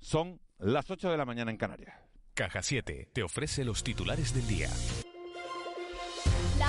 Son 0.00 0.40
las 0.58 0.90
8 0.90 1.10
de 1.10 1.16
la 1.16 1.24
mañana 1.24 1.50
en 1.50 1.56
Canarias. 1.56 1.94
Caja 2.34 2.62
7 2.62 3.10
te 3.12 3.22
ofrece 3.22 3.64
los 3.64 3.84
titulares 3.84 4.34
del 4.34 4.46
día. 4.46 4.70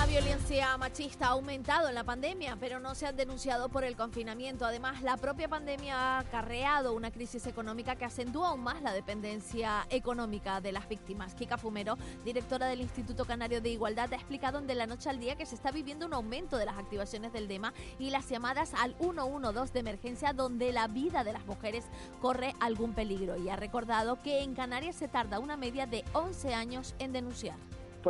La 0.02 0.08
violencia 0.08 0.76
machista 0.78 1.26
ha 1.26 1.30
aumentado 1.30 1.88
en 1.88 1.94
la 1.94 2.02
pandemia, 2.02 2.56
pero 2.58 2.80
no 2.80 2.96
se 2.96 3.06
han 3.06 3.14
denunciado 3.14 3.68
por 3.68 3.84
el 3.84 3.94
confinamiento. 3.94 4.66
Además, 4.66 5.00
la 5.00 5.16
propia 5.16 5.46
pandemia 5.46 5.96
ha 5.96 6.18
acarreado 6.18 6.92
una 6.92 7.12
crisis 7.12 7.46
económica 7.46 7.94
que 7.94 8.04
acentúa 8.04 8.48
aún 8.48 8.64
más 8.64 8.82
la 8.82 8.92
dependencia 8.92 9.86
económica 9.90 10.60
de 10.60 10.72
las 10.72 10.88
víctimas. 10.88 11.36
Kika 11.36 11.56
Fumero, 11.56 11.96
directora 12.24 12.66
del 12.66 12.80
Instituto 12.80 13.26
Canario 13.26 13.60
de 13.60 13.68
Igualdad, 13.68 14.12
ha 14.12 14.16
explicado 14.16 14.58
en 14.58 14.66
De 14.66 14.74
la 14.74 14.88
Noche 14.88 15.08
al 15.08 15.20
Día 15.20 15.36
que 15.36 15.46
se 15.46 15.54
está 15.54 15.70
viviendo 15.70 16.06
un 16.06 16.14
aumento 16.14 16.56
de 16.56 16.66
las 16.66 16.78
activaciones 16.78 17.32
del 17.32 17.46
DEMA 17.46 17.72
y 18.00 18.10
las 18.10 18.28
llamadas 18.28 18.74
al 18.74 18.96
112 18.98 19.72
de 19.72 19.78
emergencia 19.78 20.32
donde 20.32 20.72
la 20.72 20.88
vida 20.88 21.22
de 21.22 21.32
las 21.32 21.46
mujeres 21.46 21.84
corre 22.20 22.56
algún 22.58 22.92
peligro. 22.92 23.36
Y 23.36 23.50
ha 23.50 23.56
recordado 23.56 24.20
que 24.20 24.42
en 24.42 24.56
Canarias 24.56 24.96
se 24.96 25.06
tarda 25.06 25.38
una 25.38 25.56
media 25.56 25.86
de 25.86 26.04
11 26.12 26.54
años 26.54 26.96
en 26.98 27.12
denunciar 27.12 27.54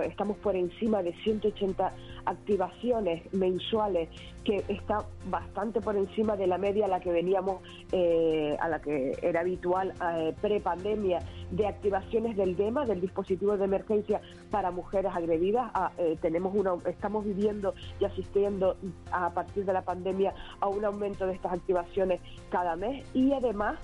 estamos 0.00 0.36
por 0.38 0.56
encima 0.56 1.02
de 1.02 1.12
180 1.22 1.92
activaciones 2.24 3.22
mensuales, 3.34 4.08
que 4.44 4.64
está 4.68 5.04
bastante 5.26 5.80
por 5.80 5.96
encima 5.96 6.36
de 6.36 6.46
la 6.46 6.58
media 6.58 6.86
a 6.86 6.88
la 6.88 7.00
que 7.00 7.12
veníamos, 7.12 7.62
eh, 7.92 8.56
a 8.60 8.68
la 8.68 8.80
que 8.80 9.16
era 9.22 9.40
habitual 9.40 9.92
eh, 10.16 10.34
pre-pandemia, 10.40 11.20
de 11.50 11.66
activaciones 11.66 12.36
del 12.36 12.56
DEMA, 12.56 12.84
del 12.86 13.00
dispositivo 13.00 13.56
de 13.56 13.64
emergencia 13.64 14.20
para 14.50 14.70
mujeres 14.70 15.12
agredidas. 15.14 15.70
Ah, 15.74 15.92
eh, 15.98 16.16
tenemos 16.20 16.54
una, 16.54 16.74
estamos 16.86 17.24
viviendo 17.24 17.74
y 18.00 18.04
asistiendo 18.04 18.76
a 19.10 19.30
partir 19.30 19.64
de 19.64 19.72
la 19.72 19.82
pandemia 19.82 20.34
a 20.60 20.68
un 20.68 20.84
aumento 20.84 21.26
de 21.26 21.34
estas 21.34 21.52
activaciones 21.52 22.20
cada 22.50 22.74
mes 22.76 23.04
y 23.14 23.32
además 23.32 23.78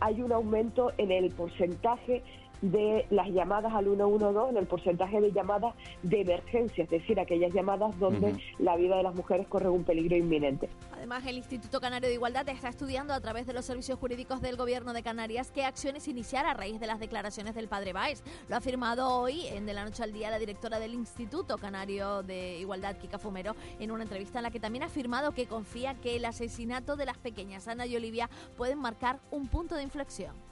hay 0.00 0.22
un 0.22 0.32
aumento 0.32 0.92
en 0.98 1.10
el 1.10 1.32
porcentaje 1.34 2.22
de 2.62 3.06
las 3.10 3.28
llamadas 3.28 3.72
al 3.74 3.84
112 3.84 4.50
en 4.50 4.56
el 4.56 4.66
porcentaje 4.66 5.20
de 5.20 5.32
llamadas 5.32 5.74
de 6.02 6.20
emergencia, 6.22 6.84
es 6.84 6.90
decir, 6.90 7.18
aquellas 7.20 7.52
llamadas 7.52 7.98
donde 7.98 8.34
la 8.58 8.76
vida 8.76 8.96
de 8.96 9.02
las 9.02 9.14
mujeres 9.14 9.46
corre 9.48 9.68
un 9.68 9.84
peligro 9.84 10.16
inminente. 10.16 10.68
Además, 10.92 11.26
el 11.26 11.36
Instituto 11.36 11.80
Canario 11.80 12.08
de 12.08 12.14
Igualdad 12.14 12.48
está 12.48 12.68
estudiando 12.68 13.12
a 13.12 13.20
través 13.20 13.46
de 13.46 13.52
los 13.52 13.64
servicios 13.64 13.98
jurídicos 13.98 14.40
del 14.40 14.56
Gobierno 14.56 14.92
de 14.92 15.02
Canarias 15.02 15.50
qué 15.50 15.64
acciones 15.64 16.06
iniciar 16.06 16.46
a 16.46 16.54
raíz 16.54 16.78
de 16.78 16.86
las 16.86 17.00
declaraciones 17.00 17.54
del 17.54 17.68
padre 17.68 17.92
Baez. 17.92 18.22
Lo 18.48 18.54
ha 18.54 18.58
afirmado 18.58 19.08
hoy, 19.08 19.46
en 19.48 19.66
De 19.66 19.74
la 19.74 19.84
Noche 19.84 20.04
al 20.04 20.12
Día, 20.12 20.30
la 20.30 20.38
directora 20.38 20.78
del 20.78 20.94
Instituto 20.94 21.58
Canario 21.58 22.22
de 22.22 22.58
Igualdad, 22.58 22.96
Kika 22.96 23.18
Fumero, 23.18 23.56
en 23.80 23.90
una 23.90 24.04
entrevista 24.04 24.38
en 24.38 24.44
la 24.44 24.50
que 24.50 24.60
también 24.60 24.84
ha 24.84 24.86
afirmado 24.86 25.32
que 25.32 25.46
confía 25.46 25.94
que 25.94 26.16
el 26.16 26.24
asesinato 26.24 26.96
de 26.96 27.06
las 27.06 27.18
pequeñas 27.18 27.66
Ana 27.66 27.86
y 27.86 27.96
Olivia 27.96 28.30
pueden 28.56 28.78
marcar 28.78 29.18
un 29.32 29.48
punto 29.48 29.74
de 29.74 29.82
inflexión 29.82 30.51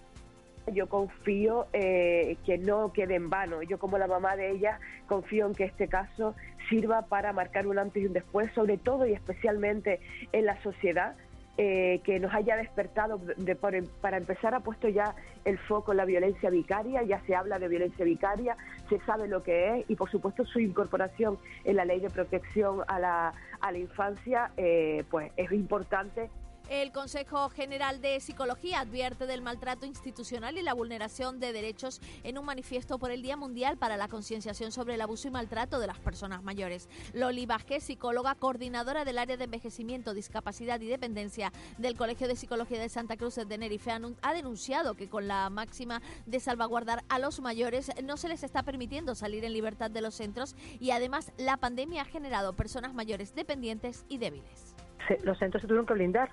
yo 0.72 0.88
confío 0.88 1.66
eh, 1.72 2.36
que 2.44 2.58
no 2.58 2.92
quede 2.92 3.14
en 3.14 3.30
vano. 3.30 3.62
Yo 3.62 3.78
como 3.78 3.98
la 3.98 4.06
mamá 4.06 4.36
de 4.36 4.50
ella 4.50 4.78
confío 5.06 5.46
en 5.46 5.54
que 5.54 5.64
este 5.64 5.88
caso 5.88 6.34
sirva 6.68 7.02
para 7.02 7.32
marcar 7.32 7.66
un 7.66 7.78
antes 7.78 8.02
y 8.02 8.06
un 8.06 8.12
después, 8.12 8.52
sobre 8.54 8.78
todo 8.78 9.06
y 9.06 9.12
especialmente 9.12 10.00
en 10.32 10.46
la 10.46 10.60
sociedad. 10.62 11.14
Eh, 11.62 12.00
que 12.04 12.18
nos 12.20 12.32
haya 12.32 12.56
despertado 12.56 13.20
de, 13.36 13.54
para 13.54 14.16
empezar 14.16 14.54
ha 14.54 14.60
puesto 14.60 14.88
ya 14.88 15.14
el 15.44 15.58
foco 15.58 15.90
en 15.90 15.98
la 15.98 16.06
violencia 16.06 16.48
vicaria, 16.48 17.02
ya 17.02 17.20
se 17.26 17.34
habla 17.34 17.58
de 17.58 17.68
violencia 17.68 18.02
vicaria, 18.02 18.56
se 18.88 18.98
sabe 19.00 19.28
lo 19.28 19.42
que 19.42 19.80
es 19.80 19.90
y 19.90 19.94
por 19.94 20.10
supuesto 20.10 20.46
su 20.46 20.58
incorporación 20.58 21.36
en 21.64 21.76
la 21.76 21.84
ley 21.84 22.00
de 22.00 22.08
protección 22.08 22.78
a 22.88 22.98
la, 22.98 23.34
a 23.60 23.72
la 23.72 23.78
infancia 23.78 24.52
eh, 24.56 25.04
pues 25.10 25.32
es 25.36 25.52
importante 25.52 26.30
el 26.70 26.92
Consejo 26.92 27.50
General 27.50 28.00
de 28.00 28.20
Psicología 28.20 28.78
advierte 28.78 29.26
del 29.26 29.42
maltrato 29.42 29.86
institucional 29.86 30.56
y 30.56 30.62
la 30.62 30.72
vulneración 30.72 31.40
de 31.40 31.52
derechos 31.52 32.00
en 32.22 32.38
un 32.38 32.44
manifiesto 32.44 32.96
por 33.00 33.10
el 33.10 33.22
Día 33.22 33.36
Mundial 33.36 33.76
para 33.76 33.96
la 33.96 34.06
Concienciación 34.06 34.70
sobre 34.70 34.94
el 34.94 35.00
Abuso 35.00 35.26
y 35.26 35.32
Maltrato 35.32 35.80
de 35.80 35.88
las 35.88 35.98
Personas 35.98 36.44
Mayores. 36.44 36.88
Loli 37.12 37.44
Vázquez, 37.44 37.82
psicóloga, 37.82 38.36
coordinadora 38.36 39.04
del 39.04 39.18
área 39.18 39.36
de 39.36 39.44
envejecimiento, 39.44 40.14
discapacidad 40.14 40.80
y 40.80 40.86
dependencia 40.86 41.52
del 41.78 41.96
Colegio 41.96 42.28
de 42.28 42.36
Psicología 42.36 42.80
de 42.80 42.88
Santa 42.88 43.16
Cruz 43.16 43.34
de 43.34 43.46
Tenerife, 43.46 43.90
ha 43.90 44.32
denunciado 44.32 44.94
que 44.94 45.08
con 45.08 45.26
la 45.26 45.50
máxima 45.50 46.00
de 46.26 46.38
salvaguardar 46.38 47.02
a 47.08 47.18
los 47.18 47.40
mayores 47.40 47.90
no 48.04 48.16
se 48.16 48.28
les 48.28 48.44
está 48.44 48.62
permitiendo 48.62 49.16
salir 49.16 49.44
en 49.44 49.54
libertad 49.54 49.90
de 49.90 50.02
los 50.02 50.14
centros 50.14 50.54
y 50.78 50.92
además 50.92 51.32
la 51.36 51.56
pandemia 51.56 52.02
ha 52.02 52.04
generado 52.04 52.54
personas 52.54 52.94
mayores 52.94 53.34
dependientes 53.34 54.04
y 54.08 54.18
débiles. 54.18 54.76
los 55.24 55.36
centros 55.40 55.62
se 55.62 55.66
tuvieron 55.66 55.86
que 55.86 55.94
blindar 55.94 56.30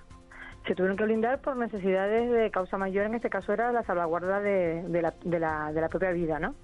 se 0.68 0.76
tuvieron 0.76 0.98
que 0.98 1.06
blindar 1.06 1.40
por 1.40 1.56
necesidades 1.56 2.30
de 2.30 2.52
causa 2.52 2.78
mayor, 2.78 3.06
en 3.06 3.16
este 3.16 3.30
caso 3.30 3.54
era 3.54 3.72
la 3.72 3.84
salvaguarda 3.84 4.42
de, 4.42 4.84
la, 5.02 5.14
de, 5.24 5.40
la, 5.40 5.72
de 5.72 5.82
la 5.82 5.90
propia 5.90 6.12
vida, 6.12 6.40
¿no? 6.40 6.56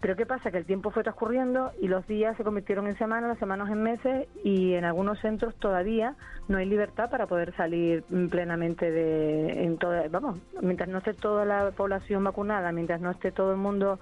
Pero 0.00 0.16
¿qué 0.16 0.26
pasa? 0.26 0.50
Que 0.50 0.58
el 0.58 0.66
tiempo 0.66 0.90
fue 0.90 1.02
transcurriendo 1.02 1.72
y 1.80 1.88
los 1.88 2.06
días 2.06 2.36
se 2.36 2.44
convirtieron 2.44 2.86
en 2.88 2.98
semanas, 2.98 3.30
las 3.30 3.38
semanas 3.38 3.70
en 3.70 3.82
meses 3.82 4.28
y 4.42 4.74
en 4.74 4.84
algunos 4.84 5.18
centros 5.20 5.54
todavía 5.56 6.14
no 6.48 6.58
hay 6.58 6.66
libertad 6.66 7.08
para 7.08 7.26
poder 7.26 7.54
salir 7.56 8.02
plenamente 8.28 8.90
de... 8.90 9.64
En 9.64 9.78
toda, 9.78 10.06
vamos, 10.08 10.38
mientras 10.60 10.90
no 10.90 10.98
esté 10.98 11.14
toda 11.14 11.46
la 11.46 11.70
población 11.70 12.22
vacunada, 12.24 12.70
mientras 12.72 13.00
no 13.00 13.12
esté 13.12 13.32
todo 13.32 13.52
el 13.52 13.56
mundo 13.56 13.98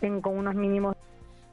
en, 0.00 0.22
con 0.22 0.38
unos 0.38 0.54
mínimos 0.54 0.96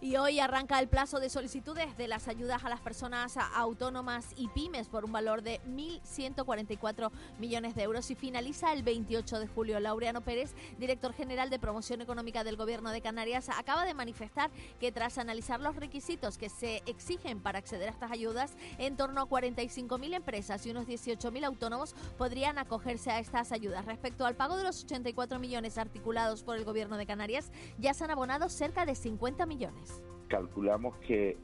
y 0.02 0.16
hoy 0.16 0.40
arranca 0.40 0.80
el 0.80 0.88
plazo 0.88 1.20
de 1.20 1.30
solicitudes 1.30 1.98
de 1.98 2.08
las 2.08 2.28
ayudas 2.28 2.64
a 2.64 2.70
las 2.70 2.80
personas 2.80 3.36
autónomas 3.56 4.28
y 4.38 4.48
pymes 4.48 4.88
por 4.88 5.04
un 5.04 5.12
valor 5.12 5.42
de 5.42 5.60
1.144 5.68 7.12
millones 7.38 7.76
de 7.76 7.84
euros 7.84 8.10
y 8.10 8.16
finaliza 8.16 8.72
el 8.72 8.84
28 8.84 9.40
de 9.40 9.48
julio. 9.48 9.80
Laureano 9.80 10.22
Pérez, 10.22 10.54
director 10.78 11.14
general 11.14 11.50
de 11.50 11.60
promoción 11.60 12.02
económica 12.02 12.44
del 12.44 12.56
Gobierno 12.56 12.92
de 12.92 13.02
Canarias, 13.02 13.50
acaba 13.50 13.84
de 13.86 13.94
manifestar 13.94 14.52
que 14.80 14.92
tras 14.92 15.18
analizar 15.18 15.60
los 15.60 15.76
requisitos 15.76 16.38
que 16.38 16.50
se 16.50 16.78
exigen 16.86 17.42
para 17.42 17.60
acceder 17.60 17.90
a 17.90 17.92
estas 17.92 18.12
ayudas, 18.12 18.54
en 18.78 18.96
torno 18.96 19.22
a 19.22 19.28
45.000 19.28 20.16
empresas 20.16 20.66
y 20.66 20.72
unos 20.72 20.88
18.000 20.88 21.46
autónomos 21.46 21.94
podrían 22.18 22.58
acogerse 22.58 23.12
a 23.12 23.20
estas 23.20 23.52
ayudas. 23.52 23.86
Respecto 23.86 24.26
al 24.26 24.36
pago 24.36 24.56
de 24.56 24.64
los 24.64 24.84
84 24.84 25.40
millones 25.40 25.78
articulados 25.78 26.44
por 26.44 26.56
el 26.56 26.64
Gobierno 26.64 26.98
de 26.98 27.06
Canarias, 27.06 27.52
ya 27.78 27.94
se 27.94 28.06
han 28.06 28.12
abonado 28.12 28.50
cerca 28.50 28.86
de 28.86 28.96
50 28.96 29.46
millones 29.46 29.89
calculamos 30.30 30.96
que 31.00 31.38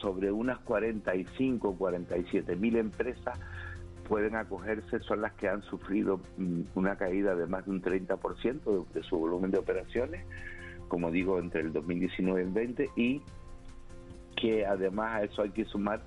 sobre 0.00 0.30
unas 0.30 0.58
45 0.58 1.68
o 1.68 1.76
47 1.76 2.54
mil 2.56 2.76
empresas 2.76 3.38
pueden 4.06 4.36
acogerse, 4.36 5.00
son 5.00 5.22
las 5.22 5.32
que 5.32 5.48
han 5.48 5.62
sufrido 5.62 6.20
mm, 6.36 6.60
una 6.74 6.96
caída 6.96 7.34
de 7.34 7.46
más 7.46 7.64
de 7.64 7.72
un 7.72 7.82
30% 7.82 8.86
de, 8.92 9.02
su 9.02 9.18
volumen 9.18 9.50
de 9.50 9.58
operaciones, 9.58 10.24
como 10.88 11.10
digo, 11.10 11.38
entre 11.38 11.62
el 11.62 11.72
2019 11.72 12.40
y 12.40 12.44
el 12.44 12.52
20, 12.52 12.90
y 12.94 13.22
que 14.36 14.64
además 14.66 15.14
a 15.14 15.22
eso 15.24 15.42
hay 15.42 15.50
que 15.50 15.64
sumar 15.64 16.02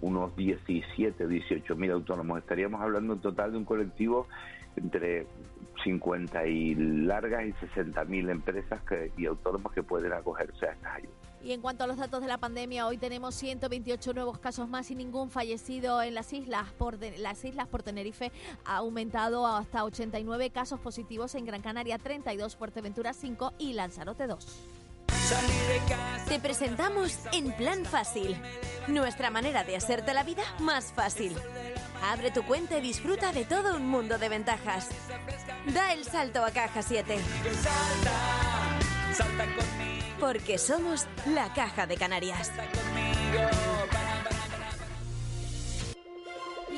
unos 0.00 0.34
17, 0.36 1.28
18 1.28 1.76
mil 1.76 1.92
autónomos. 1.92 2.38
Estaríamos 2.38 2.80
hablando 2.80 3.14
en 3.14 3.20
total 3.20 3.52
de 3.52 3.58
un 3.58 3.64
colectivo 3.64 4.26
entre 4.76 5.26
50 5.84 6.46
y 6.46 6.74
largas 6.74 7.46
y 7.46 7.52
60 7.52 8.04
mil 8.06 8.28
empresas 8.30 8.80
y 9.16 9.26
autónomos 9.26 9.72
que 9.72 9.82
pueden 9.82 10.12
acogerse 10.12 10.66
a 10.66 10.72
estas 10.72 10.96
ayudas. 10.96 11.33
Y 11.44 11.52
en 11.52 11.60
cuanto 11.60 11.84
a 11.84 11.86
los 11.86 11.98
datos 11.98 12.22
de 12.22 12.26
la 12.26 12.38
pandemia, 12.38 12.86
hoy 12.86 12.96
tenemos 12.96 13.34
128 13.34 14.14
nuevos 14.14 14.38
casos 14.38 14.66
más 14.66 14.90
y 14.90 14.94
ningún 14.94 15.30
fallecido 15.30 16.00
en 16.00 16.14
las 16.14 16.32
islas. 16.32 16.72
Por 16.78 16.98
las 17.18 17.44
islas 17.44 17.68
por 17.68 17.82
Tenerife 17.82 18.32
ha 18.64 18.76
aumentado 18.76 19.46
hasta 19.46 19.84
89 19.84 20.48
casos 20.50 20.80
positivos 20.80 21.34
en 21.34 21.44
Gran 21.44 21.60
Canaria 21.60 21.98
32, 21.98 22.56
Fuerteventura 22.56 23.12
5 23.12 23.52
y 23.58 23.74
Lanzarote 23.74 24.26
2. 24.26 24.46
Te 26.28 26.40
presentamos 26.40 27.18
En 27.32 27.52
Plan 27.52 27.84
Fácil, 27.84 28.36
nuestra 28.88 29.30
manera 29.30 29.64
de 29.64 29.76
hacerte 29.76 30.14
la 30.14 30.22
vida 30.22 30.44
más 30.60 30.92
fácil. 30.92 31.36
Abre 32.02 32.30
tu 32.30 32.42
cuenta 32.44 32.78
y 32.78 32.80
disfruta 32.80 33.32
de 33.32 33.44
todo 33.44 33.76
un 33.76 33.86
mundo 33.86 34.16
de 34.16 34.30
ventajas. 34.30 34.88
Da 35.74 35.92
el 35.92 36.04
salto 36.04 36.42
a 36.42 36.50
Caja 36.50 36.80
7. 36.80 37.18
Porque 40.20 40.58
somos 40.58 41.06
la 41.34 41.52
Caja 41.52 41.86
de 41.86 41.96
Canarias. 41.96 42.50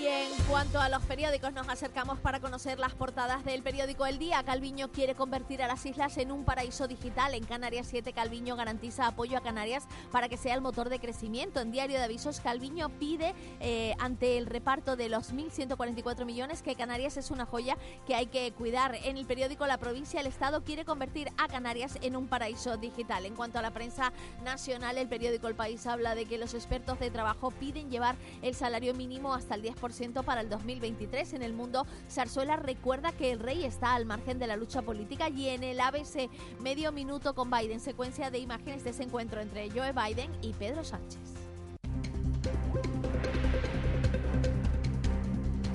Bien 0.07 0.31
cuanto 0.49 0.79
a 0.79 0.89
los 0.89 1.03
periódicos, 1.03 1.53
nos 1.53 1.69
acercamos 1.69 2.21
para 2.21 2.39
conocer 2.39 2.79
las 2.79 2.95
portadas 2.95 3.45
del 3.45 3.65
periódico 3.65 4.07
El 4.07 4.21
Día. 4.21 4.45
Calviño 4.45 4.93
quiere 4.93 5.17
convertir 5.17 5.65
a 5.65 5.67
las 5.67 5.85
islas 5.85 6.17
en 6.19 6.31
un 6.31 6.45
paraíso 6.45 6.87
digital. 6.87 7.35
En 7.35 7.45
Canarias 7.45 7.89
7, 7.91 8.13
Calviño 8.13 8.55
garantiza 8.55 9.09
apoyo 9.09 9.37
a 9.37 9.41
Canarias 9.41 9.89
para 10.13 10.29
que 10.29 10.37
sea 10.37 10.55
el 10.55 10.61
motor 10.61 10.91
de 10.91 11.01
crecimiento. 11.01 11.59
En 11.59 11.73
Diario 11.73 11.99
de 11.99 12.05
Avisos, 12.05 12.39
Calviño 12.39 12.89
pide 13.01 13.35
eh, 13.59 13.97
ante 13.99 14.39
el 14.39 14.47
reparto 14.47 14.95
de 14.95 15.09
los 15.09 15.35
1.144 15.35 16.25
millones 16.25 16.63
que 16.63 16.77
Canarias 16.77 17.17
es 17.17 17.33
una 17.33 17.45
joya 17.45 17.77
que 18.07 18.15
hay 18.15 18.27
que 18.27 18.53
cuidar. 18.53 18.95
En 19.03 19.17
el 19.17 19.27
periódico 19.27 19.67
La 19.67 19.79
Provincia, 19.79 20.21
el 20.21 20.29
Estado 20.29 20.63
quiere 20.63 20.85
convertir 20.85 21.33
a 21.37 21.49
Canarias 21.49 21.99
en 22.01 22.15
un 22.15 22.29
paraíso 22.29 22.77
digital. 22.77 23.27
En 23.27 23.35
cuanto 23.35 23.59
a 23.59 23.63
la 23.63 23.73
prensa 23.73 24.13
nacional, 24.45 24.99
el 24.99 25.09
periódico 25.09 25.49
El 25.49 25.57
País 25.57 25.85
habla 25.85 26.15
de 26.15 26.27
que 26.27 26.39
los 26.39 26.55
expertos 26.55 27.01
de 27.01 27.11
trabajo 27.11 27.51
piden 27.51 27.91
llevar 27.91 28.15
el 28.43 28.55
salario 28.55 28.95
mínimo 28.95 29.35
hasta 29.35 29.57
el 29.57 29.65
10% 29.65 29.96
para 30.25 30.43
el 30.43 30.51
2023. 30.51 31.33
En 31.33 31.43
el 31.43 31.55
mundo, 31.55 31.87
Zarzuela 32.11 32.57
recuerda 32.57 33.13
que 33.13 33.33
el 33.33 33.39
rey 33.39 33.65
está 33.65 33.95
al 33.95 34.05
margen 34.05 34.39
de 34.39 34.47
la 34.47 34.57
lucha 34.57 34.83
política 34.83 35.31
y 35.31 35.49
en 35.49 35.65
el 35.65 35.81
ABC 35.81 36.29
medio 36.61 36.93
minuto 36.93 37.35
con 37.35 37.51
Biden, 37.51 37.81
secuencia 37.81 38.31
de 38.31 38.39
imágenes 38.39 38.85
de 38.85 38.91
ese 38.91 39.05
encuentro 39.05 39.41
entre 39.41 39.71
Joe 39.71 39.93
Biden 39.93 40.31
y 40.43 40.53
Pedro 40.53 40.85
Sánchez. 40.85 41.19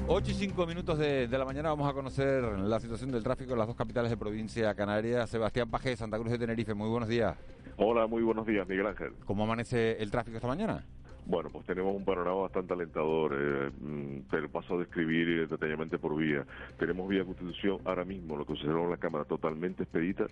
8 0.07 0.31
y 0.31 0.33
5 0.33 0.67
minutos 0.67 0.99
de, 0.99 1.27
de, 1.27 1.37
la 1.37 1.45
mañana 1.45 1.69
vamos 1.69 1.89
a 1.89 1.93
conocer 1.93 2.43
la 2.43 2.79
situación 2.79 3.11
del 3.11 3.23
tráfico 3.23 3.53
en 3.53 3.59
las 3.59 3.67
dos 3.67 3.77
capitales 3.77 4.11
de 4.11 4.17
provincia 4.17 4.75
canaria. 4.75 5.25
Sebastián 5.25 5.69
Paje, 5.69 5.95
Santa 5.95 6.19
Cruz 6.19 6.31
de 6.31 6.37
Tenerife, 6.37 6.75
muy 6.75 6.89
buenos 6.89 7.09
días. 7.09 7.37
Hola, 7.77 8.05
muy 8.05 8.21
buenos 8.21 8.45
días, 8.45 8.67
Miguel 8.67 8.85
Ángel. 8.85 9.13
¿Cómo 9.25 9.45
amanece 9.45 9.97
el 10.03 10.11
tráfico 10.11 10.37
esta 10.37 10.47
mañana? 10.47 10.85
Bueno, 11.25 11.49
pues 11.51 11.65
tenemos 11.65 11.95
un 11.95 12.03
panorama 12.03 12.41
bastante 12.41 12.73
alentador, 12.73 13.35
eh, 13.37 13.71
mm, 13.79 14.29
pero 14.29 14.49
paso 14.49 14.75
a 14.75 14.79
describir 14.79 15.47
detalladamente 15.47 15.97
por 15.97 16.15
vía. 16.15 16.45
Tenemos 16.77 17.07
vía 17.07 17.23
Constitución 17.23 17.79
ahora 17.85 18.03
mismo, 18.03 18.35
lo 18.35 18.45
en 18.49 18.89
la 18.89 18.97
Cámara, 18.97 19.25
totalmente 19.25 19.83
expedita. 19.83 20.25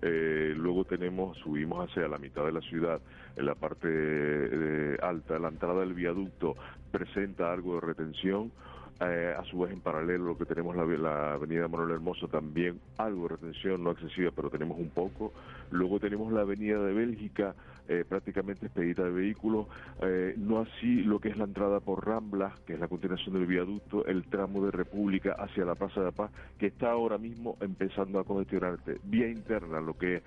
Eh, 0.00 0.54
luego 0.56 0.84
tenemos, 0.84 1.36
subimos 1.38 1.88
hacia 1.88 2.06
la 2.06 2.18
mitad 2.18 2.44
de 2.44 2.52
la 2.52 2.60
ciudad, 2.60 3.00
en 3.36 3.46
la 3.46 3.54
parte 3.54 3.88
eh, 3.90 4.96
alta, 5.02 5.38
la 5.38 5.48
entrada 5.48 5.80
del 5.80 5.94
viaducto 5.94 6.56
presenta 6.92 7.52
algo 7.52 7.74
de 7.74 7.80
retención. 7.80 8.52
Eh, 9.00 9.32
a 9.36 9.44
su 9.44 9.60
vez, 9.60 9.72
en 9.72 9.80
paralelo, 9.80 10.24
lo 10.24 10.38
que 10.38 10.44
tenemos 10.44 10.74
la, 10.74 10.84
la 10.84 11.34
avenida 11.34 11.68
Manuel 11.68 11.92
Hermoso, 11.92 12.26
también 12.26 12.80
algo 12.96 13.22
de 13.22 13.36
retención, 13.36 13.82
no 13.82 13.92
excesiva, 13.92 14.32
pero 14.34 14.50
tenemos 14.50 14.76
un 14.78 14.90
poco. 14.90 15.32
Luego 15.70 16.00
tenemos 16.00 16.32
la 16.32 16.40
avenida 16.40 16.80
de 16.82 16.92
Bélgica, 16.92 17.54
eh, 17.88 18.04
prácticamente 18.08 18.66
expedita 18.66 19.02
de 19.02 19.10
vehículos. 19.10 19.66
Eh, 20.02 20.34
no 20.36 20.60
así 20.60 21.02
lo 21.02 21.18
que 21.18 21.30
es 21.30 21.36
la 21.36 21.44
entrada 21.44 21.80
por 21.80 22.06
Rambla, 22.06 22.52
que 22.66 22.74
es 22.74 22.80
la 22.80 22.88
continuación 22.88 23.34
del 23.34 23.46
viaducto, 23.46 24.06
el 24.06 24.24
tramo 24.24 24.64
de 24.64 24.70
República 24.70 25.34
hacia 25.38 25.64
la 25.64 25.74
Plaza 25.74 26.00
de 26.00 26.06
la 26.06 26.12
Paz, 26.12 26.30
que 26.58 26.66
está 26.66 26.90
ahora 26.90 27.18
mismo 27.18 27.56
empezando 27.60 28.20
a 28.20 28.24
congestionarse. 28.24 28.98
Vía 29.04 29.28
interna, 29.28 29.80
lo 29.80 29.96
que 29.96 30.16
es 30.16 30.22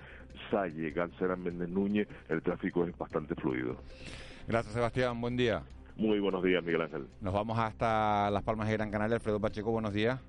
Salle, 0.50 0.90
Ganserán, 0.90 1.42
Méndez 1.42 1.68
Núñez, 1.68 2.08
el 2.28 2.42
tráfico 2.42 2.84
es 2.84 2.96
bastante 2.96 3.34
fluido. 3.34 3.76
Gracias, 4.48 4.74
Sebastián. 4.74 5.20
Buen 5.20 5.36
día. 5.36 5.62
Muy 5.96 6.20
buenos 6.20 6.42
días, 6.42 6.64
Miguel 6.64 6.82
Ángel. 6.82 7.06
Nos 7.20 7.32
vamos 7.32 7.58
hasta 7.58 8.30
Las 8.30 8.42
Palmas 8.42 8.66
de 8.66 8.74
Gran 8.74 8.90
Canaria. 8.90 9.16
Alfredo 9.16 9.40
Pacheco, 9.40 9.70
buenos 9.70 9.92
días. 9.92 10.20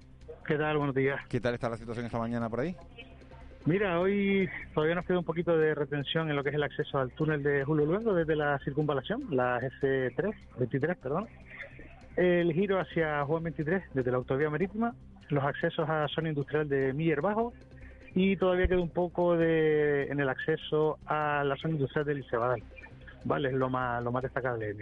¿Qué 0.46 0.56
tal? 0.56 0.78
Buenos 0.78 0.96
días. 0.96 1.22
¿Qué 1.30 1.40
tal 1.40 1.54
está 1.54 1.70
la 1.70 1.78
situación 1.78 2.06
esta 2.06 2.20
mañana 2.20 2.50
por 2.50 2.60
ahí? 2.60 2.76
Mira, 3.66 3.98
hoy 4.02 4.50
todavía 4.74 4.96
nos 4.96 5.06
queda 5.06 5.20
un 5.20 5.24
poquito 5.24 5.58
de 5.58 5.74
retención 5.74 6.30
en 6.30 6.36
lo 6.36 6.44
que 6.44 6.50
es 6.50 6.56
el 6.56 6.64
acceso 6.64 6.98
al 6.98 7.12
túnel 7.12 7.44
de 7.44 7.64
Julio 7.64 7.86
Luengo 7.86 8.14
desde 8.14 8.36
la 8.36 8.60
circunvalación, 8.60 9.24
la 9.32 9.62
S3, 9.62 10.36
23, 10.60 10.98
perdón. 10.98 11.28
El 12.18 12.52
giro 12.52 12.78
hacia 12.78 13.24
Juan 13.24 13.44
23 13.44 13.84
desde 13.94 14.12
la 14.12 14.18
autovía 14.18 14.50
marítima, 14.50 14.94
los 15.30 15.44
accesos 15.46 15.88
a 15.88 16.10
zona 16.10 16.30
industrial 16.30 16.68
de 16.68 16.92
Miller 16.92 17.22
Bajo 17.22 17.54
y 18.14 18.36
todavía 18.36 18.68
queda 18.68 18.82
un 18.82 18.90
poco 18.90 19.38
de 19.38 20.08
en 20.08 20.20
el 20.20 20.28
acceso 20.28 21.00
a 21.06 21.44
la 21.46 21.56
zona 21.56 21.76
industrial 21.76 22.06
del 22.06 22.18
Licebadal. 22.18 22.62
Vale, 23.24 23.48
es 23.48 23.56
lo 23.56 23.70
más, 23.70 24.04
lo 24.04 24.12
más 24.12 24.24
destacable. 24.24 24.76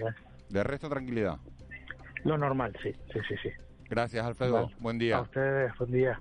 De 0.50 0.64
resto, 0.64 0.90
tranquilidad. 0.90 1.38
Lo 2.24 2.36
normal, 2.36 2.76
sí, 2.82 2.92
sí, 3.14 3.20
sí. 3.28 3.36
sí. 3.44 3.50
Gracias, 3.88 4.26
Alfredo. 4.26 4.54
Vale. 4.54 4.76
Buen 4.80 4.98
día. 4.98 5.18
A 5.18 5.22
ustedes, 5.22 5.72
buen 5.78 5.92
día. 5.92 6.20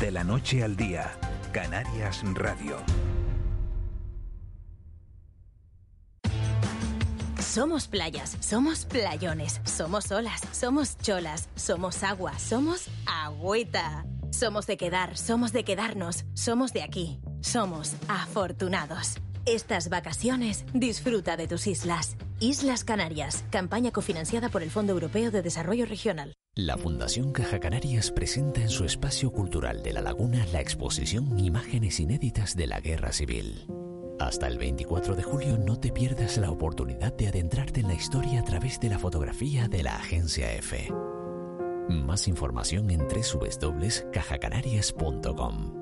De 0.00 0.10
la 0.10 0.24
noche 0.24 0.64
al 0.64 0.76
día, 0.76 1.12
Canarias 1.52 2.22
Radio. 2.32 2.78
Somos 7.38 7.86
playas, 7.86 8.38
somos 8.40 8.86
playones, 8.86 9.60
somos 9.64 10.10
olas, 10.10 10.40
somos 10.52 10.96
cholas, 10.96 11.50
somos 11.54 12.02
agua, 12.02 12.38
somos 12.38 12.88
agüita. 13.04 14.06
Somos 14.30 14.66
de 14.66 14.78
quedar, 14.78 15.18
somos 15.18 15.52
de 15.52 15.64
quedarnos, 15.64 16.24
somos 16.32 16.72
de 16.72 16.82
aquí, 16.82 17.20
somos 17.42 17.92
afortunados. 18.08 19.18
Estas 19.44 19.90
vacaciones 19.90 20.64
disfruta 20.72 21.36
de 21.36 21.46
tus 21.46 21.66
islas. 21.66 22.16
Islas 22.38 22.84
Canarias, 22.84 23.44
campaña 23.50 23.90
cofinanciada 23.90 24.48
por 24.48 24.62
el 24.62 24.70
Fondo 24.70 24.94
Europeo 24.94 25.30
de 25.30 25.42
Desarrollo 25.42 25.84
Regional. 25.84 26.32
La 26.66 26.76
Fundación 26.76 27.32
Caja 27.32 27.58
Canarias 27.58 28.10
presenta 28.10 28.60
en 28.60 28.68
su 28.68 28.84
espacio 28.84 29.32
cultural 29.32 29.82
de 29.82 29.94
La 29.94 30.02
Laguna 30.02 30.44
la 30.52 30.60
exposición 30.60 31.38
Imágenes 31.38 32.00
inéditas 32.00 32.54
de 32.54 32.66
la 32.66 32.80
Guerra 32.80 33.12
Civil. 33.12 33.66
Hasta 34.18 34.46
el 34.46 34.58
24 34.58 35.16
de 35.16 35.22
julio 35.22 35.56
no 35.56 35.80
te 35.80 35.90
pierdas 35.90 36.36
la 36.36 36.50
oportunidad 36.50 37.14
de 37.14 37.28
adentrarte 37.28 37.80
en 37.80 37.88
la 37.88 37.94
historia 37.94 38.40
a 38.40 38.44
través 38.44 38.78
de 38.78 38.90
la 38.90 38.98
fotografía 38.98 39.68
de 39.68 39.84
la 39.84 39.96
Agencia 39.96 40.52
F. 40.52 40.92
Más 41.88 42.28
información 42.28 42.90
en 42.90 43.08
www.cajacanarias.com. 43.08 45.79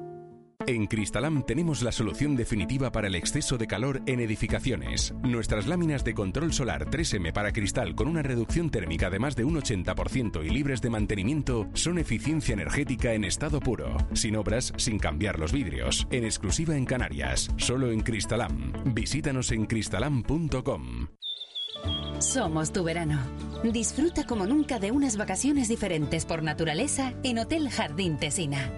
En 0.68 0.86
Cristalam 0.86 1.44
tenemos 1.44 1.80
la 1.80 1.90
solución 1.90 2.36
definitiva 2.36 2.92
para 2.92 3.06
el 3.06 3.14
exceso 3.14 3.56
de 3.56 3.66
calor 3.66 4.02
en 4.04 4.20
edificaciones. 4.20 5.14
Nuestras 5.22 5.66
láminas 5.66 6.04
de 6.04 6.12
control 6.12 6.52
solar 6.52 6.90
3M 6.90 7.32
para 7.32 7.52
cristal 7.52 7.94
con 7.94 8.06
una 8.06 8.20
reducción 8.20 8.68
térmica 8.68 9.08
de 9.08 9.18
más 9.18 9.34
de 9.34 9.44
un 9.44 9.56
80% 9.56 10.44
y 10.44 10.50
libres 10.50 10.82
de 10.82 10.90
mantenimiento 10.90 11.70
son 11.72 11.96
eficiencia 11.96 12.52
energética 12.52 13.14
en 13.14 13.24
estado 13.24 13.60
puro, 13.60 13.96
sin 14.12 14.36
obras, 14.36 14.74
sin 14.76 14.98
cambiar 14.98 15.38
los 15.38 15.52
vidrios, 15.52 16.06
en 16.10 16.24
exclusiva 16.24 16.76
en 16.76 16.84
Canarias, 16.84 17.48
solo 17.56 17.90
en 17.90 18.00
Cristalam. 18.00 18.74
Visítanos 18.92 19.50
en 19.52 19.64
cristalam.com. 19.64 21.06
Somos 22.18 22.74
tu 22.74 22.84
verano. 22.84 23.18
Disfruta 23.64 24.26
como 24.26 24.44
nunca 24.44 24.78
de 24.78 24.90
unas 24.90 25.16
vacaciones 25.16 25.68
diferentes 25.68 26.26
por 26.26 26.42
naturaleza 26.42 27.14
en 27.22 27.38
Hotel 27.38 27.70
Jardín 27.70 28.18
Tesina. 28.18 28.70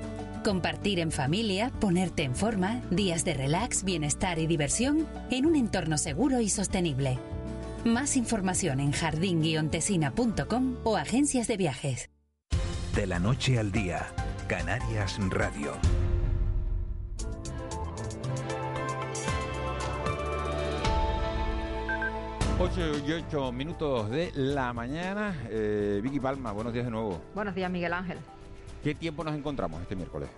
Compartir 0.44 1.00
en 1.00 1.12
familia, 1.12 1.70
ponerte 1.80 2.22
en 2.22 2.34
forma, 2.34 2.80
días 2.90 3.24
de 3.24 3.34
relax, 3.34 3.84
bienestar 3.84 4.38
y 4.38 4.46
diversión 4.46 5.06
en 5.30 5.44
un 5.44 5.54
entorno 5.54 5.98
seguro 5.98 6.40
y 6.40 6.48
sostenible. 6.48 7.18
Más 7.84 8.16
información 8.16 8.80
en 8.80 8.92
jardín-tesina.com 8.92 10.76
o 10.84 10.96
agencias 10.96 11.46
de 11.46 11.56
viajes. 11.58 12.10
De 12.94 13.06
la 13.06 13.18
noche 13.18 13.58
al 13.58 13.70
día, 13.70 14.06
Canarias 14.48 15.18
Radio. 15.28 15.72
8 22.58 22.80
y 23.06 23.12
8 23.12 23.52
minutos 23.52 24.10
de 24.10 24.32
la 24.34 24.72
mañana. 24.72 25.34
Eh, 25.48 26.00
Vicky 26.02 26.20
Palma, 26.20 26.52
buenos 26.52 26.72
días 26.72 26.84
de 26.86 26.90
nuevo. 26.90 27.20
Buenos 27.34 27.54
días, 27.54 27.70
Miguel 27.70 27.92
Ángel. 27.92 28.18
¿Qué 28.82 28.94
tiempo 28.94 29.24
nos 29.24 29.34
encontramos 29.34 29.82
este 29.82 29.94
miércoles? 29.96 30.28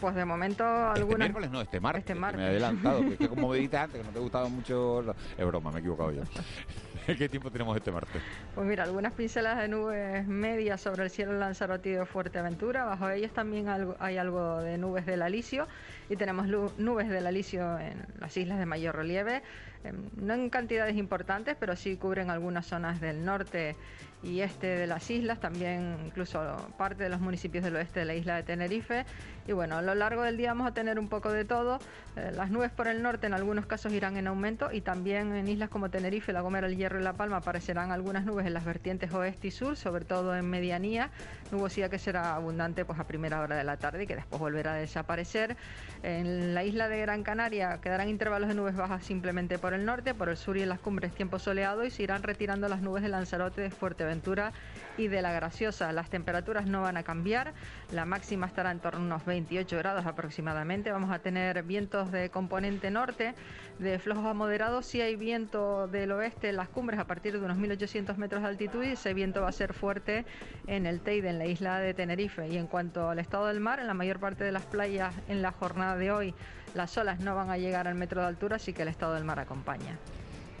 Pues 0.00 0.16
de 0.16 0.24
momento 0.24 0.64
Este 0.64 1.00
algunas... 1.00 1.18
miércoles 1.28 1.50
no, 1.52 1.60
este 1.60 1.78
martes. 1.78 2.00
Este 2.00 2.14
martes. 2.16 2.40
Me 2.40 2.46
he 2.46 2.50
adelantado, 2.50 3.00
que 3.02 3.12
es 3.12 3.18
que 3.18 3.28
como 3.28 3.48
me 3.50 3.54
dijiste 3.56 3.76
antes 3.78 4.00
que 4.00 4.04
no 4.06 4.12
te 4.12 4.18
gustaba 4.18 4.48
mucho... 4.48 5.04
Es 5.38 5.46
broma, 5.46 5.70
me 5.70 5.76
he 5.76 5.80
equivocado 5.80 6.10
yo. 6.10 6.22
¿Qué 7.06 7.28
tiempo 7.28 7.50
tenemos 7.52 7.76
este 7.76 7.92
martes? 7.92 8.20
Pues 8.54 8.66
mira, 8.66 8.82
algunas 8.82 9.12
pinceladas 9.12 9.58
de 9.60 9.68
nubes 9.68 10.26
medias 10.26 10.80
sobre 10.80 11.04
el 11.04 11.10
cielo 11.10 11.32
Lanzarote 11.38 11.90
y 11.90 11.92
de 11.92 12.04
Fuerteventura. 12.06 12.84
Bajo 12.84 13.08
ellas 13.10 13.32
también 13.32 13.66
hay 14.00 14.16
algo 14.18 14.58
de 14.60 14.76
nubes 14.78 15.06
del 15.06 15.22
Alisio 15.22 15.68
y 16.10 16.16
tenemos 16.16 16.48
nubes 16.78 17.08
del 17.08 17.26
Alisio 17.26 17.78
en 17.78 18.04
las 18.18 18.36
islas 18.36 18.58
de 18.58 18.66
mayor 18.66 18.96
relieve. 18.96 19.42
Em, 19.84 19.96
No 20.16 20.34
en 20.34 20.50
cantidades 20.50 20.96
importantes, 20.96 21.56
pero 21.58 21.76
sí 21.76 21.96
cubren 21.96 22.30
algunas 22.30 22.66
zonas 22.66 23.00
del 23.00 23.24
norte 23.24 23.76
y 24.22 24.40
este 24.40 24.66
de 24.66 24.86
las 24.86 25.10
islas, 25.10 25.40
también 25.40 25.96
incluso 26.06 26.40
parte 26.78 27.02
de 27.02 27.08
los 27.08 27.20
municipios 27.20 27.64
del 27.64 27.76
oeste 27.76 28.00
de 28.00 28.06
la 28.06 28.14
isla 28.14 28.36
de 28.36 28.42
Tenerife. 28.44 29.04
Y 29.48 29.52
bueno, 29.52 29.78
a 29.78 29.82
lo 29.82 29.96
largo 29.96 30.22
del 30.22 30.36
día 30.36 30.50
vamos 30.50 30.68
a 30.68 30.74
tener 30.74 31.00
un 31.00 31.08
poco 31.08 31.32
de 31.32 31.44
todo. 31.44 31.80
Eh, 32.14 32.30
las 32.32 32.50
nubes 32.50 32.70
por 32.70 32.86
el 32.86 33.02
norte 33.02 33.26
en 33.26 33.34
algunos 33.34 33.66
casos 33.66 33.92
irán 33.92 34.16
en 34.16 34.28
aumento 34.28 34.70
y 34.70 34.82
también 34.82 35.34
en 35.34 35.48
islas 35.48 35.68
como 35.68 35.90
Tenerife, 35.90 36.32
La 36.32 36.42
Gomera, 36.42 36.68
El 36.68 36.76
Hierro 36.76 37.00
y 37.00 37.02
La 37.02 37.14
Palma 37.14 37.38
aparecerán 37.38 37.90
algunas 37.90 38.24
nubes 38.24 38.46
en 38.46 38.54
las 38.54 38.64
vertientes 38.64 39.12
oeste 39.12 39.48
y 39.48 39.50
sur, 39.50 39.76
sobre 39.76 40.04
todo 40.04 40.36
en 40.36 40.48
medianía. 40.48 41.10
Nubosidad 41.50 41.90
que 41.90 41.98
será 41.98 42.36
abundante 42.36 42.84
pues 42.84 43.00
a 43.00 43.04
primera 43.04 43.40
hora 43.40 43.56
de 43.56 43.64
la 43.64 43.78
tarde 43.78 44.04
y 44.04 44.06
que 44.06 44.14
después 44.14 44.38
volverá 44.38 44.74
a 44.74 44.76
desaparecer. 44.76 45.56
En 46.04 46.54
la 46.54 46.62
isla 46.62 46.88
de 46.88 47.00
Gran 47.00 47.24
Canaria 47.24 47.80
quedarán 47.80 48.08
intervalos 48.08 48.48
de 48.48 48.54
nubes 48.54 48.76
bajas 48.76 49.04
simplemente 49.04 49.58
por 49.58 49.74
el 49.74 49.84
norte, 49.84 50.14
por 50.14 50.28
el 50.28 50.36
sur 50.36 50.56
y 50.56 50.62
en 50.62 50.68
las 50.68 50.78
cumbres 50.78 51.12
tiempo 51.12 51.40
soleado 51.40 51.84
y 51.84 51.90
se 51.90 52.04
irán 52.04 52.22
retirando 52.22 52.68
las 52.68 52.80
nubes 52.80 53.02
de 53.02 53.08
Lanzarote, 53.08 53.60
de 53.60 53.70
Fuerteventura 53.70 54.11
y 54.98 55.08
de 55.08 55.22
La 55.22 55.32
Graciosa. 55.32 55.92
Las 55.92 56.10
temperaturas 56.10 56.66
no 56.66 56.82
van 56.82 56.96
a 56.96 57.02
cambiar, 57.02 57.54
la 57.92 58.04
máxima 58.04 58.46
estará 58.46 58.70
en 58.70 58.80
torno 58.80 59.00
a 59.00 59.02
unos 59.02 59.24
28 59.24 59.78
grados 59.78 60.06
aproximadamente. 60.06 60.92
Vamos 60.92 61.10
a 61.10 61.20
tener 61.20 61.62
vientos 61.62 62.12
de 62.12 62.30
componente 62.30 62.90
norte, 62.90 63.34
de 63.78 63.98
flojos 63.98 64.26
a 64.26 64.34
moderados. 64.34 64.86
Si 64.86 65.00
hay 65.00 65.16
viento 65.16 65.88
del 65.88 66.12
oeste 66.12 66.50
en 66.50 66.56
las 66.56 66.68
cumbres 66.68 67.00
a 67.00 67.06
partir 67.06 67.32
de 67.32 67.44
unos 67.44 67.56
1800 67.56 68.18
metros 68.18 68.42
de 68.42 68.48
altitud 68.48 68.82
y 68.82 68.92
ese 68.92 69.14
viento 69.14 69.42
va 69.42 69.48
a 69.48 69.52
ser 69.52 69.72
fuerte 69.72 70.24
en 70.66 70.86
el 70.86 71.00
Teide, 71.00 71.30
en 71.30 71.38
la 71.38 71.46
isla 71.46 71.78
de 71.78 71.94
Tenerife. 71.94 72.48
Y 72.48 72.56
en 72.56 72.66
cuanto 72.66 73.08
al 73.08 73.18
estado 73.18 73.46
del 73.46 73.60
mar, 73.60 73.80
en 73.80 73.86
la 73.86 73.94
mayor 73.94 74.20
parte 74.20 74.44
de 74.44 74.52
las 74.52 74.64
playas 74.64 75.14
en 75.28 75.42
la 75.42 75.52
jornada 75.52 75.96
de 75.96 76.12
hoy, 76.12 76.34
las 76.74 76.96
olas 76.96 77.20
no 77.20 77.34
van 77.34 77.50
a 77.50 77.58
llegar 77.58 77.88
al 77.88 77.94
metro 77.94 78.20
de 78.20 78.28
altura, 78.28 78.56
así 78.56 78.72
que 78.72 78.82
el 78.82 78.88
estado 78.88 79.14
del 79.14 79.24
mar 79.24 79.38
acompaña. 79.38 79.98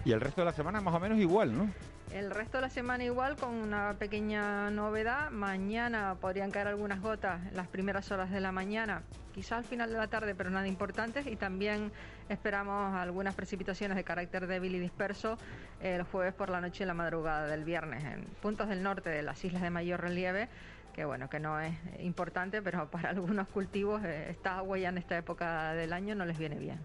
Y 0.04 0.12
el 0.12 0.20
resto 0.20 0.40
de 0.40 0.46
la 0.46 0.52
semana 0.52 0.80
más 0.80 0.94
o 0.94 1.00
menos 1.00 1.18
igual, 1.18 1.56
¿no? 1.56 1.70
El 2.12 2.30
resto 2.30 2.58
de 2.58 2.62
la 2.62 2.68
semana 2.68 3.04
igual 3.04 3.36
con 3.36 3.54
una 3.54 3.94
pequeña 3.98 4.70
novedad. 4.70 5.30
Mañana 5.30 6.14
podrían 6.20 6.50
caer 6.50 6.68
algunas 6.68 7.00
gotas 7.00 7.40
en 7.46 7.56
las 7.56 7.68
primeras 7.68 8.10
horas 8.12 8.30
de 8.30 8.38
la 8.38 8.52
mañana, 8.52 9.02
quizá 9.34 9.56
al 9.56 9.64
final 9.64 9.90
de 9.90 9.96
la 9.96 10.08
tarde, 10.08 10.34
pero 10.34 10.50
nada 10.50 10.68
importantes. 10.68 11.26
Y 11.26 11.36
también 11.36 11.90
esperamos 12.28 12.94
algunas 12.94 13.34
precipitaciones 13.34 13.96
de 13.96 14.04
carácter 14.04 14.46
débil 14.46 14.74
y 14.74 14.78
disperso 14.78 15.38
el 15.80 16.02
jueves 16.02 16.34
por 16.34 16.50
la 16.50 16.60
noche 16.60 16.84
y 16.84 16.86
la 16.86 16.92
madrugada 16.92 17.46
del 17.46 17.64
viernes 17.64 18.04
en 18.04 18.24
puntos 18.42 18.68
del 18.68 18.82
norte 18.82 19.08
de 19.08 19.22
las 19.22 19.42
islas 19.42 19.62
de 19.62 19.70
mayor 19.70 20.00
relieve 20.00 20.50
que 20.92 21.06
bueno, 21.06 21.30
que 21.30 21.40
no 21.40 21.58
es 21.58 21.72
importante, 22.00 22.60
pero 22.60 22.86
para 22.90 23.08
algunos 23.08 23.48
cultivos 23.48 24.04
eh, 24.04 24.26
esta 24.28 24.58
agua 24.58 24.76
ya 24.76 24.90
en 24.90 24.98
esta 24.98 25.16
época 25.16 25.72
del 25.72 25.94
año 25.94 26.14
no 26.14 26.26
les 26.26 26.36
viene 26.36 26.58
bien. 26.58 26.78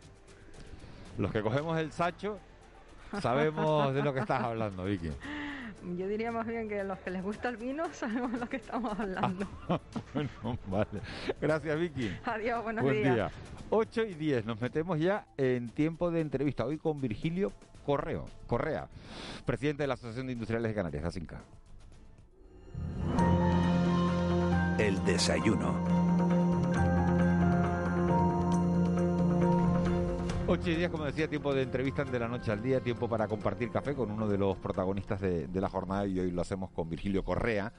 Los 1.18 1.34
que 1.34 1.42
cogemos 1.42 1.78
el 1.78 1.92
sacho 1.92 2.40
sabemos 3.22 3.94
de 3.94 4.02
lo 4.04 4.14
que 4.14 4.20
estás 4.20 4.44
hablando, 4.44 4.84
Vicky. 4.84 5.12
Yo 5.96 6.08
diría 6.08 6.32
más 6.32 6.46
bien 6.46 6.68
que 6.68 6.84
los 6.84 7.00
que 7.00 7.12
les 7.12 7.24
gusta 7.24 7.50
el 7.50 7.58
vino 7.58 7.86
sabemos 7.94 8.32
de 8.34 8.40
lo 8.40 8.50
que 8.50 8.58
estamos 8.58 9.00
hablando. 9.00 9.48
bueno, 10.14 10.30
vale. 10.68 11.02
Gracias, 11.40 11.80
Vicky. 11.80 12.12
Adiós, 12.26 12.64
buenos 12.64 12.84
Buen 12.84 13.04
días. 13.04 13.16
día. 13.16 13.32
8 13.70 14.04
y 14.04 14.14
10, 14.14 14.46
nos 14.46 14.62
metemos 14.62 15.00
ya 15.00 15.26
en 15.38 15.70
tiempo 15.70 16.10
de 16.10 16.22
entrevista. 16.22 16.66
Hoy 16.66 16.78
con 16.78 17.02
Virgilio 17.02 17.52
Correo, 17.86 18.26
Correa, 18.48 18.88
presidente 19.46 19.84
de 19.84 19.88
la 19.88 19.96
Asociación 19.96 20.28
de 20.28 20.34
Industriales 20.34 20.70
de 20.70 20.76
Canarias, 20.76 21.06
Asinca. 21.06 21.42
El 24.78 25.04
desayuno. 25.06 25.74
8 30.50 30.70
y 30.70 30.76
10, 30.76 30.92
como 30.92 31.04
decía, 31.04 31.28
tiempo 31.28 31.54
de 31.54 31.64
entrevista 31.64 32.06
de 32.06 32.20
la 32.20 32.30
noche 32.30 32.54
al 32.54 32.64
día, 32.64 32.80
tiempo 32.80 33.10
para 33.10 33.28
compartir 33.28 33.70
café 33.70 33.94
con 33.94 34.10
uno 34.10 34.30
de 34.30 34.38
los 34.38 34.56
protagonistas 34.58 35.20
de, 35.20 35.50
la 35.54 35.68
jornada 35.68 36.08
y 36.08 36.18
hoy 36.22 36.32
lo 36.32 36.42
hacemos 36.42 36.72
con 36.72 36.90
Virgilio 36.90 37.26
Correa, 37.26 37.74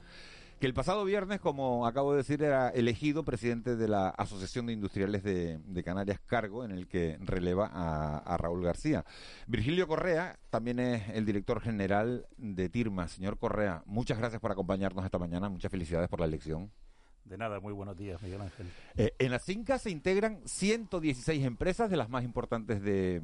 que 0.59 0.67
el 0.67 0.75
pasado 0.75 1.03
viernes, 1.03 1.39
como 1.39 1.87
acabo 1.87 2.11
de 2.11 2.17
decir, 2.17 2.43
era 2.43 2.69
elegido 2.69 3.23
presidente 3.23 3.75
de 3.75 3.87
la 3.87 4.09
Asociación 4.09 4.67
de 4.67 4.73
Industriales 4.73 5.23
de, 5.23 5.57
de 5.57 5.83
Canarias, 5.83 6.19
cargo 6.27 6.63
en 6.63 6.69
el 6.69 6.87
que 6.87 7.17
releva 7.21 7.71
a, 7.73 8.19
a 8.19 8.37
Raúl 8.37 8.63
García. 8.63 9.03
Virgilio 9.47 9.87
Correa 9.87 10.37
también 10.51 10.79
es 10.79 11.09
el 11.09 11.25
director 11.25 11.61
general 11.61 12.27
de 12.37 12.69
TIRMA. 12.69 13.07
Señor 13.07 13.39
Correa, 13.39 13.81
muchas 13.87 14.19
gracias 14.19 14.39
por 14.39 14.51
acompañarnos 14.51 15.05
esta 15.05 15.17
mañana, 15.17 15.49
muchas 15.49 15.71
felicidades 15.71 16.07
por 16.07 16.19
la 16.19 16.27
elección. 16.27 16.69
De 17.29 17.37
nada, 17.37 17.59
muy 17.59 17.73
buenos 17.73 17.95
días, 17.95 18.19
Miguel 18.23 18.41
Ángel. 18.41 18.65
Eh, 18.97 19.13
en 19.19 19.29
la 19.29 19.37
CINCA 19.37 19.77
se 19.77 19.91
integran 19.91 20.41
116 20.45 21.45
empresas 21.45 21.87
de 21.91 21.95
las 21.95 22.09
más 22.09 22.23
importantes 22.23 22.81
de, 22.81 23.21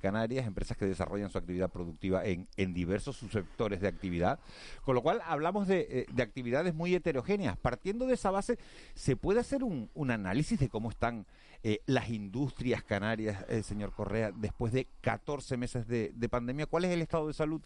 Canarias, 0.00 0.46
empresas 0.46 0.76
que 0.76 0.86
desarrollan 0.86 1.28
su 1.28 1.38
actividad 1.38 1.68
productiva 1.68 2.22
en, 2.24 2.46
diversos 2.72 3.16
subsectores 3.16 3.80
de 3.80 3.88
actividad, 3.88 4.38
con 4.84 4.94
lo 4.94 5.02
cual 5.02 5.20
hablamos 5.26 5.66
de, 5.66 5.88
eh, 5.90 6.06
de 6.12 6.22
actividades 6.22 6.72
muy 6.72 6.94
heterogéneas. 6.94 7.58
Partiendo 7.58 8.06
de 8.06 8.14
esa 8.14 8.30
base, 8.30 8.60
¿se 8.94 9.16
puede 9.16 9.40
hacer 9.40 9.64
un, 9.64 9.90
análisis 10.08 10.60
de 10.60 10.68
cómo 10.68 10.90
están 10.90 11.26
eh, 11.64 11.80
las 11.86 12.10
industrias 12.10 12.84
canarias, 12.84 13.44
eh, 13.48 13.64
señor 13.64 13.92
Correa, 13.92 14.30
después 14.30 14.72
de 14.72 14.86
14 15.00 15.56
meses 15.56 15.88
de 15.88 16.28
pandemia? 16.28 16.66
¿Cuál 16.66 16.84
es 16.84 16.92
el 16.92 17.02
estado 17.02 17.26
de 17.26 17.32
salud 17.32 17.60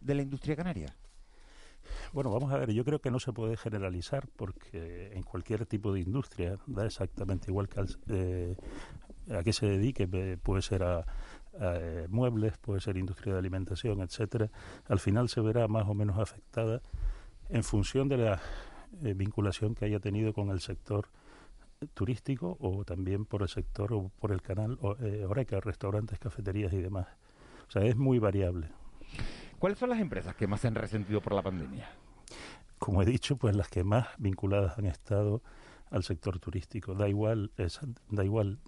de 0.00 0.14
la 0.14 0.22
industria 0.22 0.56
canaria? 0.56 0.96
Bueno, 2.12 2.30
vamos 2.30 2.52
a 2.52 2.58
ver, 2.58 2.72
yo 2.72 2.84
creo 2.84 3.00
que 3.00 3.10
no 3.10 3.20
se 3.20 3.32
puede 3.32 3.56
generalizar 3.56 4.28
porque 4.36 5.12
en 5.12 5.22
cualquier 5.22 5.66
tipo 5.66 5.92
de 5.92 6.00
industria 6.00 6.58
da 6.66 6.86
exactamente 6.86 7.50
igual 7.50 7.68
que 7.68 7.80
al, 7.80 7.88
eh, 8.08 8.56
a 9.30 9.42
qué 9.42 9.52
se 9.52 9.66
dedique, 9.66 10.06
puede 10.38 10.62
ser 10.62 10.82
a, 10.82 10.98
a 10.98 11.04
eh, 11.76 12.06
muebles, 12.08 12.58
puede 12.58 12.80
ser 12.80 12.96
industria 12.96 13.34
de 13.34 13.38
alimentación, 13.38 14.00
etcétera, 14.00 14.50
al 14.88 14.98
final 14.98 15.28
se 15.28 15.40
verá 15.40 15.68
más 15.68 15.88
o 15.88 15.94
menos 15.94 16.18
afectada 16.18 16.82
en 17.48 17.62
función 17.62 18.08
de 18.08 18.16
la 18.18 18.40
eh, 19.02 19.14
vinculación 19.14 19.74
que 19.74 19.84
haya 19.84 20.00
tenido 20.00 20.32
con 20.32 20.50
el 20.50 20.60
sector 20.60 21.08
turístico 21.92 22.56
o 22.60 22.84
también 22.84 23.26
por 23.26 23.42
el 23.42 23.48
sector 23.48 23.92
o 23.92 24.10
por 24.20 24.32
el 24.32 24.40
canal 24.40 24.78
o, 24.80 24.96
eh, 25.00 25.24
Oreca, 25.26 25.60
restaurantes, 25.60 26.18
cafeterías 26.18 26.72
y 26.72 26.80
demás. 26.80 27.06
O 27.68 27.70
sea, 27.70 27.82
es 27.82 27.96
muy 27.96 28.18
variable. 28.18 28.68
¿Cuáles 29.58 29.78
son 29.78 29.90
las 29.90 30.00
empresas 30.00 30.34
que 30.34 30.46
más 30.46 30.60
se 30.60 30.68
han 30.68 30.74
resentido 30.74 31.20
por 31.20 31.34
la 31.34 31.42
pandemia? 31.42 31.88
como 32.84 33.00
he 33.00 33.06
dicho, 33.06 33.38
pues 33.38 33.56
las 33.56 33.68
que 33.68 33.82
más 33.82 34.08
vinculadas 34.18 34.76
han 34.76 34.84
estado 34.84 35.42
al 35.90 36.02
sector 36.02 36.38
turístico. 36.38 36.94
Da 36.94 37.08
igual, 37.08 37.50
es, 37.56 37.80
da 38.10 38.24
igual 38.24 38.58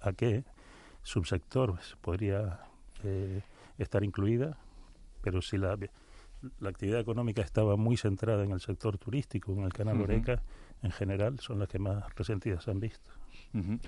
a 0.00 0.12
qué 0.12 0.44
subsector 1.02 1.70
pues, 1.70 1.96
podría 2.02 2.60
eh, 3.02 3.40
estar 3.78 4.04
incluida, 4.04 4.58
pero 5.22 5.40
si 5.40 5.56
la, 5.56 5.78
la 6.58 6.68
actividad 6.68 7.00
económica 7.00 7.40
estaba 7.40 7.76
muy 7.76 7.96
centrada 7.96 8.44
en 8.44 8.50
el 8.50 8.60
sector 8.60 8.98
turístico, 8.98 9.52
en 9.52 9.62
el 9.62 9.72
canal. 9.72 10.02
Oreca, 10.02 10.42
en 10.82 10.90
general, 10.90 11.40
son 11.40 11.58
las 11.58 11.68
que 11.68 11.78
más 11.78 12.14
resentidas 12.14 12.64
se 12.64 12.72
han 12.72 12.80
visto. 12.80 13.10
Ujú. 13.54 13.78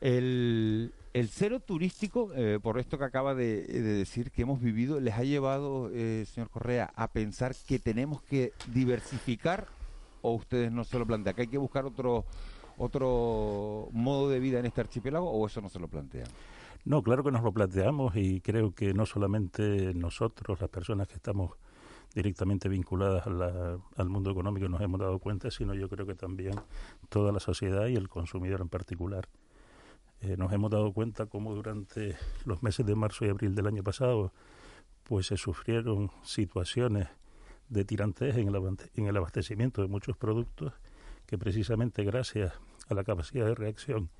El, 0.00 0.92
el 1.14 1.28
cero 1.28 1.60
turístico, 1.60 2.30
eh, 2.34 2.58
por 2.62 2.78
esto 2.78 2.98
que 2.98 3.04
acaba 3.04 3.34
de, 3.34 3.62
de 3.64 3.80
decir 3.82 4.30
que 4.30 4.42
hemos 4.42 4.60
vivido, 4.60 5.00
les 5.00 5.14
ha 5.14 5.24
llevado, 5.24 5.90
eh, 5.92 6.24
señor 6.26 6.50
Correa, 6.50 6.92
a 6.96 7.08
pensar 7.08 7.54
que 7.66 7.78
tenemos 7.78 8.22
que 8.22 8.52
diversificar 8.72 9.66
o 10.22 10.34
ustedes 10.34 10.70
no 10.72 10.84
se 10.84 10.98
lo 10.98 11.06
plantean, 11.06 11.34
que 11.36 11.42
hay 11.42 11.48
que 11.48 11.58
buscar 11.58 11.84
otro 11.86 12.24
otro 12.78 13.88
modo 13.92 14.28
de 14.28 14.38
vida 14.38 14.58
en 14.58 14.66
este 14.66 14.82
archipiélago 14.82 15.30
o 15.30 15.46
eso 15.46 15.62
no 15.62 15.70
se 15.70 15.78
lo 15.78 15.88
plantean. 15.88 16.28
No, 16.84 17.02
claro 17.02 17.24
que 17.24 17.30
nos 17.32 17.42
lo 17.42 17.50
planteamos 17.50 18.14
y 18.16 18.40
creo 18.42 18.74
que 18.74 18.92
no 18.92 19.06
solamente 19.06 19.94
nosotros, 19.94 20.60
las 20.60 20.68
personas 20.68 21.08
que 21.08 21.14
estamos 21.14 21.52
directamente 22.14 22.68
vinculadas 22.68 23.26
a 23.26 23.30
la- 23.30 23.78
al 23.96 24.08
mundo 24.10 24.30
económico, 24.30 24.68
nos 24.68 24.80
hemos 24.82 25.00
dado 25.00 25.18
cuenta, 25.18 25.50
sino 25.50 25.72
yo 25.74 25.88
creo 25.88 26.06
que 26.06 26.14
también 26.14 26.54
toda 27.08 27.32
la 27.32 27.40
sociedad 27.40 27.86
y 27.86 27.96
el 27.96 28.10
consumidor 28.10 28.60
en 28.60 28.68
particular. 28.68 29.26
Eh, 30.20 30.36
nos 30.36 30.52
hemos 30.52 30.70
dado 30.70 30.92
cuenta 30.92 31.26
cómo 31.26 31.54
durante 31.54 32.16
los 32.44 32.62
meses 32.62 32.86
de 32.86 32.94
marzo 32.94 33.24
y 33.24 33.28
abril 33.28 33.54
del 33.54 33.66
año 33.66 33.82
pasado 33.82 34.32
pues 35.04 35.26
se 35.26 35.36
sufrieron 35.36 36.10
situaciones 36.24 37.08
de 37.68 37.84
tirantez 37.84 38.36
en 38.36 38.48
el, 39.06 39.16
abastecimiento 39.16 39.82
de 39.82 39.88
muchos 39.88 40.16
productos 40.16 40.72
que 41.26 41.38
precisamente 41.38 42.04
gracias 42.04 42.52
a 42.88 42.94
la 42.94 43.04
capacidad 43.04 43.46
de 43.46 43.54
reacción 43.54 44.10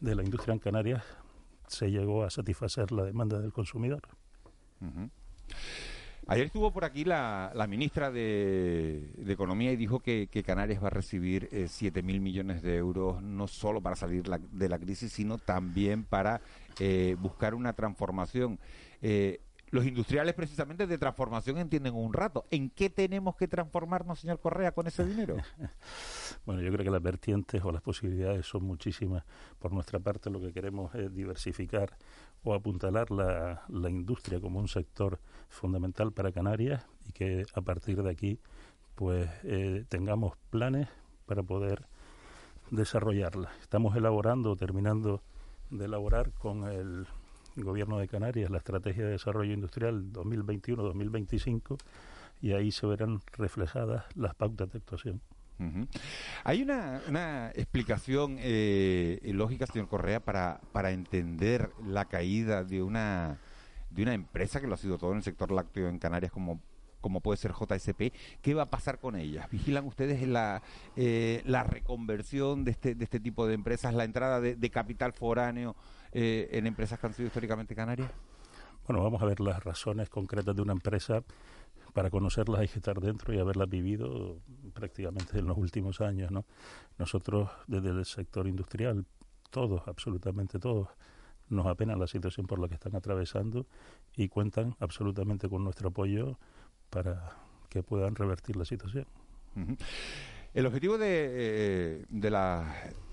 de 0.00 0.14
la 0.14 0.22
industria 0.22 0.54
en 0.54 0.60
Canarias 0.60 1.04
se 1.68 1.90
llegó 1.90 2.24
a 2.24 2.30
satisfacer 2.30 2.92
la 2.92 3.04
demanda 3.04 3.38
del 3.40 3.52
consumidor. 3.52 4.02
Ayer 6.28 6.46
estuvo 6.46 6.70
por 6.70 6.84
aquí 6.84 7.04
la, 7.04 7.50
la 7.54 7.66
ministra 7.66 8.10
de, 8.10 9.10
Economía 9.26 9.72
y 9.72 9.76
dijo 9.76 10.00
que, 10.00 10.28
Canarias 10.44 10.82
va 10.82 10.88
a 10.88 10.90
recibir 10.90 11.48
eh, 11.52 11.66
7 11.68 12.02
mil 12.02 12.20
millones 12.20 12.62
de 12.62 12.76
euros, 12.76 13.22
no 13.22 13.48
solo 13.48 13.80
para 13.80 13.96
salir 13.96 14.22
de 14.24 14.68
la 14.68 14.78
crisis, 14.78 15.12
sino 15.12 15.38
también 15.38 16.04
para 16.04 16.40
eh, 16.78 17.16
buscar 17.18 17.54
una 17.54 17.72
transformación. 17.72 18.58
Eh, 19.00 19.40
los 19.70 19.86
industriales 19.86 20.34
precisamente 20.34 20.86
de 20.86 20.98
transformación 20.98 21.56
entienden 21.56 21.94
un 21.94 22.12
rato. 22.12 22.44
¿En 22.50 22.68
qué 22.68 22.90
tenemos 22.90 23.36
que 23.36 23.48
transformarnos, 23.48 24.20
señor 24.20 24.38
Correa, 24.38 24.72
con 24.72 24.86
ese 24.86 25.04
dinero? 25.04 25.36
Bueno, 26.44 26.60
yo 26.60 26.72
creo 26.72 26.84
que 26.84 26.90
las 26.90 27.02
vertientes 27.02 27.62
o 27.64 27.70
las 27.70 27.82
posibilidades 27.82 28.44
son 28.46 28.64
muchísimas. 28.64 29.22
Por 29.60 29.72
nuestra 29.72 30.00
parte, 30.00 30.28
lo 30.28 30.40
que 30.40 30.52
queremos 30.52 30.92
es 30.92 31.14
diversificar 31.14 31.96
o 32.42 32.52
apuntalar 32.52 33.12
la, 33.12 33.62
la 33.68 33.90
industria 33.90 34.40
como 34.40 34.58
un 34.58 34.66
sector 34.66 35.20
fundamental 35.52 36.12
para 36.12 36.32
Canarias 36.32 36.84
y 37.06 37.12
que 37.12 37.44
a 37.54 37.60
partir 37.60 38.02
de 38.02 38.10
aquí, 38.10 38.38
pues 38.94 39.28
eh, 39.44 39.84
tengamos 39.88 40.36
planes 40.50 40.88
para 41.26 41.42
poder 41.42 41.86
desarrollarla. 42.70 43.52
Estamos 43.60 43.96
elaborando, 43.96 44.56
terminando 44.56 45.22
de 45.70 45.84
elaborar 45.84 46.32
con 46.32 46.64
el 46.64 47.06
Gobierno 47.54 47.98
de 47.98 48.08
Canarias 48.08 48.50
la 48.50 48.58
Estrategia 48.58 49.04
de 49.04 49.10
Desarrollo 49.10 49.52
Industrial 49.52 50.10
2021-2025 50.12 51.78
y 52.40 52.52
ahí 52.52 52.72
se 52.72 52.86
verán 52.86 53.20
reflejadas 53.36 54.04
las 54.16 54.34
pautas 54.34 54.70
de 54.72 54.78
actuación. 54.78 55.20
Hay 56.42 56.62
una, 56.62 57.00
una 57.08 57.50
explicación 57.54 58.36
eh, 58.40 59.20
lógica, 59.32 59.66
señor 59.66 59.86
Correa, 59.86 60.18
para, 60.18 60.60
para 60.72 60.90
entender 60.90 61.70
la 61.86 62.06
caída 62.06 62.64
de 62.64 62.82
una 62.82 63.38
de 63.92 64.02
una 64.02 64.14
empresa 64.14 64.60
que 64.60 64.66
lo 64.66 64.74
ha 64.74 64.78
sido 64.78 64.98
todo 64.98 65.12
en 65.12 65.18
el 65.18 65.22
sector 65.22 65.50
lácteo 65.50 65.88
en 65.88 65.98
Canarias 65.98 66.32
como 66.32 66.60
como 67.02 67.20
puede 67.20 67.36
ser 67.36 67.52
JSP, 67.52 68.14
¿qué 68.40 68.54
va 68.54 68.62
a 68.62 68.70
pasar 68.70 68.98
con 68.98 69.16
ellas? 69.16 69.50
¿Vigilan 69.50 69.84
ustedes 69.86 70.26
la, 70.26 70.62
eh, 70.96 71.42
la 71.44 71.64
reconversión 71.64 72.64
de 72.64 72.70
este, 72.70 72.94
de 72.94 73.04
este 73.04 73.20
tipo 73.20 73.46
de 73.46 73.54
empresas, 73.54 73.92
la 73.92 74.04
entrada 74.04 74.40
de, 74.40 74.70
capital 74.70 75.12
foráneo 75.12 75.76
eh, 76.12 76.48
en 76.52 76.66
empresas 76.66 76.98
que 76.98 77.06
han 77.08 77.12
sido 77.12 77.26
históricamente 77.26 77.74
canarias? 77.74 78.10
Bueno, 78.86 79.02
vamos 79.02 79.20
a 79.20 79.26
ver 79.26 79.40
las 79.40 79.62
razones 79.62 80.08
concretas 80.08 80.56
de 80.56 80.62
una 80.62 80.72
empresa. 80.72 81.22
Para 81.92 82.08
conocerlas 82.08 82.60
hay 82.60 82.68
que 82.68 82.78
estar 82.78 82.98
dentro 83.00 83.34
y 83.34 83.38
haberlas 83.38 83.68
vivido 83.68 84.38
prácticamente 84.72 85.38
en 85.38 85.46
los 85.46 85.58
últimos 85.58 86.00
años. 86.00 86.30
¿no? 86.30 86.46
Nosotros, 86.98 87.50
desde 87.66 87.90
el 87.90 88.04
sector 88.06 88.46
industrial, 88.46 89.04
todos, 89.50 89.82
absolutamente 89.86 90.58
todos, 90.58 90.88
nos 91.52 91.66
apena 91.66 91.96
la 91.96 92.06
situación 92.06 92.46
por 92.46 92.58
la 92.58 92.68
que 92.68 92.74
están 92.74 92.96
atravesando 92.96 93.66
y 94.16 94.28
cuentan 94.28 94.74
absolutamente 94.80 95.48
con 95.48 95.64
nuestro 95.64 95.90
apoyo 95.90 96.38
para 96.90 97.36
que 97.68 97.82
puedan 97.82 98.14
revertir 98.14 98.56
la 98.56 98.64
situación. 98.64 99.06
El 100.54 100.66
objetivo 100.66 100.98
de, 100.98 101.08
eh, 101.08 102.04
de 102.08 102.30
las 102.30 102.66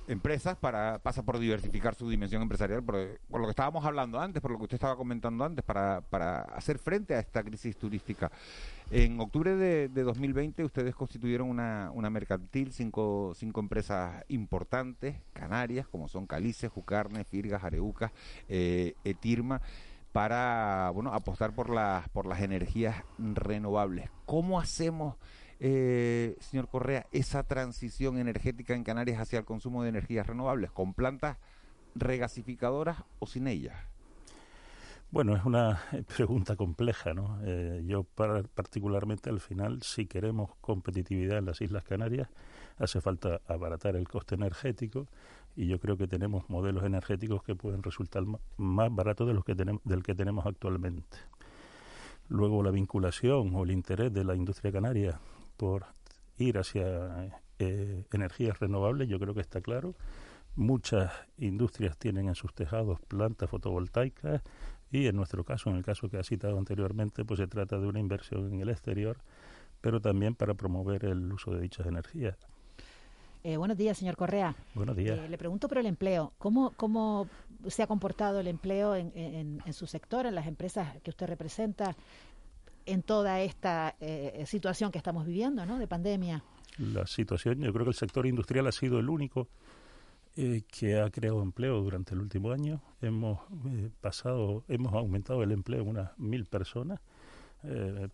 empresas 0.10 0.58
para, 0.58 1.00
pasa 1.00 1.24
por 1.24 1.38
diversificar 1.38 1.94
su 1.94 2.10
dimensión 2.10 2.42
empresarial, 2.42 2.84
por, 2.84 2.96
lo 2.96 3.46
que 3.46 3.50
estábamos 3.52 3.86
hablando 3.86 4.20
antes, 4.20 4.42
por 4.42 4.52
lo 4.52 4.58
que 4.58 4.64
usted 4.64 4.76
estaba 4.76 4.98
comentando 4.98 5.46
antes, 5.46 5.64
para, 5.64 6.02
para 6.02 6.42
hacer 6.42 6.80
frente 6.80 7.14
a 7.14 7.20
esta 7.20 7.44
crisis 7.44 7.78
turística. 7.78 8.32
En 8.90 9.20
octubre 9.20 9.56
de, 9.56 9.88
2020 9.88 10.64
ustedes 10.64 10.96
constituyeron 10.96 11.48
una, 11.48 11.92
una 11.94 12.10
mercantil, 12.10 12.74
cinco, 12.74 13.34
cinco 13.36 13.60
empresas 13.60 14.26
importantes, 14.30 15.16
canarias, 15.34 15.88
como 15.88 16.08
son 16.08 16.26
Calice, 16.26 16.70
Jucarne, 16.70 17.24
Firgas, 17.24 17.64
Areucas, 17.64 18.12
eh, 18.48 18.96
Etirma 19.04 19.62
para 20.12 20.90
bueno 20.92 21.14
apostar 21.14 21.54
por 21.54 21.70
las 21.70 22.10
por 22.10 22.26
las 22.26 22.42
energías 22.42 23.04
renovables. 23.20 24.10
¿Cómo 24.26 24.60
hacemos, 24.60 25.18
eh, 25.60 26.38
señor 26.40 26.68
Correa, 26.70 27.08
esa 27.12 27.44
transición 27.44 28.18
energética 28.18 28.74
en 28.74 28.84
Canarias 28.84 29.20
hacia 29.20 29.40
el 29.40 29.46
consumo 29.46 29.84
de 29.84 29.90
energías 29.90 30.28
renovables? 30.28 30.72
¿Con 30.72 30.94
plantas 30.94 31.38
regasificadoras 31.96 33.04
o 33.20 33.28
sin 33.28 33.48
ellas? 33.48 33.76
Bueno, 35.12 35.36
es 35.36 35.44
una 35.44 35.82
pregunta 36.16 36.56
compleja, 36.56 37.14
¿no? 37.14 37.40
Eh, 37.44 37.84
yo 37.86 38.04
particularmente 38.04 39.30
al 39.30 39.40
final, 39.40 39.82
si 39.82 40.06
queremos 40.06 40.52
competitividad 40.62 41.40
en 41.40 41.46
las 41.46 41.62
Islas 41.62 41.84
Canarias, 41.84 42.30
hace 42.78 43.02
falta 43.02 43.42
abaratar 43.48 43.96
el 43.96 44.08
coste 44.08 44.36
energético 44.36 45.08
y 45.56 45.68
yo 45.68 45.80
creo 45.80 45.98
que 45.98 46.08
tenemos 46.08 46.50
modelos 46.50 46.84
energéticos 46.84 47.44
que 47.44 47.56
pueden 47.56 47.84
resultar 47.84 48.24
más 48.58 48.96
baratos 48.96 49.28
de 49.28 49.34
los 49.34 49.44
que 49.44 49.56
del 49.56 50.04
que 50.04 50.16
tenemos 50.16 50.46
actualmente. 50.46 51.18
Luego 52.30 52.62
la 52.62 52.70
vinculación 52.70 53.56
o 53.56 53.64
el 53.64 53.72
interés 53.72 54.14
de 54.14 54.24
la 54.24 54.36
industria 54.36 54.72
canaria 54.72 55.20
por 55.60 55.86
ir 56.38 56.58
hacia 56.58 57.38
eh, 57.60 58.06
energías 58.14 58.58
renovables, 58.60 59.10
yo 59.10 59.20
creo 59.20 59.34
que 59.34 59.42
está 59.42 59.60
claro. 59.60 59.94
Muchas 60.56 61.12
industrias 61.38 61.98
tienen 61.98 62.30
en 62.30 62.36
sus 62.36 62.54
tejados 62.54 63.00
plantas 63.02 63.50
fotovoltaicas 63.50 64.42
y 64.90 65.08
en 65.08 65.18
nuestro 65.18 65.44
caso, 65.44 65.70
en 65.70 65.76
el 65.76 65.84
caso 65.84 66.10
que 66.10 66.18
ha 66.18 66.24
citado 66.24 66.58
anteriormente, 66.58 67.26
pues 67.26 67.40
se 67.40 67.48
trata 67.48 67.78
de 67.78 67.88
una 67.88 68.00
inversión 68.00 68.54
en 68.54 68.62
el 68.62 68.70
exterior, 68.70 69.18
pero 69.82 70.00
también 70.00 70.34
para 70.34 70.54
promover 70.54 71.04
el 71.04 71.32
uso 71.32 71.52
de 71.52 71.60
dichas 71.60 71.86
energías. 71.86 72.38
Eh, 73.44 73.58
buenos 73.58 73.78
días, 73.78 73.98
señor 73.98 74.16
Correa. 74.16 74.56
Buenos 74.76 74.96
días. 74.96 75.20
Eh, 75.20 75.30
le 75.30 75.38
pregunto 75.38 75.68
por 75.68 75.78
el 75.78 75.86
empleo. 75.86 76.34
¿Cómo, 76.38 76.72
¿Cómo 76.78 77.28
se 77.68 77.84
ha 77.84 77.88
comportado 77.88 78.40
el 78.40 78.48
empleo 78.48 78.96
en, 78.96 79.12
en, 79.14 79.74
su 79.74 79.88
sector, 79.88 80.26
en 80.26 80.36
las 80.36 80.48
empresas 80.48 80.98
que 81.04 81.10
usted 81.10 81.28
representa, 81.28 81.96
en 82.92 83.04
toda 83.04 83.42
esta 83.42 83.96
eh, 84.00 84.44
situación 84.48 84.92
que 84.92 84.98
estamos 84.98 85.26
viviendo, 85.26 85.66
¿no? 85.66 85.80
De 85.80 85.88
pandemia. 85.88 86.44
La 86.78 87.06
situación, 87.08 87.62
yo 87.62 87.74
creo 87.74 87.86
que 87.86 87.92
el 87.92 87.96
sector 87.96 88.26
industrial 88.26 88.68
ha 88.68 88.72
sido 88.72 89.00
el 89.00 89.10
único 89.10 89.48
que 90.72 90.98
ha 90.98 91.10
creado 91.10 91.42
empleo 91.42 91.82
durante 91.82 92.14
el 92.14 92.22
último 92.22 92.52
año. 92.52 92.82
Hemos 93.02 93.40
pasado, 94.00 94.64
hemos 94.70 94.94
aumentado 94.94 95.44
el 95.44 95.52
empleo 95.52 95.82
en 95.82 95.90
unas 95.90 96.18
mil 96.18 96.46
personas, 96.46 97.02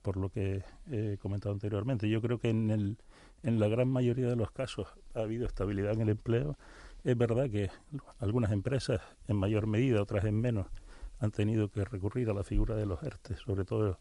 por 0.01 0.17
lo 0.17 0.29
que 0.29 0.63
he 0.89 1.19
comentado 1.21 1.53
anteriormente. 1.53 2.09
Yo 2.09 2.21
creo 2.21 2.39
que 2.39 2.49
en 2.49 2.71
el 2.71 2.97
en 3.45 3.59
la 3.59 3.67
gran 3.67 3.87
mayoría 3.89 4.27
de 4.27 4.35
los 4.35 4.51
casos 4.51 4.87
ha 5.13 5.19
habido 5.19 5.45
estabilidad 5.45 5.93
en 5.93 6.01
el 6.01 6.09
empleo. 6.09 6.57
Es 7.03 7.15
verdad 7.15 7.47
que 7.47 7.69
algunas 8.17 8.51
empresas, 8.51 9.01
en 9.27 9.37
mayor 9.37 9.67
medida, 9.67 10.01
otras 10.01 10.25
en 10.25 10.41
menos, 10.41 10.65
han 11.19 11.29
tenido 11.29 11.69
que 11.69 11.85
recurrir 11.85 12.29
a 12.31 12.33
la 12.33 12.43
figura 12.43 12.75
de 12.75 12.87
los 12.87 13.03
ERTE, 13.03 13.35
sobre 13.35 13.63
todo 13.63 13.99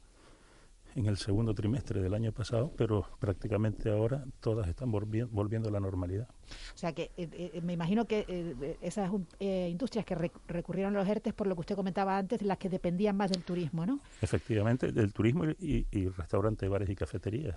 en 0.94 1.06
el 1.06 1.16
segundo 1.16 1.54
trimestre 1.54 2.00
del 2.00 2.14
año 2.14 2.32
pasado, 2.32 2.72
pero 2.76 3.06
prácticamente 3.18 3.90
ahora 3.90 4.24
todas 4.40 4.68
están 4.68 4.90
volviendo 4.90 5.68
a 5.68 5.72
la 5.72 5.80
normalidad. 5.80 6.28
O 6.74 6.78
sea 6.78 6.92
que 6.92 7.10
eh, 7.16 7.28
eh, 7.32 7.60
me 7.62 7.72
imagino 7.72 8.04
que 8.04 8.24
eh, 8.28 8.78
esas 8.80 9.10
industrias 9.40 10.04
que 10.04 10.14
recurrieron 10.46 10.96
a 10.96 11.00
los 11.00 11.08
ERTE, 11.08 11.32
por 11.32 11.46
lo 11.46 11.54
que 11.54 11.60
usted 11.60 11.76
comentaba 11.76 12.16
antes, 12.16 12.42
las 12.42 12.58
que 12.58 12.68
dependían 12.68 13.16
más 13.16 13.30
del 13.30 13.42
turismo, 13.42 13.86
¿no? 13.86 14.00
Efectivamente, 14.20 14.92
del 14.92 15.12
turismo 15.12 15.44
y, 15.44 15.86
y 15.90 16.08
restaurantes, 16.08 16.68
bares 16.68 16.88
y 16.88 16.94
cafeterías. 16.94 17.56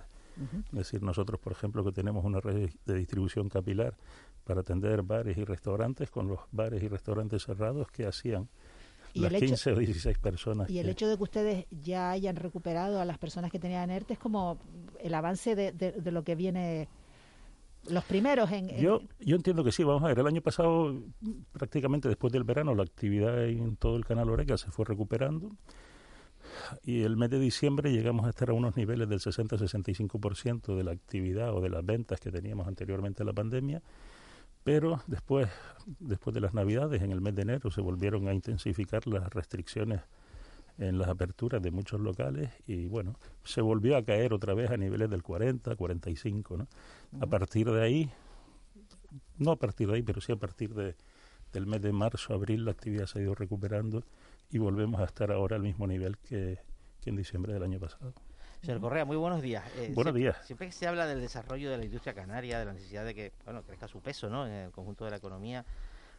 Es 0.66 0.78
decir, 0.78 1.02
nosotros, 1.02 1.40
por 1.40 1.52
ejemplo, 1.52 1.84
que 1.84 1.90
tenemos 1.90 2.24
una 2.24 2.38
red 2.40 2.70
de 2.86 2.94
distribución 2.94 3.48
capilar 3.48 3.96
para 4.44 4.60
atender 4.60 5.02
bares 5.02 5.36
y 5.36 5.44
restaurantes 5.44 6.10
con 6.10 6.28
los 6.28 6.38
bares 6.52 6.80
y 6.80 6.86
restaurantes 6.86 7.42
cerrados 7.42 7.90
que 7.90 8.06
hacían 8.06 8.48
las 9.18 9.32
15 9.32 9.72
o 9.72 9.76
16 9.76 10.18
personas. 10.18 10.70
Y 10.70 10.78
el 10.78 10.88
hecho 10.88 11.08
de 11.08 11.16
que 11.16 11.22
ustedes 11.22 11.66
ya 11.70 12.10
hayan 12.10 12.36
recuperado 12.36 13.00
a 13.00 13.04
las 13.04 13.18
personas 13.18 13.50
que 13.50 13.58
tenían 13.58 13.90
ERTE 13.90 14.14
es 14.14 14.18
como 14.18 14.58
el 15.00 15.14
avance 15.14 15.54
de, 15.54 15.72
de, 15.72 16.12
lo 16.12 16.24
que 16.24 16.34
viene 16.34 16.88
los 17.88 18.04
primeros 18.04 18.50
en, 18.50 18.68
Yo, 18.76 19.00
yo 19.20 19.36
entiendo 19.36 19.64
que 19.64 19.72
sí, 19.72 19.84
vamos 19.84 20.02
a 20.02 20.08
ver, 20.08 20.18
el 20.18 20.26
año 20.26 20.40
pasado 20.40 20.94
prácticamente 21.52 22.08
después 22.08 22.32
del 22.32 22.44
verano 22.44 22.74
la 22.74 22.82
actividad 22.82 23.44
en 23.44 23.76
todo 23.76 23.96
el 23.96 24.04
canal 24.04 24.28
Oreca 24.30 24.58
se 24.58 24.70
fue 24.70 24.84
recuperando 24.84 25.50
y 26.82 27.02
el 27.02 27.16
mes 27.16 27.30
de 27.30 27.38
diciembre 27.38 27.92
llegamos 27.92 28.26
a 28.26 28.30
estar 28.30 28.50
a 28.50 28.52
unos 28.52 28.76
niveles 28.76 29.08
del 29.08 29.20
60-65% 29.20 30.76
de 30.76 30.84
la 30.84 30.92
actividad 30.92 31.54
o 31.54 31.60
de 31.60 31.70
las 31.70 31.84
ventas 31.84 32.20
que 32.20 32.30
teníamos 32.30 32.66
anteriormente 32.66 33.22
a 33.22 33.26
la 33.26 33.32
pandemia, 33.32 33.82
pero 34.68 35.00
después, 35.06 35.48
después 35.98 36.34
de 36.34 36.42
las 36.42 36.52
navidades, 36.52 37.00
en 37.00 37.10
el 37.10 37.22
mes 37.22 37.34
de 37.34 37.40
enero, 37.40 37.70
se 37.70 37.80
volvieron 37.80 38.28
a 38.28 38.34
intensificar 38.34 39.06
las 39.06 39.32
restricciones 39.32 40.02
en 40.76 40.98
las 40.98 41.08
aperturas 41.08 41.62
de 41.62 41.70
muchos 41.70 41.98
locales 42.02 42.50
y 42.66 42.86
bueno, 42.86 43.16
se 43.44 43.62
volvió 43.62 43.96
a 43.96 44.04
caer 44.04 44.34
otra 44.34 44.52
vez 44.52 44.70
a 44.70 44.76
niveles 44.76 45.08
del 45.08 45.22
40, 45.22 45.74
45, 45.74 46.58
¿no? 46.58 46.68
A 47.18 47.26
partir 47.26 47.70
de 47.70 47.82
ahí, 47.82 48.10
no 49.38 49.52
a 49.52 49.56
partir 49.56 49.88
de 49.88 49.94
ahí, 49.94 50.02
pero 50.02 50.20
sí 50.20 50.32
a 50.32 50.36
partir 50.36 50.74
de, 50.74 50.96
del 51.50 51.66
mes 51.66 51.80
de 51.80 51.92
marzo, 51.92 52.34
abril, 52.34 52.66
la 52.66 52.72
actividad 52.72 53.06
se 53.06 53.20
ha 53.20 53.22
ido 53.22 53.34
recuperando 53.34 54.04
y 54.50 54.58
volvemos 54.58 55.00
a 55.00 55.04
estar 55.04 55.32
ahora 55.32 55.56
al 55.56 55.62
mismo 55.62 55.86
nivel 55.86 56.18
que, 56.18 56.58
en 57.06 57.16
diciembre 57.16 57.54
del 57.54 57.62
año 57.62 57.80
pasado. 57.80 58.12
Señor 58.62 58.80
Correa, 58.80 59.04
muy 59.04 59.16
buenos 59.16 59.40
días. 59.40 59.64
Eh, 59.76 59.92
buenos 59.94 60.14
días. 60.14 60.36
Siempre 60.44 60.66
que 60.66 60.72
se 60.72 60.86
habla 60.86 61.06
del 61.06 61.20
desarrollo 61.20 61.70
de 61.70 61.78
la 61.78 61.84
industria 61.84 62.12
canaria, 62.12 62.58
de 62.58 62.64
la 62.64 62.72
necesidad 62.72 63.04
de 63.04 63.14
que 63.14 63.32
bueno 63.44 63.62
crezca 63.62 63.86
su 63.86 64.00
peso 64.00 64.28
¿no? 64.28 64.46
en 64.46 64.52
el 64.52 64.70
conjunto 64.72 65.04
de 65.04 65.12
la 65.12 65.16
economía, 65.16 65.64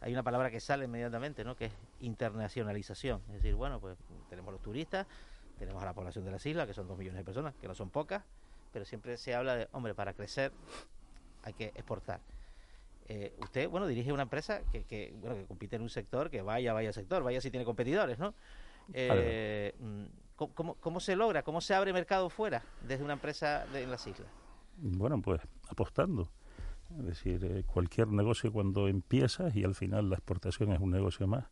hay 0.00 0.12
una 0.12 0.22
palabra 0.22 0.50
que 0.50 0.58
sale 0.58 0.86
inmediatamente, 0.86 1.44
¿no? 1.44 1.54
que 1.54 1.66
es 1.66 1.72
internacionalización. 2.00 3.20
Es 3.28 3.34
decir, 3.34 3.54
bueno, 3.54 3.78
pues 3.78 3.98
tenemos 4.30 4.52
los 4.52 4.62
turistas, 4.62 5.06
tenemos 5.58 5.82
a 5.82 5.86
la 5.86 5.92
población 5.92 6.24
de 6.24 6.30
las 6.30 6.44
islas, 6.46 6.66
que 6.66 6.72
son 6.72 6.88
dos 6.88 6.96
millones 6.96 7.18
de 7.18 7.24
personas, 7.24 7.54
que 7.60 7.68
no 7.68 7.74
son 7.74 7.90
pocas, 7.90 8.24
pero 8.72 8.86
siempre 8.86 9.18
se 9.18 9.34
habla 9.34 9.56
de, 9.56 9.68
hombre, 9.72 9.94
para 9.94 10.14
crecer 10.14 10.52
hay 11.42 11.52
que 11.52 11.66
exportar. 11.66 12.20
Eh, 13.08 13.34
usted, 13.38 13.68
bueno, 13.68 13.86
dirige 13.86 14.12
una 14.12 14.22
empresa 14.22 14.62
que, 14.72 14.84
que, 14.84 15.12
bueno, 15.20 15.36
que 15.36 15.44
compite 15.44 15.76
en 15.76 15.82
un 15.82 15.90
sector 15.90 16.30
que 16.30 16.40
vaya, 16.40 16.72
vaya 16.72 16.92
sector, 16.92 17.22
vaya 17.22 17.40
si 17.40 17.50
tiene 17.50 17.66
competidores, 17.66 18.18
¿no? 18.18 18.34
Eh, 18.92 19.74
mm, 19.78 20.04
¿cómo, 20.48 20.74
¿cómo, 20.74 21.00
se 21.00 21.16
logra? 21.16 21.42
¿Cómo 21.42 21.60
se 21.60 21.74
abre 21.74 21.92
mercado 21.92 22.30
fuera 22.30 22.62
desde 22.86 23.04
una 23.04 23.14
empresa 23.14 23.66
en 23.74 23.90
las 23.90 24.06
islas? 24.06 24.28
Bueno, 24.78 25.20
pues 25.20 25.40
apostando. 25.68 26.28
Es 26.98 27.06
decir, 27.06 27.44
eh, 27.44 27.64
cualquier 27.64 28.08
negocio 28.08 28.52
cuando 28.52 28.88
empiezas 28.88 29.54
y 29.54 29.64
al 29.64 29.74
final 29.74 30.10
la 30.10 30.16
exportación 30.16 30.72
es 30.72 30.80
un 30.80 30.90
negocio 30.90 31.26
más, 31.28 31.44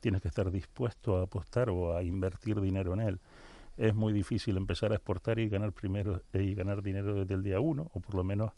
tienes 0.00 0.20
que 0.20 0.28
estar 0.28 0.50
dispuesto 0.50 1.18
a 1.18 1.22
apostar 1.22 1.70
o 1.70 1.96
a 1.96 2.02
invertir 2.02 2.60
dinero 2.60 2.92
en 2.92 3.00
él. 3.00 3.20
Es 3.78 3.94
muy 3.94 4.12
difícil 4.12 4.56
empezar 4.58 4.92
a 4.92 4.96
exportar 4.96 5.38
y 5.38 5.48
ganar 5.48 5.72
primero 5.72 6.20
y 6.34 6.54
ganar 6.54 6.82
dinero 6.82 7.14
desde 7.14 7.34
el 7.34 7.42
día 7.42 7.58
uno, 7.58 7.90
o 7.94 8.00
por 8.00 8.16
lo 8.16 8.24
menos 8.24 8.52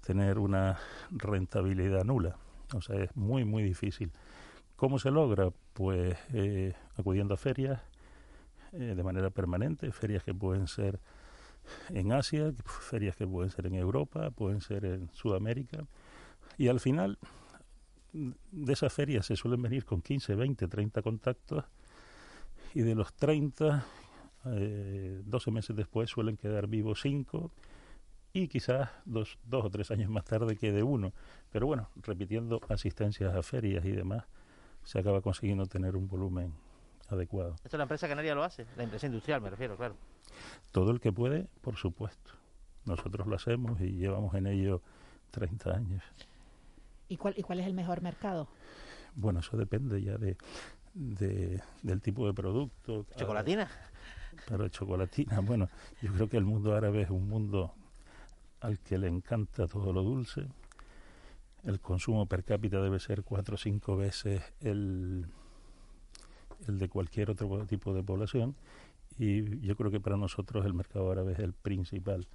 tener 0.00 0.38
una 0.38 0.78
rentabilidad 1.10 2.04
nula. 2.04 2.36
O 2.74 2.80
sea, 2.80 2.96
es 3.02 3.14
muy, 3.14 3.44
muy 3.44 3.62
difícil. 3.62 4.10
¿Cómo 4.76 4.98
se 4.98 5.10
logra? 5.10 5.50
Pues 5.74 6.16
eh, 6.32 6.74
acudiendo 6.96 7.34
a 7.34 7.36
ferias 7.36 7.82
eh, 8.72 8.94
de 8.94 9.02
manera 9.02 9.30
permanente, 9.30 9.90
ferias 9.92 10.22
que 10.22 10.34
pueden 10.34 10.66
ser 10.66 11.00
en 11.90 12.12
Asia, 12.12 12.52
ferias 12.64 13.16
que 13.16 13.26
pueden 13.26 13.50
ser 13.50 13.66
en 13.66 13.74
Europa, 13.74 14.30
pueden 14.30 14.60
ser 14.60 14.84
en 14.84 15.10
Sudamérica. 15.12 15.86
Y 16.56 16.68
al 16.68 16.80
final 16.80 17.18
de 18.12 18.72
esas 18.72 18.92
ferias 18.92 19.26
se 19.26 19.36
suelen 19.36 19.62
venir 19.62 19.84
con 19.84 20.00
15, 20.00 20.34
20, 20.34 20.68
30 20.68 21.02
contactos 21.02 21.64
y 22.74 22.80
de 22.80 22.94
los 22.94 23.12
30, 23.14 23.84
eh, 24.46 25.22
12 25.24 25.50
meses 25.50 25.76
después 25.76 26.10
suelen 26.10 26.36
quedar 26.36 26.66
vivos 26.66 27.00
5 27.02 27.50
y 28.32 28.48
quizás 28.48 28.90
dos, 29.04 29.38
dos 29.44 29.64
o 29.64 29.70
tres 29.70 29.90
años 29.90 30.10
más 30.10 30.24
tarde 30.24 30.56
quede 30.56 30.82
uno. 30.82 31.12
Pero 31.50 31.66
bueno, 31.66 31.88
repitiendo 31.96 32.60
asistencias 32.68 33.34
a 33.34 33.42
ferias 33.42 33.84
y 33.84 33.92
demás, 33.92 34.24
se 34.84 34.98
acaba 34.98 35.20
consiguiendo 35.20 35.66
tener 35.66 35.96
un 35.96 36.08
volumen 36.08 36.54
adecuado. 37.08 37.56
¿Esto 37.64 37.76
la 37.76 37.84
empresa 37.84 38.08
canaria 38.08 38.34
lo 38.34 38.44
hace? 38.44 38.66
La 38.76 38.84
empresa 38.84 39.06
industrial, 39.06 39.40
me 39.40 39.50
refiero, 39.50 39.76
claro. 39.76 39.96
Todo 40.70 40.90
el 40.90 41.00
que 41.00 41.12
puede, 41.12 41.46
por 41.62 41.76
supuesto. 41.76 42.32
Nosotros 42.84 43.26
lo 43.26 43.36
hacemos 43.36 43.80
y 43.80 43.92
llevamos 43.92 44.34
en 44.34 44.46
ello 44.46 44.82
30 45.30 45.70
años. 45.70 46.02
¿Y 47.08 47.16
cuál, 47.16 47.34
¿Y 47.36 47.42
cuál 47.42 47.60
es 47.60 47.66
el 47.66 47.74
mejor 47.74 48.02
mercado? 48.02 48.48
Bueno, 49.14 49.40
eso 49.40 49.56
depende 49.56 50.00
ya 50.02 50.16
de, 50.16 50.36
de 50.94 51.62
del 51.82 52.00
tipo 52.00 52.26
de 52.26 52.34
producto. 52.34 53.06
¿Chocolatina? 53.16 53.68
Pero 54.46 54.68
chocolatina, 54.68 55.40
bueno, 55.40 55.68
yo 56.00 56.12
creo 56.12 56.28
que 56.28 56.36
el 56.36 56.44
mundo 56.44 56.74
árabe 56.74 57.02
es 57.02 57.10
un 57.10 57.28
mundo 57.28 57.74
al 58.60 58.78
que 58.78 58.98
le 58.98 59.08
encanta 59.08 59.66
todo 59.66 59.92
lo 59.92 60.02
dulce. 60.02 60.46
El 61.64 61.80
consumo 61.80 62.26
per 62.26 62.44
cápita 62.44 62.80
debe 62.80 63.00
ser 63.00 63.24
cuatro 63.24 63.56
o 63.56 63.58
cinco 63.58 63.96
veces 63.96 64.42
el, 64.60 65.26
el 66.66 66.78
de 66.78 66.88
cualquier 66.88 67.30
otro 67.30 67.66
tipo 67.66 67.94
de 67.94 68.02
población 68.02 68.54
y 69.18 69.60
yo 69.60 69.76
creo 69.76 69.90
que 69.90 70.00
para 70.00 70.16
nosotros 70.16 70.64
el 70.66 70.74
mercado 70.74 71.10
árabe 71.10 71.32
es 71.32 71.38
el 71.38 71.52
principal 71.52 72.26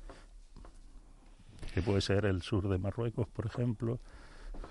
que 1.74 1.82
puede 1.82 2.02
ser 2.02 2.26
el 2.26 2.42
sur 2.42 2.68
de 2.68 2.78
Marruecos 2.78 3.28
por 3.28 3.46
ejemplo 3.46 4.00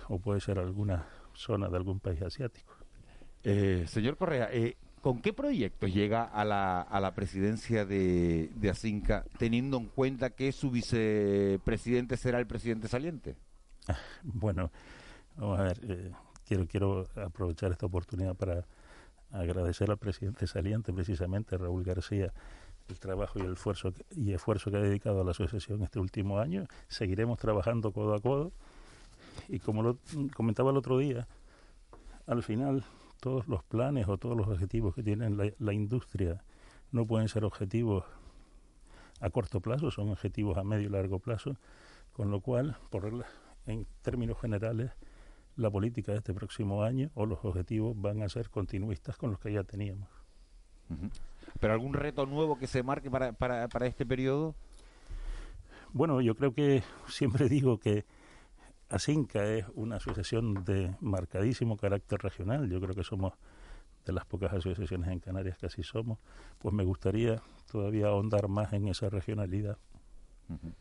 o 0.09 0.19
puede 0.19 0.41
ser 0.41 0.59
alguna 0.59 1.07
zona 1.35 1.69
de 1.69 1.77
algún 1.77 2.01
país 2.01 2.23
asiático 2.23 2.75
eh, 3.45 3.85
señor 3.89 4.17
Correa 4.17 4.49
eh, 4.53 4.77
¿Con 5.03 5.21
qué 5.21 5.33
proyectos 5.33 5.93
llega 5.93 6.23
a 6.23 6.45
la, 6.45 6.81
a 6.81 7.01
la 7.01 7.13
presidencia 7.13 7.85
de, 7.85 8.51
de 8.55 8.71
Asinca, 8.71 9.25
teniendo 9.37 9.77
en 9.79 9.87
cuenta 9.87 10.31
que 10.31 10.53
su 10.53 10.71
vicepresidente 10.71 12.17
será 12.17 12.39
el 12.39 12.47
presidente 12.47 12.87
saliente? 12.87 13.35
Bueno, 14.23 14.71
vamos 15.37 15.59
a 15.59 15.63
ver, 15.65 15.81
eh, 15.83 16.13
quiero, 16.47 16.69
quiero 16.69 17.09
aprovechar 17.17 17.73
esta 17.73 17.87
oportunidad 17.87 18.37
para 18.37 18.65
agradecer 19.33 19.91
al 19.91 19.99
presidente 19.99 20.47
saliente, 20.47 20.93
precisamente 20.93 21.57
Raúl 21.57 21.85
García, 21.85 22.33
el 22.89 22.99
trabajo 22.99 23.39
y 23.39 23.43
el 23.43 23.53
esfuerzo 23.53 23.93
y 24.15 24.33
esfuerzo 24.33 24.71
que 24.71 24.77
ha 24.77 24.81
dedicado 24.81 25.21
a 25.21 25.25
la 25.25 25.31
asociación 25.31 25.83
este 25.83 25.99
último 25.99 26.39
año. 26.39 26.67
Seguiremos 26.89 27.39
trabajando 27.39 27.93
codo 27.93 28.15
a 28.15 28.21
codo 28.21 28.53
y 29.49 29.59
como 29.59 29.83
lo 29.83 29.99
comentaba 30.35 30.71
el 30.71 30.77
otro 30.77 30.99
día, 30.99 31.27
al 32.27 32.43
final 32.43 32.85
todos 33.21 33.49
los 33.49 33.63
planes 33.63 34.09
o 34.09 34.19
todos 34.19 34.37
los 34.37 34.49
objetivos 34.49 34.95
que 34.95 35.03
tiene 35.03 35.31
la, 35.31 35.51
la 35.59 35.73
industria 35.73 36.43
no 36.91 37.07
pueden 37.07 37.29
ser 37.29 37.45
objetivos 37.45 38.05
a 39.21 39.31
corto 39.31 39.61
plazo, 39.61 39.91
son 39.91 40.11
objetivos 40.11 40.59
a 40.59 40.65
medio 40.65 40.89
y 40.89 40.91
largo 40.91 41.19
plazo, 41.21 41.57
con 42.13 42.31
lo 42.31 42.41
cual, 42.41 42.77
por 42.91 43.25
en 43.67 43.87
términos 44.03 44.39
generales, 44.41 44.91
la 45.57 45.71
política 45.71 46.13
de 46.13 46.19
este 46.19 46.35
próximo 46.35 46.83
año 46.83 47.11
o 47.15 47.27
los 47.27 47.45
objetivos 47.45 48.01
van 48.01 48.23
a 48.23 48.29
ser 48.29 48.51
continuistas 48.51 49.17
con 49.17 49.31
los 49.31 49.41
que 49.41 49.53
ya 49.53 49.65
teníamos. 49.65 50.09
¿Pero 51.61 51.73
algún 51.73 51.95
reto 51.95 52.27
nuevo 52.27 52.59
que 52.59 52.67
se 52.67 52.83
marque 52.83 53.11
para, 53.11 53.33
para, 53.33 53.69
para 53.69 53.87
este 53.87 54.05
periodo? 54.05 54.55
Bueno, 55.93 56.21
yo 56.21 56.35
creo 56.35 56.55
que 56.55 56.83
siempre 57.09 57.49
digo 57.49 57.79
que 57.79 58.05
ASINCA 58.89 59.45
es 59.45 59.67
una 59.75 59.97
asociación 59.97 60.65
de 60.65 60.95
marcadísimo 61.01 61.77
carácter 61.77 62.21
regional. 62.21 62.69
Yo 62.69 62.81
creo 62.81 62.95
que 62.95 63.05
somos 63.05 63.33
de 64.05 64.13
las 64.13 64.27
pocas 64.27 64.53
asociaciones 64.53 65.09
en 65.09 65.21
Canarias 65.21 65.57
que 65.57 65.67
así 65.67 65.83
somos. 65.83 66.19
Pues 66.59 66.75
me 66.75 66.85
gustaría 66.85 67.43
todavía 67.71 68.09
ahondar 68.09 68.49
más 68.49 68.73
en 68.73 68.89
esa 68.89 69.09
regionalidad. 69.09 69.79
Uh 70.49 70.55
-huh. 70.55 70.75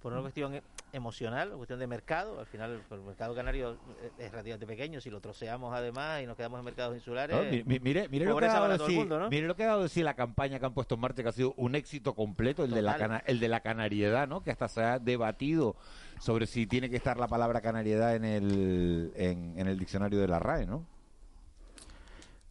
Por 0.00 0.12
una 0.12 0.22
cuestión 0.22 0.60
emocional, 0.92 1.48
una 1.48 1.56
cuestión 1.56 1.80
de 1.80 1.86
mercado. 1.86 2.38
Al 2.38 2.46
final, 2.46 2.80
el 2.90 3.00
mercado 3.00 3.34
canario 3.34 3.76
es 4.18 4.30
relativamente 4.30 4.66
pequeño. 4.66 5.00
Si 5.00 5.10
lo 5.10 5.20
troceamos 5.20 5.74
además 5.74 6.22
y 6.22 6.26
nos 6.26 6.36
quedamos 6.36 6.58
en 6.58 6.64
mercados 6.64 6.94
insulares. 6.94 7.36
No, 7.36 7.42
mire, 7.42 7.80
mire, 7.80 8.08
mire 8.08 8.24
lo 8.26 8.36
que 8.36 8.44
ha 8.44 8.52
dado 8.52 8.78
decir, 8.78 8.98
mundo, 8.98 9.18
¿no? 9.18 9.30
mire 9.30 9.46
lo 9.46 9.56
que 9.56 9.64
ha 9.64 9.68
dado 9.68 9.82
decir 9.82 10.04
la 10.04 10.14
campaña 10.14 10.58
que 10.58 10.66
han 10.66 10.74
puesto 10.74 10.94
en 10.94 11.00
marcha, 11.00 11.22
que 11.22 11.28
ha 11.28 11.32
sido 11.32 11.54
un 11.56 11.74
éxito 11.74 12.14
completo, 12.14 12.64
el, 12.64 12.70
de 12.70 12.82
la, 12.82 12.96
cana 12.96 13.22
el 13.26 13.40
de 13.40 13.48
la 13.48 13.60
canariedad, 13.60 14.28
¿no? 14.28 14.42
que 14.42 14.50
hasta 14.50 14.68
se 14.68 14.82
ha 14.82 14.98
debatido 14.98 15.76
sobre 16.20 16.46
si 16.46 16.66
tiene 16.66 16.88
que 16.88 16.96
estar 16.96 17.18
la 17.18 17.28
palabra 17.28 17.60
canariedad 17.60 18.14
en 18.14 18.24
el, 18.24 19.12
en, 19.16 19.58
en 19.58 19.66
el 19.66 19.78
diccionario 19.78 20.20
de 20.20 20.28
la 20.28 20.38
RAE, 20.38 20.66
¿no? 20.66 20.84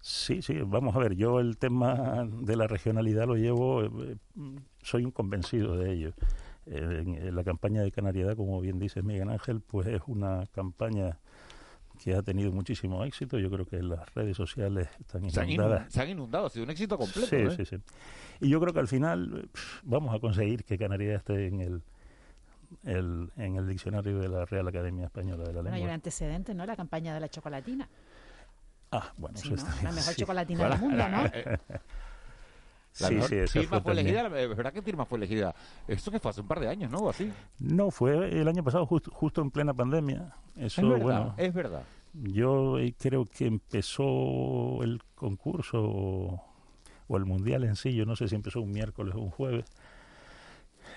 Sí, 0.08 0.44
sí, 0.44 0.60
vamos 0.64 0.96
a 0.96 1.00
ver, 1.00 1.16
yo 1.16 1.40
el 1.40 1.58
tema 1.58 2.28
de 2.30 2.56
la 2.56 2.68
regionalidad 2.68 3.26
lo 3.26 3.38
llevo, 3.38 3.84
eh, 3.84 4.18
soy 4.84 5.04
un 5.04 5.10
convencido 5.10 5.78
de 5.78 5.94
ello. 5.94 6.14
Eh, 6.68 7.04
en, 7.06 7.16
en 7.16 7.36
la 7.36 7.44
campaña 7.44 7.82
de 7.82 7.92
canariedad, 7.92 8.36
como 8.36 8.60
bien 8.62 8.80
dice 8.80 9.02
Miguel 9.04 9.30
Ángel, 9.30 9.62
pues 9.62 9.88
es 9.88 10.02
una 10.08 10.46
campaña 10.54 11.20
que 12.04 12.16
ha 12.16 12.22
tenido 12.22 12.52
muchísimo 12.52 13.04
éxito. 13.04 13.38
Yo 13.40 13.50
creo 13.50 13.66
que 13.66 13.82
las 13.82 14.14
redes 14.14 14.36
sociales 14.36 14.88
están 15.00 15.24
inundadas. 15.24 15.92
Se 15.94 16.02
han 16.02 16.10
inundado, 16.10 16.48
ha 16.48 16.50
sido 16.50 16.66
un 16.66 16.72
éxito 16.72 16.98
completo. 16.98 17.28
Sí, 17.28 17.36
¿eh? 17.36 17.52
sí, 17.56 17.66
sí. 17.66 17.78
Y 18.42 18.50
yo 18.50 18.60
creo 18.60 18.74
que 18.74 18.80
al 18.80 18.88
final 18.88 19.50
pff, 19.52 19.82
vamos 19.84 20.14
a 20.14 20.20
conseguir 20.20 20.64
que 20.66 20.78
Canariedad 20.78 21.18
esté 21.18 21.48
en 21.48 21.62
el, 21.62 21.82
el, 22.84 23.32
en 23.38 23.56
el 23.56 23.68
diccionario 23.68 24.20
de 24.20 24.28
la 24.28 24.46
Real 24.46 24.68
Academia 24.68 25.06
Española 25.06 25.44
de 25.44 25.54
la 25.54 25.62
Lengua. 25.62 25.76
hay 25.76 25.84
un 25.84 25.90
antecedente, 25.92 26.54
¿no? 26.54 26.66
La 26.66 26.76
campaña 26.76 27.14
de 27.14 27.20
la 27.20 27.30
chocolatina. 27.30 27.88
Ah, 28.92 29.12
bueno, 29.18 29.38
sí, 29.38 29.54
eso 29.54 29.64
¿no? 29.66 29.70
está 29.72 29.84
La 29.84 29.92
mejor 29.92 30.14
sí. 30.14 30.20
chocolatina 30.22 30.70
del 30.70 30.80
mundo, 30.80 31.10
¿no? 31.10 31.24
La 33.00 33.08
sí, 33.10 33.22
sí, 33.22 33.36
esa 33.36 33.64
fue 33.64 33.82
también. 33.82 34.08
elegida, 34.08 34.24
la 34.24 34.30
verdad 34.30 34.72
que 34.72 34.82
firma 34.82 35.06
fue 35.06 35.18
elegida. 35.18 35.54
Esto 35.88 36.12
que 36.12 36.20
fue 36.20 36.32
hace 36.32 36.42
un 36.42 36.48
par 36.48 36.62
de 36.62 36.70
años, 36.70 36.90
¿no? 36.90 37.10
Así. 37.10 37.32
No, 37.60 37.92
fue 37.92 38.30
el 38.30 38.48
año 38.48 38.64
pasado, 38.64 38.86
justo, 38.86 39.12
justo 39.12 39.42
en 39.42 39.52
plena 39.52 39.74
pandemia. 39.74 40.34
Eso, 40.56 40.82
es 40.82 40.88
verdad, 40.88 41.04
bueno, 41.04 41.34
es 41.38 41.54
verdad. 41.54 41.84
Yo 42.14 42.80
eh, 42.80 42.96
creo 42.98 43.26
que 43.26 43.46
empezó 43.46 44.82
el 44.84 45.02
concurso 45.14 45.82
o, 45.84 46.44
o 47.08 47.18
el 47.18 47.26
mundial 47.26 47.66
en 47.66 47.76
sí, 47.76 47.94
yo 47.94 48.06
no 48.06 48.16
sé 48.16 48.30
si 48.30 48.36
empezó 48.36 48.62
un 48.62 48.72
miércoles 48.72 49.14
o 49.16 49.20
un 49.20 49.30
jueves. 49.30 49.66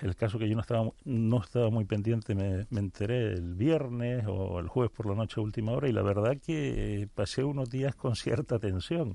El 0.01 0.15
caso 0.15 0.39
que 0.39 0.47
yo 0.47 0.55
no 0.55 0.61
estaba 0.61 0.89
no 1.03 1.41
estaba 1.41 1.69
muy 1.69 1.83
pendiente, 1.83 2.33
me, 2.33 2.65
me 2.69 2.79
enteré 2.79 3.33
el 3.33 3.55
viernes 3.55 4.23
o 4.27 4.59
el 4.59 4.69
jueves 4.69 4.91
por 4.95 5.07
la 5.07 5.15
noche 5.15 5.41
a 5.41 5.43
última 5.43 5.73
hora 5.73 5.89
y 5.89 5.91
la 5.91 6.01
verdad 6.03 6.37
que 6.37 7.01
eh, 7.01 7.07
pasé 7.13 7.43
unos 7.43 7.69
días 7.69 7.95
con 7.95 8.15
cierta 8.15 8.59
tensión 8.59 9.13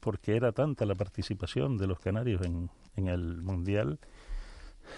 porque 0.00 0.36
era 0.36 0.52
tanta 0.52 0.84
la 0.84 0.94
participación 0.94 1.76
de 1.78 1.86
los 1.86 1.98
canarios 2.00 2.42
en, 2.44 2.70
en 2.96 3.08
el 3.08 3.42
mundial 3.42 3.98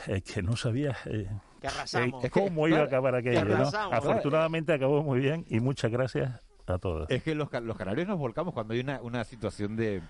eh, 0.06 0.20
que 0.22 0.42
no 0.42 0.56
sabía 0.56 0.96
eh, 1.06 1.26
eh, 1.62 2.30
cómo 2.30 2.68
iba 2.68 2.78
a 2.80 2.84
acabar 2.84 3.22
Que 3.22 3.30
aquello. 3.38 3.58
¿no? 3.58 3.64
Afortunadamente 3.92 4.72
acabó 4.72 5.02
muy 5.02 5.20
bien 5.20 5.44
y 5.48 5.60
muchas 5.60 5.90
gracias 5.90 6.40
a 6.66 6.78
todos. 6.78 7.10
Es 7.10 7.24
que 7.24 7.34
los, 7.34 7.48
los 7.64 7.76
canarios 7.76 8.06
nos 8.06 8.16
volcamos 8.16 8.54
cuando 8.54 8.74
hay 8.74 8.80
una, 8.80 9.00
una 9.02 9.24
situación 9.24 9.74
de, 9.74 10.02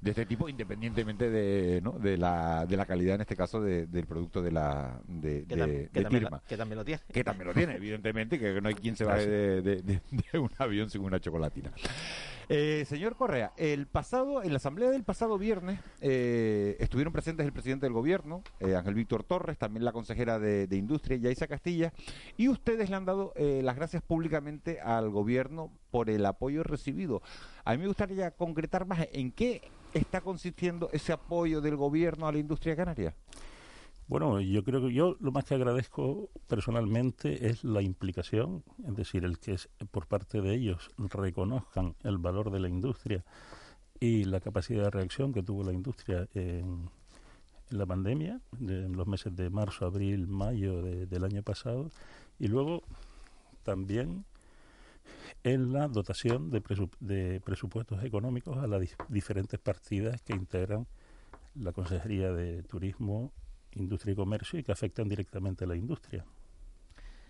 de 0.00 0.10
este 0.10 0.24
tipo, 0.26 0.48
independientemente 0.48 1.28
de, 1.28 1.80
¿no? 1.80 1.90
de, 1.98 2.16
la, 2.16 2.66
de 2.66 2.76
la 2.76 2.86
calidad, 2.86 3.16
en 3.16 3.22
este 3.22 3.34
caso, 3.34 3.60
de- 3.60 3.86
del 3.88 4.06
producto 4.06 4.40
de 4.40 4.52
la 4.52 5.00
de, 5.08 5.44
Que, 5.44 5.56
de- 5.56 5.88
que 5.92 5.98
de 5.98 6.02
también 6.02 6.22
lo, 6.22 6.40
que 6.46 6.56
también 6.56 6.78
lo 6.78 6.84
tiene. 6.84 7.02
Que 7.12 7.24
también 7.24 7.48
lo 7.48 7.54
tiene, 7.54 7.74
evidentemente, 7.74 8.38
que 8.38 8.60
no 8.60 8.68
hay 8.68 8.74
quien 8.76 8.94
se 8.94 9.02
baje 9.04 9.26
de, 9.26 9.62
de- 9.62 9.82
de- 9.82 10.00
de 10.32 10.38
un 10.38 10.50
avión 10.58 10.88
sin 10.88 11.02
una 11.02 11.18
chocolatina. 11.18 11.72
Eh, 12.48 12.84
señor 12.86 13.16
Correa, 13.16 13.52
el 13.56 13.86
pasado, 13.86 14.42
en 14.42 14.50
la 14.50 14.58
asamblea 14.58 14.90
del 14.90 15.02
pasado 15.02 15.38
viernes 15.38 15.80
eh, 16.00 16.76
estuvieron 16.78 17.12
presentes 17.12 17.46
el 17.46 17.52
presidente 17.52 17.86
del 17.86 17.92
gobierno, 17.94 18.42
eh, 18.60 18.76
Ángel 18.76 18.94
Víctor 18.94 19.24
Torres, 19.24 19.56
también 19.56 19.84
la 19.84 19.92
consejera 19.92 20.38
de, 20.38 20.66
de 20.66 20.76
Industria, 20.76 21.16
Yaisa 21.16 21.46
Castilla, 21.46 21.92
y 22.36 22.48
ustedes 22.48 22.90
le 22.90 22.96
han 22.96 23.06
dado 23.06 23.32
eh, 23.36 23.60
las 23.62 23.76
gracias 23.76 24.02
públicamente 24.02 24.80
al 24.80 25.10
gobierno 25.10 25.70
por 25.90 26.10
el 26.10 26.26
apoyo 26.26 26.62
recibido. 26.62 27.22
A 27.64 27.72
mí 27.72 27.78
me 27.78 27.86
gustaría 27.86 28.30
concretar 28.32 28.86
más 28.86 29.06
en 29.12 29.32
qué 29.32 29.62
está 29.94 30.20
consistiendo 30.20 30.90
ese 30.92 31.12
apoyo 31.12 31.60
del 31.60 31.76
gobierno 31.76 32.26
a 32.26 32.32
la 32.32 32.38
industria 32.38 32.76
canaria. 32.76 33.14
Bueno, 34.06 34.40
yo 34.40 34.62
creo 34.64 34.82
que 34.82 34.92
yo 34.92 35.16
lo 35.20 35.32
más 35.32 35.44
que 35.44 35.54
agradezco 35.54 36.28
personalmente 36.46 37.48
es 37.48 37.64
la 37.64 37.80
implicación, 37.80 38.62
es 38.86 38.94
decir, 38.96 39.24
el 39.24 39.38
que 39.38 39.54
es- 39.54 39.68
por 39.90 40.06
parte 40.06 40.42
de 40.42 40.54
ellos 40.54 40.90
reconozcan 40.98 41.94
el 42.02 42.18
valor 42.18 42.50
de 42.50 42.60
la 42.60 42.68
industria 42.68 43.24
y 44.00 44.24
la 44.24 44.40
capacidad 44.40 44.84
de 44.84 44.90
reacción 44.90 45.32
que 45.32 45.42
tuvo 45.42 45.64
la 45.64 45.72
industria 45.72 46.28
en, 46.34 46.90
la 47.70 47.86
pandemia, 47.86 48.40
de- 48.58 48.84
en 48.84 48.92
los 48.96 49.06
meses 49.06 49.34
de 49.34 49.48
marzo, 49.48 49.86
abril, 49.86 50.26
mayo 50.28 50.82
de- 50.82 51.06
del 51.06 51.24
año 51.24 51.42
pasado, 51.42 51.90
y 52.38 52.48
luego 52.48 52.82
también 53.62 54.24
en 55.44 55.72
la 55.72 55.88
dotación 55.88 56.50
de, 56.50 56.62
de 57.00 57.40
presupuestos 57.40 58.04
económicos 58.04 58.58
a 58.58 58.66
las 58.66 58.82
dif- 58.82 59.06
diferentes 59.08 59.58
partidas 59.58 60.20
que 60.22 60.34
integran 60.34 60.86
la 61.54 61.72
Consejería 61.72 62.32
de 62.32 62.62
Turismo, 62.64 63.32
Industria 63.76 64.12
y 64.12 64.16
Comercio 64.16 64.58
y 64.58 64.62
que 64.62 64.72
afectan 64.72 65.08
directamente 65.08 65.64
a 65.64 65.66
la 65.66 65.76
industria. 65.76 66.24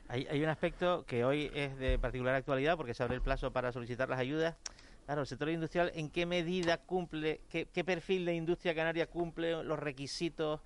Hay, 0.08 0.26
hay 0.30 0.42
un 0.42 0.48
aspecto 0.48 1.04
que 1.06 1.24
hoy 1.24 1.50
es 1.54 1.78
de 1.78 1.98
particular 1.98 2.34
actualidad 2.34 2.76
porque 2.76 2.94
se 2.94 3.02
abre 3.02 3.16
el 3.16 3.22
plazo 3.22 3.52
para 3.52 3.72
solicitar 3.72 4.08
las 4.08 4.18
ayudas 4.18 4.56
Claro, 5.04 5.20
el 5.20 5.26
sector 5.26 5.50
industrial, 5.50 5.92
¿en 5.94 6.08
qué 6.08 6.24
medida 6.24 6.78
cumple, 6.78 7.42
qué, 7.50 7.84
perfil 7.84 8.24
de 8.24 8.34
industria 8.34 8.74
canaria 8.74 9.06
cumple 9.06 9.62
los 9.62 9.78
requisitos 9.78 10.60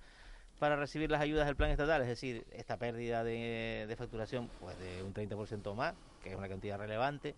para 0.59 0.77
recibir 0.77 1.11
las 1.11 1.19
ayudas 1.19 1.45
del 1.45 1.57
plan 1.57 1.71
estatal? 1.71 2.01
Es 2.01 2.07
decir, 2.07 2.45
esta 2.51 2.77
pérdida 2.77 3.25
de, 3.25 3.93
facturación 3.97 4.49
pues 4.61 4.79
de 4.79 5.03
un 5.03 5.13
30% 5.13 5.75
más, 5.75 5.93
que 6.23 6.29
es 6.29 6.35
una 6.37 6.47
cantidad 6.47 6.77
relevante. 6.77 7.35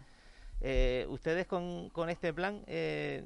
Eh, 0.61 1.07
¿Ustedes 1.09 1.47
con, 1.47 1.89
con, 1.89 2.11
este 2.11 2.33
plan 2.33 2.63
eh, 2.67 3.23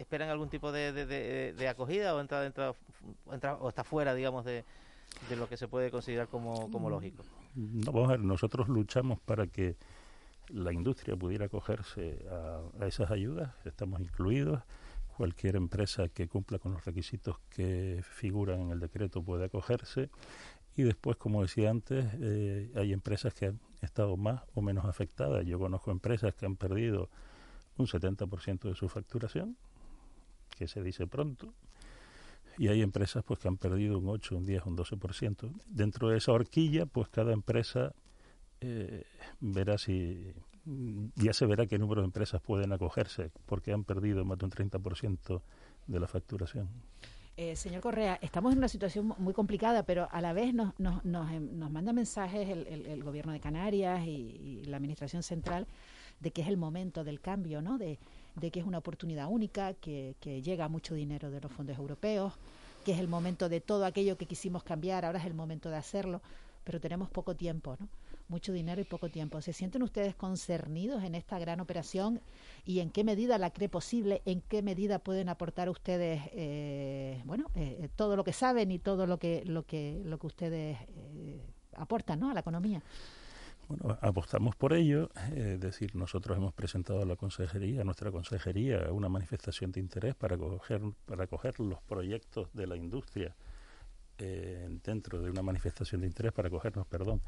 esperan 0.00 0.30
algún 0.30 0.48
tipo 0.48 0.72
de, 0.72 1.66
acogida 1.68 2.14
o 2.14 2.20
entra 2.20 2.40
dentro 2.40 2.74
o 3.24 3.68
está 3.68 3.84
fuera, 3.84 4.14
digamos, 4.14 4.44
de, 4.44 4.64
lo 5.36 5.48
que 5.48 5.56
se 5.56 5.68
puede 5.68 5.90
considerar 5.90 6.28
como, 6.28 6.70
como 6.70 6.88
mm, 6.88 6.90
lógico? 6.90 7.24
No, 7.54 7.92
vamos 7.92 8.08
a 8.08 8.12
ver, 8.12 8.20
nosotros 8.20 8.68
luchamos 8.68 9.20
para 9.20 9.46
que 9.46 9.76
la 10.48 10.72
industria 10.72 11.16
pudiera 11.16 11.46
acogerse 11.46 12.24
a, 12.30 12.86
esas 12.86 13.10
ayudas, 13.10 13.52
estamos 13.64 14.00
incluidos. 14.00 14.62
Cualquier 15.16 15.56
empresa 15.56 16.08
que 16.08 16.28
cumpla 16.28 16.58
con 16.58 16.72
los 16.72 16.84
requisitos 16.86 17.38
que 17.50 18.02
figuran 18.02 18.60
en 18.62 18.70
el 18.70 18.80
decreto 18.80 19.22
puede 19.22 19.44
acogerse. 19.44 20.08
Y 20.76 20.82
después, 20.82 21.18
como 21.18 21.42
decía 21.42 21.68
antes, 21.68 22.06
eh, 22.20 22.70
hay 22.74 22.94
empresas 22.94 23.34
que 23.34 23.46
han 23.46 23.60
estado 23.82 24.16
más 24.16 24.42
o 24.54 24.62
menos 24.62 24.86
afectadas. 24.86 25.44
Yo 25.44 25.58
conozco 25.58 25.90
empresas 25.90 26.34
que 26.34 26.46
han 26.46 26.56
perdido 26.56 27.10
un 27.76 27.86
70% 27.86 28.68
de 28.68 28.74
su 28.74 28.88
facturación, 28.88 29.56
que 30.60 30.68
se 30.68 30.82
dice 30.82 31.06
pronto, 31.06 31.54
y 32.58 32.68
hay 32.68 32.82
empresas 32.82 33.24
pues 33.24 33.40
que 33.40 33.48
han 33.48 33.56
perdido 33.56 33.98
un 33.98 34.06
8, 34.06 34.36
un 34.36 34.44
10, 34.44 34.66
un 34.66 34.76
12%. 34.76 35.50
Dentro 35.66 36.10
de 36.10 36.18
esa 36.18 36.32
horquilla, 36.32 36.84
pues 36.84 37.08
cada 37.08 37.32
empresa 37.32 37.94
eh, 38.60 39.04
verá 39.40 39.78
si 39.78 40.34
ya 41.14 41.32
se 41.32 41.46
verá 41.46 41.66
qué 41.66 41.78
número 41.78 42.02
de 42.02 42.08
empresas 42.08 42.42
pueden 42.42 42.74
acogerse 42.74 43.30
porque 43.46 43.72
han 43.72 43.84
perdido 43.84 44.26
más 44.26 44.36
de 44.36 44.44
un 44.44 44.50
30% 44.50 45.40
de 45.86 45.98
la 45.98 46.06
facturación. 46.06 46.68
Eh, 47.38 47.56
señor 47.56 47.80
Correa, 47.80 48.18
estamos 48.20 48.52
en 48.52 48.58
una 48.58 48.68
situación 48.68 49.14
muy 49.16 49.32
complicada, 49.32 49.84
pero 49.84 50.08
a 50.12 50.20
la 50.20 50.34
vez 50.34 50.52
nos, 50.52 50.78
nos, 50.78 51.02
nos, 51.06 51.32
em, 51.32 51.58
manda 51.70 51.94
mensajes 51.94 52.46
el, 52.50 53.02
gobierno 53.02 53.32
de 53.32 53.40
Canarias 53.40 54.06
y, 54.06 54.62
la 54.66 54.76
administración 54.76 55.22
central 55.22 55.66
de 56.20 56.30
que 56.32 56.42
es 56.42 56.48
el 56.48 56.58
momento 56.58 57.02
del 57.02 57.22
cambio, 57.22 57.62
¿no? 57.62 57.78
De, 57.78 57.98
que 58.38 58.60
es 58.60 58.66
una 58.66 58.78
oportunidad 58.78 59.28
única, 59.28 59.74
que, 59.74 60.14
que 60.20 60.42
llega 60.42 60.68
mucho 60.68 60.94
dinero 60.94 61.30
de 61.30 61.40
los 61.40 61.52
fondos 61.52 61.78
europeos, 61.78 62.34
que 62.84 62.92
es 62.92 62.98
el 62.98 63.08
momento 63.08 63.48
de 63.48 63.60
todo 63.60 63.84
aquello 63.84 64.16
que 64.16 64.26
quisimos 64.26 64.62
cambiar, 64.62 65.04
ahora 65.04 65.18
es 65.18 65.26
el 65.26 65.34
momento 65.34 65.70
de 65.70 65.76
hacerlo, 65.76 66.22
pero 66.64 66.80
tenemos 66.80 67.10
poco 67.10 67.34
tiempo, 67.34 67.76
¿no? 67.78 67.88
mucho 68.30 68.52
dinero 68.52 68.80
y 68.80 68.84
poco 68.84 69.08
tiempo. 69.08 69.42
¿Se 69.42 69.52
sienten 69.52 69.82
ustedes 69.82 70.14
concernidos 70.14 71.02
en 71.02 71.14
esta 71.14 71.38
gran 71.38 71.60
operación 71.60 72.20
y 72.64 72.78
en 72.78 72.90
qué 72.90 73.04
medida 73.04 73.36
la 73.36 73.50
cree 73.50 73.68
posible? 73.68 74.22
¿En 74.24 74.40
qué 74.40 74.62
medida 74.62 75.00
pueden 75.00 75.28
aportar 75.28 75.68
ustedes, 75.68 76.22
eh, 76.32 77.20
bueno, 77.26 77.46
eh, 77.54 77.88
todo 77.96 78.16
lo 78.16 78.24
que 78.24 78.32
saben 78.32 78.70
y 78.70 78.78
todo 78.78 79.06
lo 79.06 79.18
que 79.18 79.42
lo 79.44 79.64
que 79.64 80.00
lo 80.04 80.18
que 80.18 80.26
ustedes 80.28 80.78
eh, 81.14 81.42
aportan, 81.74 82.20
¿no? 82.20 82.30
A 82.30 82.34
la 82.34 82.40
economía. 82.40 82.82
Bueno, 83.70 83.96
apostamos 84.00 84.56
por 84.56 84.72
ello, 84.72 85.10
es 85.32 85.60
decir, 85.60 85.94
nosotros 85.94 86.36
hemos 86.36 86.52
presentado 86.52 87.02
a 87.02 87.04
la 87.04 87.14
consejería, 87.14 87.82
a 87.82 87.84
nuestra 87.84 88.10
consejería, 88.10 88.90
una 88.90 89.08
manifestación 89.08 89.70
de 89.70 89.78
interés 89.78 90.16
para 90.16 90.36
coger, 90.36 90.82
para 91.06 91.28
coger 91.28 91.60
los 91.60 91.80
proyectos 91.82 92.48
de 92.52 92.66
la 92.66 92.76
industria 92.76 93.32
dentro 94.18 95.22
de 95.22 95.30
una 95.30 95.42
manifestación 95.42 96.00
de 96.00 96.08
interés 96.08 96.32
para 96.32 96.50
cogernos, 96.50 96.84
perdón, 96.88 97.22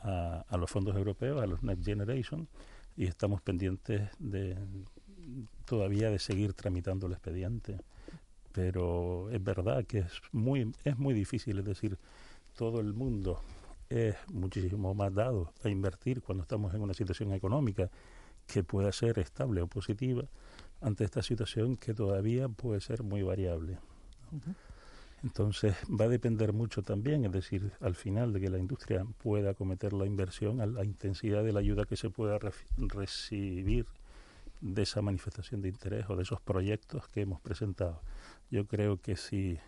a, 0.00 0.56
los 0.58 0.70
fondos 0.70 0.96
europeos, 0.96 1.42
a 1.42 1.46
los 1.46 1.62
Next 1.62 1.84
Generation, 1.84 2.48
y 2.96 3.04
estamos 3.04 3.42
pendientes 3.42 4.08
de 4.18 4.56
todavía 5.66 6.08
de 6.08 6.18
seguir 6.18 6.54
tramitando 6.54 7.08
el 7.08 7.12
expediente. 7.12 7.76
Pero 8.52 9.28
es 9.30 9.44
verdad 9.44 9.84
que 9.84 9.98
es 9.98 10.12
muy, 10.32 10.72
es 10.82 10.96
muy 10.96 11.12
difícil, 11.12 11.58
es 11.58 11.64
decir, 11.66 11.98
todo 12.56 12.80
el 12.80 12.94
mundo 12.94 13.42
es 13.88 14.16
muchísimo 14.32 14.94
más 14.94 15.14
dado 15.14 15.52
a 15.62 15.68
invertir 15.68 16.22
cuando 16.22 16.42
estamos 16.42 16.74
en 16.74 16.82
una 16.82 16.94
situación 16.94 17.32
económica 17.32 17.90
que 18.46 18.62
pueda 18.62 18.92
ser 18.92 19.18
estable 19.18 19.62
o 19.62 19.66
positiva 19.66 20.24
ante 20.80 21.04
esta 21.04 21.22
situación 21.22 21.76
que 21.76 21.94
todavía 21.94 22.48
puede 22.48 22.80
ser 22.80 23.02
muy 23.02 23.22
variable. 23.22 23.78
Entonces 25.22 25.74
va 25.88 26.04
a 26.04 26.08
depender 26.08 26.52
mucho 26.52 26.82
también, 26.82 27.24
es 27.24 27.32
decir, 27.32 27.72
al 27.80 27.94
final 27.94 28.32
de 28.34 28.40
que 28.40 28.50
la 28.50 28.58
industria 28.58 29.06
pueda 29.22 29.50
acometer 29.52 29.94
la 29.94 30.04
inversión, 30.04 30.60
a 30.60 30.66
la 30.66 30.84
intensidad 30.84 31.42
de 31.42 31.52
la 31.52 31.60
ayuda 31.60 31.86
que 31.86 31.96
se 31.96 32.10
pueda 32.10 32.38
recibir 32.76 33.86
de 34.60 34.82
esa 34.82 35.00
manifestación 35.00 35.62
de 35.62 35.68
interés 35.68 36.04
o 36.10 36.16
de 36.16 36.24
esos 36.24 36.40
proyectos 36.42 37.08
que 37.08 37.22
hemos 37.22 37.40
presentado. 37.40 38.02
Yo 38.50 38.66
creo 38.66 39.00
que 39.00 39.16
si 39.16 39.58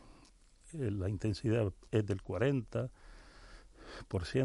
eh, 0.74 0.90
la 0.90 1.08
intensidad 1.08 1.72
es 1.90 2.04
del 2.04 2.22
40% 2.22 2.90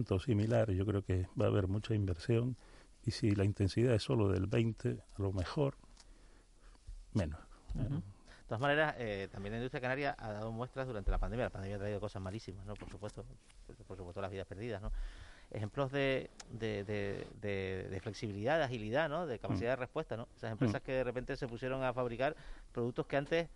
o 0.10 0.20
similar, 0.20 0.72
yo 0.72 0.86
creo 0.86 1.04
que 1.04 1.28
va 1.40 1.46
a 1.46 1.50
haber 1.50 1.68
mucha 1.68 1.94
inversión 1.94 2.58
y 3.04 3.12
si 3.12 3.32
la 3.32 3.46
intensidad 3.46 3.94
es 3.94 4.04
solo 4.04 4.30
del 4.30 4.50
20%, 4.50 5.02
a 5.18 5.22
lo 5.22 5.34
mejor 5.34 5.78
menos 7.14 7.40
todas 8.52 8.60
maneras, 8.60 8.96
eh, 8.98 9.30
también 9.32 9.54
la 9.54 9.60
industria 9.60 9.80
canaria 9.80 10.14
ha 10.20 10.34
dado 10.34 10.52
muestras 10.52 10.86
durante 10.86 11.10
la 11.10 11.18
pandemia. 11.18 11.46
La 11.46 11.52
pandemia 11.52 11.78
ha 11.78 11.80
traído 11.80 12.02
cosas 12.02 12.22
malísimas, 12.22 12.66
¿no? 12.66 12.74
Por 12.74 12.90
supuesto, 12.90 13.24
por 13.88 13.96
supuesto 13.96 14.22
las 14.22 14.30
vidas 14.30 14.46
perdidas, 14.46 14.82
¿no? 14.82 14.92
Ejemplos 15.52 15.90
de, 15.90 16.30
de, 16.60 18.00
flexibilidad, 18.02 18.58
de 18.58 18.66
agilidad, 18.66 19.08
¿no? 19.08 19.26
De 19.26 19.40
capacidad 19.40 19.70
de 19.70 19.76
respuesta, 19.78 20.18
¿no? 20.18 20.28
Esas 20.36 20.52
empresas 20.52 20.82
mm. 20.82 20.86
que 20.86 20.92
de 20.92 21.04
repente 21.06 21.38
se 21.38 21.48
pusieron 21.48 21.82
a 21.86 21.94
fabricar 21.94 22.36
productos 22.74 23.08
que 23.08 23.16
antes 23.16 23.48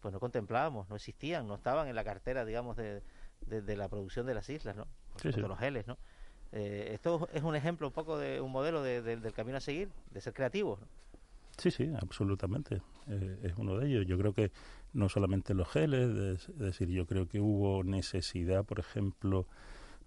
pues 0.00 0.12
no 0.12 0.20
contemplábamos, 0.20 0.86
no 0.90 0.96
existían, 0.96 1.46
no 1.46 1.54
estaban 1.54 1.88
en 1.88 1.94
la 1.94 2.04
cartera, 2.04 2.44
digamos, 2.44 2.76
de, 2.76 3.02
la 3.48 3.88
producción 3.88 4.26
de 4.26 4.34
las 4.34 4.50
islas, 4.50 4.76
¿no? 4.76 4.86
Por 5.20 5.38
los 5.38 5.58
geles, 5.58 5.86
¿no? 5.86 5.98
Eh, 6.52 6.90
esto 6.92 7.28
es 7.32 7.42
un 7.42 7.56
ejemplo 7.56 7.86
un 7.86 7.92
poco 7.92 8.18
de 8.18 8.40
un 8.40 8.52
modelo 8.52 8.82
del 8.82 9.32
camino 9.32 9.58
a 9.58 9.60
seguir, 9.60 9.88
de 10.10 10.20
ser 10.20 10.34
creativos, 10.34 10.80
¿no? 10.80 10.86
Sí, 11.58 11.70
sí, 11.70 11.92
absolutamente. 12.00 12.82
Eh, 13.08 13.38
es 13.42 13.52
uno 13.56 13.78
de 13.78 13.86
ellos. 13.86 14.06
Yo 14.06 14.18
creo 14.18 14.32
que 14.32 14.50
no 14.92 15.08
solamente 15.08 15.54
los 15.54 15.68
geles, 15.68 16.48
es 16.48 16.58
decir, 16.58 16.88
yo 16.88 17.06
creo 17.06 17.28
que 17.28 17.40
hubo 17.40 17.84
necesidad, 17.84 18.64
por 18.64 18.78
ejemplo, 18.78 19.46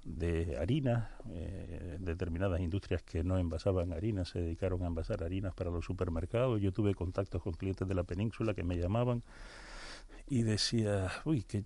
de 0.04 0.58
harinas, 0.58 1.10
eh, 1.30 1.98
determinadas 2.00 2.60
industrias 2.62 3.02
que 3.02 3.24
no 3.24 3.40
envasaban 3.40 3.92
harinas 3.92 4.30
se 4.30 4.40
dedicaron 4.40 4.84
a 4.84 4.88
envasar 4.88 5.24
harinas 5.24 5.54
para 5.54 5.72
los 5.72 5.86
supermercados. 5.86 6.62
Yo 6.62 6.72
tuve 6.72 6.94
contactos 6.94 7.42
con 7.42 7.54
clientes 7.54 7.88
de 7.88 7.96
la 7.96 8.04
península 8.04 8.54
que 8.54 8.64
me 8.64 8.78
llamaban 8.78 9.24
y 10.28 10.44
decía, 10.44 11.12
uy, 11.26 11.44
qué, 11.44 11.64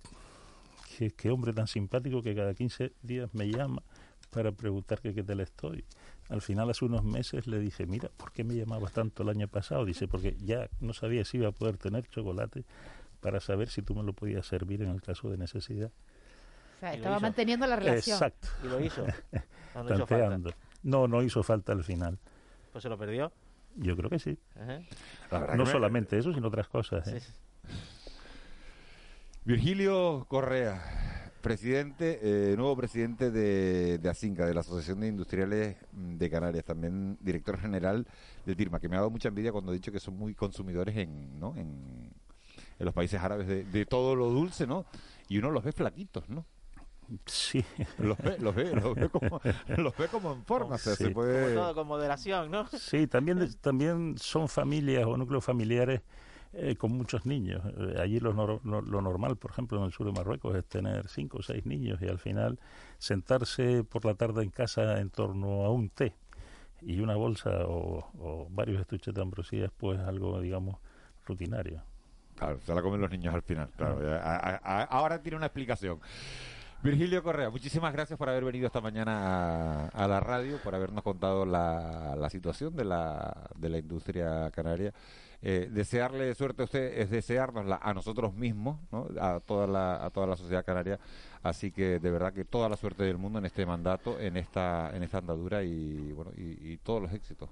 qué, 1.08 1.30
hombre 1.30 1.52
tan 1.52 1.66
simpático 1.66 2.22
que 2.22 2.34
cada 2.34 2.54
15 2.54 2.92
días 3.02 3.32
me 3.34 3.50
llama 3.50 3.82
para 4.30 4.52
preguntar 4.52 5.00
que 5.00 5.14
qué 5.14 5.22
tal 5.22 5.40
estoy. 5.40 5.84
Al 6.28 6.42
final, 6.42 6.70
hace 6.70 6.84
unos 6.84 7.02
meses, 7.02 7.46
le 7.46 7.58
dije, 7.58 7.86
mira, 7.86 8.10
¿por 8.16 8.32
qué 8.32 8.44
me 8.44 8.54
llamabas 8.54 8.92
tanto 8.92 9.22
el 9.22 9.30
año 9.30 9.48
pasado? 9.48 9.84
Dice, 9.84 10.06
porque 10.06 10.36
ya 10.38 10.68
no 10.80 10.92
sabía 10.92 11.24
si 11.24 11.38
iba 11.38 11.48
a 11.48 11.52
poder 11.52 11.76
tener 11.76 12.06
chocolate 12.08 12.64
para 13.20 13.40
saber 13.40 13.68
si 13.68 13.82
tú 13.82 13.94
me 13.94 14.02
lo 14.02 14.12
podías 14.12 14.46
servir 14.46 14.82
en 14.82 14.90
el 14.90 15.02
caso 15.02 15.28
de 15.30 15.38
necesidad. 15.38 15.90
O 16.76 16.80
sea, 16.80 16.94
estaba 16.94 17.18
manteniendo 17.18 17.66
la 17.66 17.76
relación. 17.76 18.14
Exacto. 18.14 18.48
¿Y 18.64 18.68
lo 18.68 18.80
hizo? 18.80 19.04
¿No, 19.74 19.82
no, 19.84 19.94
hizo 19.94 20.06
falta? 20.06 20.54
no, 20.82 21.08
no 21.08 21.22
hizo 21.22 21.42
falta 21.42 21.72
al 21.72 21.84
final. 21.84 22.18
¿Pues 22.72 22.82
se 22.82 22.88
lo 22.88 22.96
perdió? 22.96 23.32
Yo 23.76 23.96
creo 23.96 24.10
que 24.10 24.18
sí. 24.18 24.38
No 25.56 25.66
solamente 25.66 26.18
eso, 26.18 26.32
sino 26.32 26.48
otras 26.48 26.68
cosas. 26.68 27.06
¿eh? 27.08 27.22
Virgilio 29.44 30.26
Correa, 30.28 31.32
Presidente, 31.40 32.20
eh, 32.22 32.56
nuevo 32.56 32.76
presidente 32.76 33.30
de, 33.30 33.96
de 33.96 34.08
ASINCA, 34.10 34.44
de 34.44 34.52
la 34.52 34.60
Asociación 34.60 35.00
de 35.00 35.08
Industriales 35.08 35.76
de 35.92 36.30
Canarias, 36.30 36.64
también 36.66 37.16
director 37.20 37.58
general 37.58 38.06
de 38.44 38.54
TIRMA, 38.54 38.78
que 38.78 38.90
me 38.90 38.96
ha 38.96 38.98
dado 38.98 39.10
mucha 39.10 39.28
envidia 39.28 39.50
cuando 39.50 39.72
ha 39.72 39.74
dicho 39.74 39.90
que 39.90 40.00
son 40.00 40.18
muy 40.18 40.34
consumidores 40.34 40.94
en, 40.98 41.40
¿no? 41.40 41.56
en, 41.56 42.12
los 42.78 42.92
países 42.92 43.20
árabes 43.20 43.46
de, 43.46 43.86
todo 43.86 44.14
lo 44.14 44.28
dulce, 44.28 44.66
¿no? 44.66 44.86
Y 45.28 45.38
uno 45.38 45.50
los 45.50 45.64
ve 45.64 45.72
flaquitos, 45.72 46.28
¿no? 46.28 46.46
Sí. 47.26 47.64
Los 47.98 48.16
ve, 48.18 48.36
los 48.38 48.54
ve, 48.54 48.74
los 48.74 48.94
ve, 48.94 49.08
como, 49.08 49.40
los 49.76 49.96
ve 49.96 50.08
como 50.08 50.32
en 50.32 50.44
forma. 50.44 50.78
se 50.78 51.10
puede... 51.10 51.54
todo 51.54 51.74
con 51.74 51.86
moderación, 51.86 52.50
¿no? 52.50 52.66
Sí, 52.68 53.06
también, 53.06 53.54
también 53.60 54.16
son 54.18 54.48
familias 54.48 55.06
o 55.06 55.16
núcleos 55.16 55.44
familiares 55.44 56.02
eh, 56.52 56.74
con 56.76 56.92
muchos 56.92 57.26
niños. 57.26 57.62
Eh, 57.78 58.00
allí 58.00 58.18
lo, 58.18 58.32
lo, 58.32 59.02
normal, 59.02 59.36
por 59.36 59.52
ejemplo, 59.52 59.78
en 59.78 59.84
el 59.84 59.92
sur 59.92 60.06
de 60.06 60.12
Marruecos 60.12 60.56
es 60.56 60.64
tener 60.64 61.08
cinco 61.08 61.38
o 61.38 61.42
seis 61.42 61.64
niños 61.64 62.02
y 62.02 62.08
al 62.08 62.18
final 62.18 62.58
sentarse 62.98 63.84
por 63.84 64.04
la 64.04 64.14
tarde 64.14 64.42
en 64.42 64.50
casa 64.50 65.00
en 65.00 65.10
torno 65.10 65.64
a 65.64 65.70
un 65.70 65.90
té 65.90 66.14
y 66.82 67.00
una 67.00 67.14
bolsa 67.14 67.50
o, 67.66 68.48
varios 68.50 68.80
estuches 68.80 69.14
de 69.14 69.22
ambrosía 69.22 69.70
pues 69.76 70.00
algo, 70.00 70.40
digamos, 70.40 70.76
rutinario. 71.24 71.82
Claro, 72.34 72.58
se 72.62 72.74
la 72.74 72.82
comen 72.82 73.00
los 73.00 73.10
niños 73.10 73.34
al 73.34 73.42
final, 73.42 73.70
claro. 73.76 74.00
ahora 74.64 75.22
tiene 75.22 75.36
una 75.36 75.46
explicación. 75.46 76.00
Virgilio 76.82 77.22
Correa, 77.22 77.50
muchísimas 77.50 77.92
gracias 77.92 78.18
por 78.18 78.30
haber 78.30 78.42
venido 78.42 78.66
esta 78.66 78.80
mañana 78.80 79.88
a, 79.88 80.08
la 80.08 80.18
radio, 80.18 80.56
por 80.64 80.74
habernos 80.74 81.04
contado 81.04 81.44
la, 81.44 82.16
la 82.16 82.30
situación 82.30 82.74
de 82.74 82.86
la, 82.86 83.50
de 83.56 83.68
la 83.68 83.78
industria 83.78 84.50
canaria. 84.50 84.94
Eh, 85.42 85.68
desearle 85.70 86.34
suerte 86.34 86.62
a 86.62 86.64
usted 86.66 86.98
es 86.98 87.10
deseárnosla 87.10 87.80
a 87.82 87.94
nosotros 87.94 88.34
mismos, 88.34 88.78
¿no? 88.92 89.08
a, 89.18 89.40
toda 89.40 89.66
la, 89.66 90.04
a 90.04 90.10
toda 90.10 90.26
la 90.26 90.36
sociedad 90.36 90.64
canaria. 90.64 90.98
Así 91.42 91.72
que 91.72 91.98
de 91.98 92.10
verdad 92.10 92.32
que 92.32 92.44
toda 92.44 92.68
la 92.68 92.76
suerte 92.76 93.04
del 93.04 93.16
mundo 93.16 93.38
en 93.38 93.46
este 93.46 93.64
mandato, 93.64 94.20
en 94.20 94.36
esta, 94.36 94.94
en 94.94 95.02
esta 95.02 95.18
andadura 95.18 95.62
y, 95.62 96.12
bueno, 96.12 96.32
y, 96.36 96.76
todos 96.78 97.02
los 97.02 97.12
éxitos. 97.12 97.48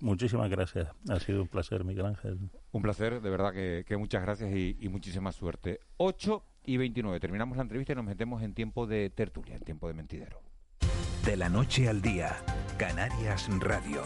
Muchísimas 0.00 0.50
gracias. 0.50 0.88
Ha 1.08 1.20
sido 1.20 1.42
un 1.42 1.48
placer, 1.48 1.84
Miguel 1.84 2.06
Ángel. 2.06 2.38
Un 2.72 2.82
placer, 2.82 3.20
de 3.20 3.30
verdad 3.30 3.52
que, 3.52 3.84
que 3.86 3.96
muchas 3.96 4.22
gracias 4.22 4.52
y, 4.54 4.76
y 4.80 4.88
muchísima 4.88 5.32
suerte. 5.32 5.80
8 5.98 6.44
y 6.64 6.76
29. 6.76 7.20
Terminamos 7.20 7.56
la 7.56 7.62
entrevista 7.62 7.92
y 7.92 7.96
nos 7.96 8.04
metemos 8.04 8.42
en 8.42 8.54
tiempo 8.54 8.86
de 8.86 9.10
tertulia, 9.10 9.56
en 9.56 9.62
tiempo 9.62 9.88
de 9.88 9.94
mentidero. 9.94 10.40
De 11.24 11.36
la 11.36 11.48
noche 11.48 11.88
al 11.88 12.02
día, 12.02 12.36
Canarias 12.78 13.48
Radio. 13.60 14.02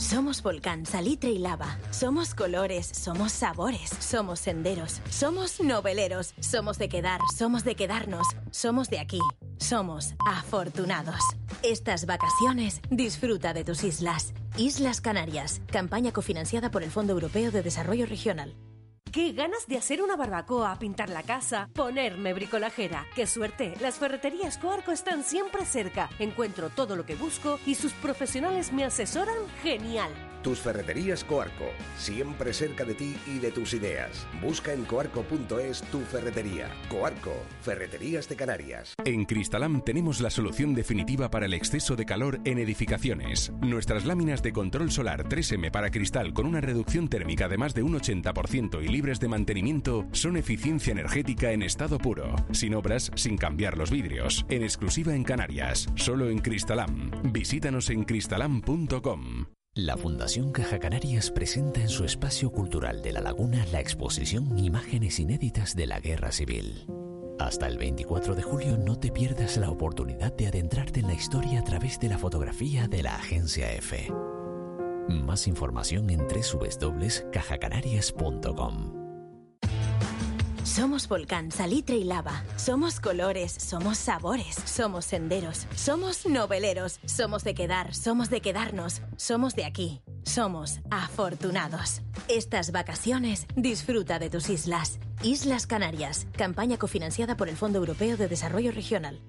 Somos 0.00 0.42
volcán, 0.42 0.86
salitre 0.86 1.30
y 1.30 1.38
lava. 1.38 1.78
Somos 1.90 2.34
colores, 2.34 2.86
somos 2.86 3.32
sabores, 3.32 3.90
somos 4.00 4.40
senderos, 4.40 5.02
somos 5.10 5.60
noveleros, 5.60 6.32
somos 6.40 6.78
de 6.78 6.88
quedar, 6.88 7.20
somos 7.36 7.64
de 7.64 7.74
quedarnos, 7.74 8.26
somos 8.50 8.88
de 8.88 8.98
aquí, 8.98 9.20
somos 9.58 10.14
afortunados. 10.26 11.20
Estas 11.62 12.06
vacaciones 12.06 12.80
disfruta 12.90 13.52
de 13.52 13.62
tus 13.62 13.84
islas. 13.84 14.32
Islas 14.56 15.02
Canarias, 15.02 15.60
campaña 15.70 16.12
cofinanciada 16.12 16.70
por 16.70 16.82
el 16.82 16.90
Fondo 16.90 17.12
Europeo 17.12 17.50
de 17.50 17.62
Desarrollo 17.62 18.06
Regional. 18.06 18.56
Qué 19.12 19.32
ganas 19.32 19.66
de 19.66 19.76
hacer 19.76 20.02
una 20.02 20.14
barbacoa, 20.14 20.78
pintar 20.78 21.08
la 21.08 21.24
casa, 21.24 21.68
ponerme 21.74 22.32
bricolajera. 22.32 23.06
Qué 23.16 23.26
suerte, 23.26 23.74
las 23.80 23.96
ferreterías 23.98 24.56
Coarco 24.56 24.92
están 24.92 25.24
siempre 25.24 25.64
cerca. 25.64 26.08
Encuentro 26.20 26.70
todo 26.70 26.94
lo 26.94 27.04
que 27.04 27.16
busco 27.16 27.58
y 27.66 27.74
sus 27.74 27.92
profesionales 27.92 28.72
me 28.72 28.84
asesoran 28.84 29.48
genial. 29.62 30.12
Tus 30.42 30.60
ferreterías 30.60 31.22
Coarco, 31.22 31.66
siempre 31.98 32.54
cerca 32.54 32.84
de 32.84 32.94
ti 32.94 33.14
y 33.26 33.38
de 33.38 33.50
tus 33.50 33.74
ideas. 33.74 34.26
Busca 34.40 34.72
en 34.72 34.84
coarco.es 34.84 35.82
tu 35.90 36.00
ferretería. 36.00 36.68
Coarco, 36.88 37.34
Ferreterías 37.60 38.28
de 38.28 38.36
Canarias. 38.36 38.94
En 39.04 39.26
Cristalam 39.26 39.82
tenemos 39.82 40.20
la 40.20 40.30
solución 40.30 40.74
definitiva 40.74 41.30
para 41.30 41.46
el 41.46 41.52
exceso 41.52 41.94
de 41.94 42.06
calor 42.06 42.40
en 42.44 42.58
edificaciones. 42.58 43.52
Nuestras 43.60 44.06
láminas 44.06 44.42
de 44.42 44.52
control 44.52 44.90
solar 44.90 45.24
3M 45.28 45.70
para 45.70 45.90
cristal 45.90 46.32
con 46.32 46.46
una 46.46 46.62
reducción 46.62 47.08
térmica 47.08 47.48
de 47.48 47.58
más 47.58 47.74
de 47.74 47.82
un 47.82 47.98
80% 47.98 48.82
y 48.82 48.88
libres 48.88 49.20
de 49.20 49.28
mantenimiento 49.28 50.06
son 50.12 50.36
eficiencia 50.38 50.92
energética 50.92 51.52
en 51.52 51.62
estado 51.62 51.98
puro, 51.98 52.34
sin 52.52 52.74
obras, 52.74 53.10
sin 53.14 53.36
cambiar 53.36 53.76
los 53.76 53.90
vidrios. 53.90 54.46
En 54.48 54.62
exclusiva 54.62 55.14
en 55.14 55.24
Canarias, 55.24 55.86
solo 55.96 56.30
en 56.30 56.38
Cristalam. 56.38 57.10
Visítanos 57.32 57.90
en 57.90 58.04
cristalam.com. 58.04 59.59
La 59.76 59.96
Fundación 59.96 60.50
Caja 60.50 60.80
Canarias 60.80 61.30
presenta 61.30 61.80
en 61.80 61.88
su 61.88 62.04
espacio 62.04 62.50
cultural 62.50 63.02
de 63.02 63.12
La 63.12 63.20
Laguna 63.20 63.64
la 63.70 63.78
exposición 63.78 64.58
Imágenes 64.58 65.20
inéditas 65.20 65.76
de 65.76 65.86
la 65.86 66.00
Guerra 66.00 66.32
Civil. 66.32 66.88
Hasta 67.38 67.68
el 67.68 67.78
24 67.78 68.34
de 68.34 68.42
julio 68.42 68.76
no 68.76 68.98
te 68.98 69.12
pierdas 69.12 69.58
la 69.58 69.70
oportunidad 69.70 70.32
de 70.32 70.48
adentrarte 70.48 70.98
en 70.98 71.06
la 71.06 71.14
historia 71.14 71.60
a 71.60 71.64
través 71.64 72.00
de 72.00 72.08
la 72.08 72.18
fotografía 72.18 72.88
de 72.88 73.04
la 73.04 73.14
Agencia 73.14 73.72
F. 73.74 74.12
Más 75.08 75.46
información 75.46 76.10
en 76.10 76.26
www.cajacanarias.com. 76.26 78.99
Somos 80.70 81.08
volcán, 81.08 81.50
salitre 81.50 81.96
y 81.96 82.04
lava. 82.04 82.44
Somos 82.54 83.00
colores, 83.00 83.50
somos 83.50 83.98
sabores, 83.98 84.54
somos 84.66 85.04
senderos, 85.04 85.66
somos 85.74 86.26
noveleros, 86.26 87.00
somos 87.06 87.42
de 87.42 87.54
quedar, 87.54 87.92
somos 87.92 88.30
de 88.30 88.40
quedarnos, 88.40 89.02
somos 89.16 89.56
de 89.56 89.64
aquí, 89.64 90.00
somos 90.22 90.78
afortunados. 90.88 92.02
Estas 92.28 92.70
vacaciones 92.70 93.48
disfruta 93.56 94.20
de 94.20 94.30
tus 94.30 94.48
islas. 94.48 95.00
Islas 95.24 95.66
Canarias, 95.66 96.28
campaña 96.38 96.78
cofinanciada 96.78 97.36
por 97.36 97.48
el 97.48 97.56
Fondo 97.56 97.80
Europeo 97.80 98.16
de 98.16 98.28
Desarrollo 98.28 98.70
Regional. 98.70 99.20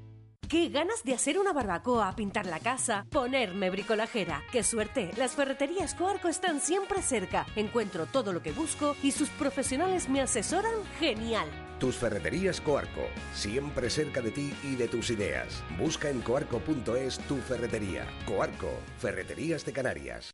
Qué 0.51 0.67
ganas 0.67 1.05
de 1.05 1.13
hacer 1.13 1.39
una 1.39 1.53
barbacoa, 1.53 2.13
pintar 2.13 2.45
la 2.45 2.59
casa, 2.59 3.05
ponerme 3.09 3.69
bricolajera. 3.69 4.43
Qué 4.51 4.63
suerte, 4.63 5.11
las 5.15 5.31
ferreterías 5.31 5.95
Coarco 5.95 6.27
están 6.27 6.59
siempre 6.59 7.01
cerca. 7.01 7.45
Encuentro 7.55 8.05
todo 8.05 8.33
lo 8.33 8.41
que 8.43 8.51
busco 8.51 8.97
y 9.01 9.11
sus 9.11 9.29
profesionales 9.29 10.09
me 10.09 10.19
asesoran 10.19 10.73
genial. 10.99 11.47
Tus 11.79 11.95
ferreterías 11.95 12.59
Coarco, 12.59 12.99
siempre 13.33 13.89
cerca 13.89 14.19
de 14.19 14.31
ti 14.31 14.53
y 14.61 14.75
de 14.75 14.89
tus 14.89 15.09
ideas. 15.09 15.63
Busca 15.79 16.09
en 16.09 16.19
coarco.es 16.19 17.19
tu 17.29 17.37
ferretería. 17.37 18.05
Coarco, 18.25 18.71
Ferreterías 18.99 19.63
de 19.63 19.71
Canarias. 19.71 20.31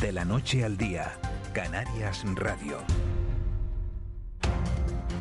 De 0.00 0.12
la 0.12 0.24
noche 0.24 0.64
al 0.64 0.78
día, 0.78 1.12
Canarias 1.52 2.24
Radio. 2.36 2.78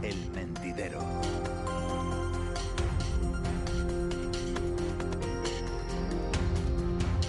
El 0.02 0.32
mentidero. 0.32 1.02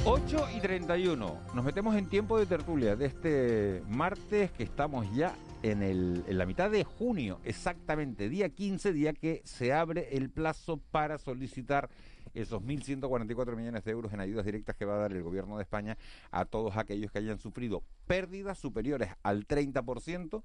8 0.04 0.46
y 0.56 0.60
31. 0.60 1.40
Nos 1.54 1.64
metemos 1.64 1.96
en 1.96 2.08
tiempo 2.08 2.38
de 2.38 2.46
tertulia 2.46 2.96
de 2.96 3.06
este 3.06 3.82
martes 3.88 4.50
que 4.52 4.62
estamos 4.62 5.06
ya 5.14 5.34
en, 5.62 5.82
el, 5.82 6.24
en 6.26 6.38
la 6.38 6.46
mitad 6.46 6.70
de 6.70 6.84
junio, 6.84 7.40
exactamente, 7.44 8.28
día 8.28 8.48
15, 8.48 8.92
día 8.92 9.12
que 9.12 9.42
se 9.44 9.72
abre 9.72 10.16
el 10.16 10.30
plazo 10.30 10.78
para 10.90 11.18
solicitar 11.18 11.90
esos 12.34 12.62
1.144 12.62 13.56
millones 13.56 13.84
de 13.84 13.90
euros 13.90 14.12
en 14.12 14.20
ayudas 14.20 14.44
directas 14.44 14.76
que 14.76 14.84
va 14.84 14.94
a 14.94 14.98
dar 14.98 15.12
el 15.12 15.22
gobierno 15.22 15.56
de 15.56 15.62
España 15.62 15.98
a 16.30 16.44
todos 16.44 16.76
aquellos 16.76 17.10
que 17.10 17.18
hayan 17.18 17.38
sufrido 17.38 17.82
pérdidas 18.06 18.58
superiores 18.58 19.10
al 19.22 19.46
30% 19.46 20.42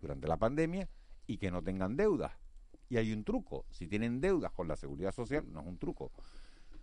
durante 0.00 0.28
la 0.28 0.36
pandemia 0.36 0.88
y 1.26 1.38
que 1.38 1.50
no 1.50 1.62
tengan 1.62 1.96
deudas. 1.96 2.32
Y 2.88 2.96
hay 2.96 3.12
un 3.12 3.24
truco, 3.24 3.64
si 3.70 3.86
tienen 3.86 4.20
deudas 4.20 4.52
con 4.52 4.68
la 4.68 4.76
seguridad 4.76 5.12
social, 5.12 5.44
no 5.50 5.60
es 5.60 5.66
un 5.66 5.78
truco, 5.78 6.12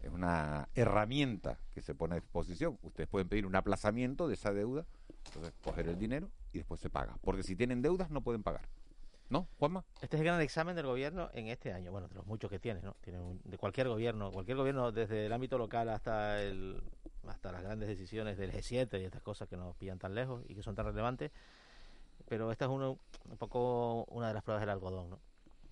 es 0.01 0.09
una 0.09 0.69
herramienta 0.75 1.59
que 1.73 1.81
se 1.81 1.95
pone 1.95 2.15
a 2.15 2.19
disposición. 2.19 2.77
Ustedes 2.81 3.09
pueden 3.09 3.29
pedir 3.29 3.45
un 3.45 3.55
aplazamiento 3.55 4.27
de 4.27 4.33
esa 4.33 4.51
deuda, 4.51 4.85
entonces 5.25 5.53
coger 5.63 5.87
el 5.87 5.97
dinero 5.97 6.29
y 6.53 6.59
después 6.59 6.79
se 6.79 6.89
paga. 6.89 7.17
Porque 7.21 7.43
si 7.43 7.55
tienen 7.55 7.81
deudas 7.81 8.09
no 8.09 8.21
pueden 8.21 8.43
pagar. 8.43 8.67
¿No, 9.29 9.47
Juanma? 9.59 9.85
Este 10.01 10.17
es 10.17 10.21
el 10.21 10.25
gran 10.25 10.41
examen 10.41 10.75
del 10.75 10.85
gobierno 10.85 11.29
en 11.33 11.47
este 11.47 11.71
año. 11.71 11.91
Bueno, 11.91 12.09
de 12.09 12.15
los 12.15 12.25
muchos 12.25 12.49
que 12.49 12.59
tiene, 12.59 12.81
¿no? 12.81 12.97
Tiene 12.99 13.19
de 13.45 13.57
cualquier 13.57 13.87
gobierno, 13.87 14.29
cualquier 14.29 14.57
gobierno 14.57 14.91
desde 14.91 15.25
el 15.25 15.31
ámbito 15.31 15.57
local 15.57 15.87
hasta 15.87 16.41
el 16.41 16.83
hasta 17.27 17.51
las 17.51 17.61
grandes 17.61 17.87
decisiones 17.87 18.37
del 18.37 18.51
G7 18.51 18.99
y 18.99 19.05
estas 19.05 19.21
cosas 19.21 19.47
que 19.47 19.55
nos 19.55 19.75
pillan 19.75 19.99
tan 19.99 20.15
lejos 20.15 20.43
y 20.49 20.55
que 20.55 20.63
son 20.63 20.75
tan 20.75 20.85
relevantes. 20.85 21.31
Pero 22.27 22.51
esta 22.51 22.65
es 22.65 22.71
uno, 22.71 22.97
un 23.29 23.37
poco 23.37 24.03
una 24.05 24.27
de 24.27 24.33
las 24.33 24.43
pruebas 24.43 24.61
del 24.61 24.69
algodón, 24.69 25.11
¿no? 25.11 25.19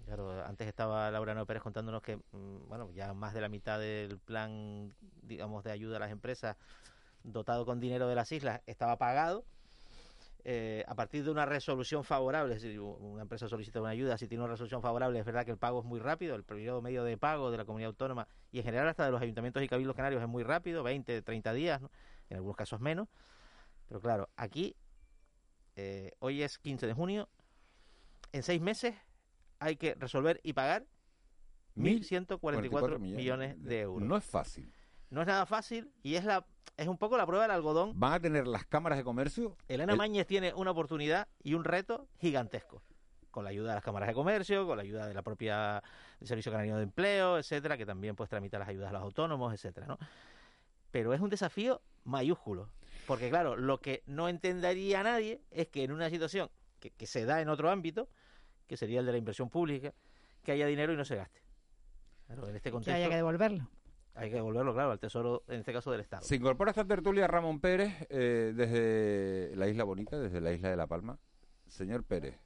Claro, 0.09 0.43
antes 0.43 0.67
estaba 0.67 1.11
Laura 1.11 1.35
No 1.35 1.45
Pérez 1.45 1.61
contándonos 1.61 2.01
que, 2.01 2.15
mm, 2.17 2.67
bueno, 2.67 2.89
ya 2.93 3.13
más 3.13 3.31
de 3.35 3.41
la 3.41 3.47
mitad 3.47 3.79
del 3.79 4.17
plan, 4.17 4.91
digamos, 5.21 5.63
de 5.63 5.69
ayuda 5.71 5.97
a 5.97 5.99
las 5.99 6.09
empresas 6.09 6.57
dotado 7.23 7.63
con 7.63 7.79
dinero 7.79 8.07
de 8.07 8.15
las 8.15 8.31
islas 8.31 8.61
estaba 8.65 8.97
pagado. 8.97 9.45
Eh, 10.45 10.83
a 10.87 10.95
partir 10.95 11.23
de 11.23 11.29
una 11.29 11.45
resolución 11.45 12.03
favorable, 12.03 12.55
es 12.55 12.63
decir, 12.63 12.79
una 12.79 13.21
empresa 13.21 13.47
solicita 13.47 13.81
una 13.81 13.91
ayuda, 13.91 14.17
si 14.17 14.27
tiene 14.27 14.43
una 14.43 14.53
resolución 14.53 14.81
favorable, 14.81 15.19
es 15.19 15.25
verdad 15.25 15.45
que 15.45 15.51
el 15.51 15.59
pago 15.59 15.81
es 15.81 15.85
muy 15.85 15.99
rápido, 15.99 16.33
el 16.35 16.43
periodo 16.43 16.81
medio 16.81 17.03
de 17.03 17.15
pago 17.15 17.51
de 17.51 17.57
la 17.57 17.65
comunidad 17.65 17.89
autónoma 17.89 18.27
y 18.51 18.57
en 18.57 18.63
general 18.63 18.87
hasta 18.87 19.05
de 19.05 19.11
los 19.11 19.21
ayuntamientos 19.21 19.61
y 19.61 19.67
cabildos 19.67 19.95
canarios 19.95 20.23
es 20.23 20.27
muy 20.27 20.41
rápido, 20.41 20.81
20, 20.81 21.21
30 21.21 21.53
días, 21.53 21.81
en 22.31 22.37
algunos 22.37 22.57
casos 22.57 22.79
menos. 22.79 23.09
Pero 23.87 24.01
claro, 24.01 24.27
aquí, 24.37 24.75
eh, 25.75 26.13
hoy 26.17 26.41
es 26.41 26.57
15 26.57 26.87
de 26.87 26.93
junio, 26.93 27.29
en 28.31 28.41
seis 28.41 28.59
meses 28.59 28.95
hay 29.59 29.75
que 29.75 29.95
resolver 29.95 30.39
y 30.43 30.53
pagar 30.53 30.85
1.144 31.75 32.99
millones 32.99 33.63
de 33.63 33.81
euros. 33.81 34.07
No 34.07 34.17
es 34.17 34.25
fácil. 34.25 34.71
No 35.09 35.21
es 35.21 35.27
nada 35.27 35.45
fácil 35.45 35.91
y 36.03 36.15
es 36.15 36.25
la 36.25 36.45
es 36.79 36.87
un 36.87 36.97
poco 36.97 37.17
la 37.17 37.25
prueba 37.25 37.43
del 37.43 37.51
algodón. 37.51 37.99
¿Van 37.99 38.13
a 38.13 38.19
tener 38.21 38.47
las 38.47 38.65
cámaras 38.65 38.97
de 38.97 39.03
comercio? 39.03 39.57
Elena 39.67 39.97
Mañez 39.97 40.25
tiene 40.25 40.53
una 40.53 40.71
oportunidad 40.71 41.27
y 41.43 41.53
un 41.53 41.65
reto 41.65 42.07
gigantesco. 42.19 42.81
Con 43.31 43.43
la 43.43 43.49
ayuda 43.49 43.69
de 43.69 43.75
las 43.75 43.83
cámaras 43.83 44.07
de 44.07 44.13
comercio, 44.13 44.65
con 44.65 44.77
la 44.77 44.83
ayuda 44.83 45.05
de 45.05 45.13
la 45.13 45.21
propia 45.21 45.83
Servicio 46.21 46.51
Canario 46.51 46.77
de 46.77 46.83
Empleo, 46.83 47.37
etcétera, 47.37 47.77
que 47.77 47.85
también 47.85 48.15
puede 48.15 48.29
tramitar 48.29 48.61
las 48.61 48.69
ayudas 48.69 48.89
a 48.89 48.93
los 48.93 49.01
autónomos, 49.01 49.53
etcétera, 49.53 49.87
¿no? 49.87 49.99
Pero 50.89 51.13
es 51.13 51.19
un 51.19 51.29
desafío 51.29 51.81
mayúsculo. 52.05 52.69
Porque, 53.05 53.29
claro, 53.29 53.57
lo 53.57 53.79
que 53.79 54.01
no 54.05 54.29
entendería 54.29 55.03
nadie 55.03 55.41
es 55.51 55.67
que 55.67 55.83
en 55.83 55.91
una 55.91 56.09
situación 56.09 56.49
que, 56.79 56.91
que 56.91 57.07
se 57.07 57.25
da 57.25 57.41
en 57.41 57.49
otro 57.49 57.69
ámbito, 57.69 58.07
que 58.69 58.77
sería 58.77 58.99
el 58.99 59.05
de 59.07 59.11
la 59.11 59.17
inversión 59.17 59.49
pública, 59.49 59.91
que 60.43 60.51
haya 60.51 60.67
dinero 60.67 60.93
y 60.93 60.95
no 60.95 61.03
se 61.03 61.15
gaste. 61.15 61.41
en 62.29 62.55
este 62.55 62.71
contexto, 62.71 62.91
que 62.91 62.97
haya 62.97 63.09
que 63.09 63.15
devolverlo. 63.15 63.67
Hay 64.13 64.29
que 64.29 64.35
devolverlo, 64.35 64.73
claro, 64.73 64.91
al 64.91 64.99
Tesoro, 64.99 65.43
en 65.47 65.61
este 65.61 65.73
caso 65.73 65.91
del 65.91 66.01
Estado. 66.01 66.21
Se 66.21 66.35
incorpora 66.35 66.69
a 66.69 66.73
esta 66.73 66.85
tertulia 66.85 67.25
Ramón 67.25 67.59
Pérez 67.59 68.05
eh, 68.09 68.53
desde 68.55 69.55
la 69.55 69.67
Isla 69.67 69.83
Bonita, 69.85 70.19
desde 70.19 70.39
la 70.39 70.51
Isla 70.51 70.69
de 70.69 70.77
La 70.77 70.87
Palma. 70.87 71.17
Señor 71.67 72.03
Pérez, 72.03 72.39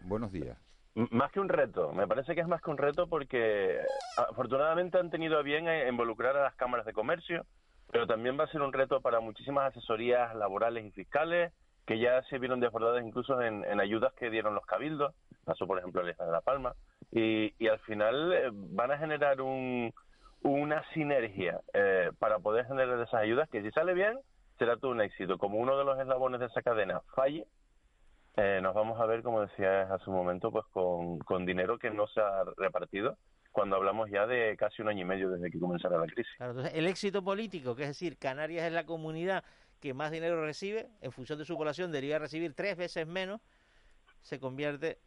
buenos 0.00 0.32
días. 0.32 0.58
Más 0.94 1.32
que 1.32 1.40
un 1.40 1.48
reto, 1.48 1.92
me 1.92 2.06
parece 2.06 2.34
que 2.34 2.42
es 2.42 2.46
más 2.46 2.60
que 2.60 2.70
un 2.70 2.78
reto 2.78 3.08
porque 3.08 3.78
afortunadamente 4.16 4.98
han 4.98 5.10
tenido 5.10 5.38
a 5.38 5.42
bien 5.42 5.66
eh, 5.66 5.88
involucrar 5.88 6.36
a 6.36 6.42
las 6.42 6.54
cámaras 6.56 6.84
de 6.84 6.92
comercio, 6.92 7.46
pero 7.90 8.06
también 8.06 8.38
va 8.38 8.44
a 8.44 8.48
ser 8.48 8.60
un 8.60 8.72
reto 8.72 9.00
para 9.00 9.20
muchísimas 9.20 9.70
asesorías 9.70 10.34
laborales 10.36 10.84
y 10.84 10.90
fiscales 10.90 11.52
que 11.86 11.98
ya 11.98 12.22
se 12.24 12.38
vieron 12.38 12.60
desbordadas 12.60 13.04
incluso 13.04 13.40
en, 13.42 13.64
ayudas 13.80 14.12
que 14.14 14.30
dieron 14.30 14.54
los 14.54 14.64
cabildos, 14.66 15.14
pasó 15.44 15.66
por 15.66 15.78
ejemplo 15.78 16.00
en 16.00 16.14
la 16.16 16.24
de 16.24 16.32
La 16.32 16.40
Palma, 16.40 16.74
y, 17.12 17.52
al 17.68 17.78
final 17.80 18.32
eh, 18.32 18.50
van 18.52 18.90
a 18.90 18.98
generar 18.98 19.40
un, 19.40 19.92
una 20.42 20.82
sinergia 20.92 21.60
eh, 21.72 22.10
para 22.18 22.38
poder 22.38 22.66
generar 22.66 22.98
esas 23.00 23.14
ayudas 23.14 23.48
que 23.50 23.62
si 23.62 23.70
sale 23.70 23.94
bien 23.94 24.18
será 24.58 24.76
todo 24.76 24.92
un 24.92 25.00
éxito. 25.00 25.38
Como 25.38 25.58
uno 25.58 25.76
de 25.76 25.84
los 25.84 25.98
eslabones 25.98 26.40
de 26.40 26.46
esa 26.46 26.62
cadena 26.62 27.00
falle, 27.14 27.46
eh, 28.36 28.60
nos 28.62 28.74
vamos 28.74 29.00
a 29.00 29.06
ver, 29.06 29.22
como 29.22 29.42
decía 29.42 29.82
hace 29.82 30.10
un 30.10 30.16
momento, 30.16 30.50
pues 30.50 30.64
con, 30.72 31.46
dinero 31.46 31.78
que 31.78 31.90
no 31.90 32.06
se 32.08 32.20
ha 32.20 32.44
repartido 32.56 33.16
cuando 33.52 33.76
hablamos 33.76 34.10
ya 34.10 34.26
de 34.26 34.56
casi 34.56 34.82
un 34.82 34.88
año 34.88 35.02
y 35.02 35.04
medio 35.04 35.30
desde 35.30 35.48
que 35.50 35.60
comenzara 35.60 35.98
la 35.98 36.06
crisis. 36.06 36.32
El 36.72 36.88
éxito 36.88 37.22
político, 37.22 37.76
que 37.76 37.82
es 37.82 37.88
decir, 37.88 38.18
Canarias 38.18 38.66
es 38.66 38.72
la 38.72 38.84
comunidad 38.84 39.44
que 39.84 39.92
más 39.92 40.10
dinero 40.10 40.42
recibe, 40.42 40.88
en 41.02 41.12
función 41.12 41.38
de 41.38 41.44
su 41.44 41.58
población 41.58 41.92
debería 41.92 42.18
recibir 42.18 42.54
tres 42.54 42.74
veces 42.74 43.06
menos, 43.06 43.42
se 44.22 44.40
convierte 44.40 44.98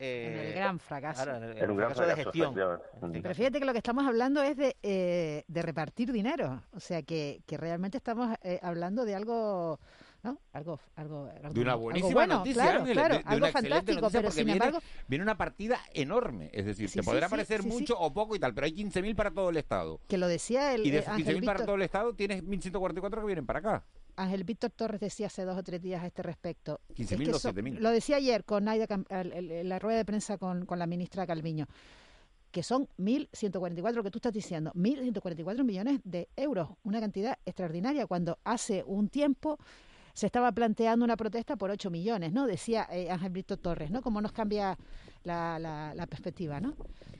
eh, 0.00 0.26
En 0.32 0.46
el 0.48 0.54
gran 0.54 0.78
fracaso. 0.80 1.30
en 1.30 1.36
el- 1.44 1.50
en 1.52 1.58
En 1.58 1.64
el 1.64 1.70
un 1.70 1.76
gran 1.76 1.90
fracaso 1.92 2.08
de 2.08 2.16
gestión. 2.24 2.52
efectivamente. 2.58 3.22
Pero 3.22 3.34
fíjate 3.36 3.60
que 3.60 3.64
lo 3.64 3.70
que 3.72 3.78
estamos 3.78 4.04
hablando 4.08 4.42
es 4.42 4.56
de, 4.56 4.76
eh, 4.82 5.44
de 5.46 5.62
repartir 5.62 6.10
dinero, 6.10 6.64
o 6.72 6.80
sea 6.80 7.02
que, 7.04 7.42
que 7.46 7.56
realmente 7.56 7.96
estamos 7.96 8.36
eh, 8.42 8.58
hablando 8.60 9.04
de 9.04 9.14
algo, 9.14 9.78
¿no? 10.22 10.38
Algo, 10.52 10.80
algo, 10.96 11.28
algo- 11.42 11.52
De 11.54 11.60
una 11.60 11.72
algo 11.72 11.82
buenísima 11.84 12.12
bueno, 12.14 12.34
noticia, 12.38 12.62
claro, 12.62 12.78
Ángeles, 12.80 12.96
claro, 12.98 13.14
de, 13.16 13.22
de 13.22 13.28
algo 13.28 13.38
una 13.38 13.48
excelente 13.48 13.74
fantástico, 13.76 14.00
noticia 14.00 14.18
pero 14.20 14.28
porque 14.28 14.36
sin 14.36 14.46
viene, 14.46 14.64
embargo, 14.66 14.86
viene 15.06 15.22
una 15.22 15.36
partida 15.38 15.80
enorme. 15.94 16.50
Es 16.52 16.66
decir, 16.66 16.88
Sí, 16.88 16.98
te 16.98 17.02
sí, 17.02 17.06
podrá 17.08 17.26
sí, 17.28 17.30
parecer 17.30 17.62
mucho 17.64 17.98
o 17.98 18.12
poco 18.12 18.34
y 18.36 18.38
tal, 18.38 18.54
pero 18.54 18.64
hay 18.66 18.72
15.000 18.74 19.14
para 19.14 19.30
todo 19.30 19.50
el 19.50 19.56
Estado. 19.56 20.00
que 20.08 20.18
lo 20.18 20.26
decía 20.28 20.74
el 20.74 20.86
Y 20.86 20.90
de 20.90 20.96
eh, 20.98 21.00
esos 21.00 21.12
Ángel 21.14 21.36
15.000 21.40 21.44
para 21.46 21.64
todo 21.64 21.74
el 21.76 21.82
Estado 21.82 22.14
tienes 22.14 22.42
1.144 22.44 23.20
que 23.20 23.26
vienen 23.26 23.46
para 23.46 23.58
acá. 23.60 23.84
Ángel 24.16 24.42
Víctor 24.42 24.70
Torres 24.70 25.00
decía 25.00 25.28
hace 25.28 25.44
dos 25.44 25.56
o 25.56 25.62
tres 25.62 25.80
días 25.80 26.02
a 26.02 26.06
este 26.08 26.22
respecto. 26.24 26.80
15.000 26.96 27.12
Es 27.22 27.28
que 27.28 27.30
o 27.34 27.38
so- 27.38 27.52
7.000. 27.52 27.78
Lo 27.78 27.90
decía 27.90 28.16
ayer 28.16 28.44
con 28.44 28.64
Naida 28.64 28.86
la 29.62 29.78
rueda 29.78 29.98
de 29.98 30.04
prensa 30.04 30.38
con, 30.38 30.66
con 30.66 30.80
la 30.80 30.86
ministra 30.88 31.24
Calviño, 31.24 31.66
que 32.50 32.64
son 32.64 32.88
1.144, 32.98 33.92
lo 33.92 34.02
que 34.02 34.10
tú 34.10 34.18
estás 34.18 34.32
diciendo, 34.32 34.72
1.144 34.74 35.62
millones 35.62 36.00
de 36.02 36.28
euros, 36.34 36.70
una 36.82 36.98
cantidad 36.98 37.38
extraordinaria, 37.46 38.06
cuando 38.06 38.38
hace 38.42 38.82
un 38.84 39.08
tiempo 39.08 39.58
se 40.18 40.26
estaba 40.26 40.50
planteando 40.50 41.04
una 41.04 41.16
protesta 41.16 41.54
por 41.54 41.70
8 41.70 41.90
millones, 41.90 42.32
¿no? 42.32 42.48
Decía 42.48 42.88
eh, 42.90 43.08
Ángel 43.08 43.30
Víctor 43.30 43.58
Torres, 43.58 43.92
¿no? 43.92 44.02
Cómo 44.02 44.20
nos 44.20 44.32
cambia 44.32 44.76
la, 45.22 45.60
la- 45.60 45.94
la 45.94 46.06
perspectiva, 46.08 46.60
¿no? 46.60 46.74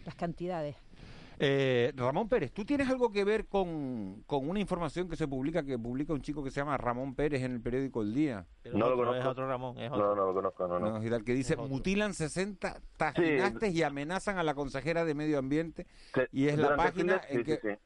Las 0.05 0.17
cantidades. 0.17 0.75
Eh, 1.39 1.93
Ramón 1.95 2.29
Pérez, 2.29 2.51
¿tú 2.51 2.65
tienes 2.65 2.89
algo 2.89 3.13
que 3.13 3.23
ver 3.23 3.47
con, 3.47 4.25
con 4.27 4.49
una 4.49 4.59
información 4.59 5.09
que 5.09 5.15
se 5.15 5.29
publica, 5.29 5.63
que 5.63 5.79
publica 5.79 6.13
un 6.13 6.21
chico 6.23 6.43
que 6.43 6.51
se 6.51 6.59
llama 6.59 6.77
Ramón 6.77 7.15
Pérez 7.15 7.45
en 7.45 7.53
el 7.53 7.61
periódico 7.61 8.03
El 8.03 8.13
Día? 8.13 8.45
no 8.75 8.91
lo 8.91 8.97
conozco. 8.97 9.35
No, 9.45 10.15
no 10.17 10.27
lo 10.27 10.35
conozco, 10.35 10.67
no, 10.67 10.81
no. 10.81 10.99
No, 10.99 11.05
y 11.05 11.09
tal, 11.09 11.23
que 11.23 11.35
dice, 11.35 11.57
mutilan 11.57 12.15
60 12.15 12.81
tajinastes 12.97 13.73
y 13.73 13.85
amenazan 13.85 14.39
a 14.39 14.43
la 14.43 14.55
consejera 14.55 15.05
de 15.05 15.15
Medio 15.15 15.39
Ambiente. 15.39 15.87
y 16.33 16.49
es 16.49 16.59
la 16.59 16.71
Durante 16.71 16.93
fin 16.93 17.07
página 17.07 17.21
en 17.29 17.39
sí, 17.39 17.45
que... 17.45 17.79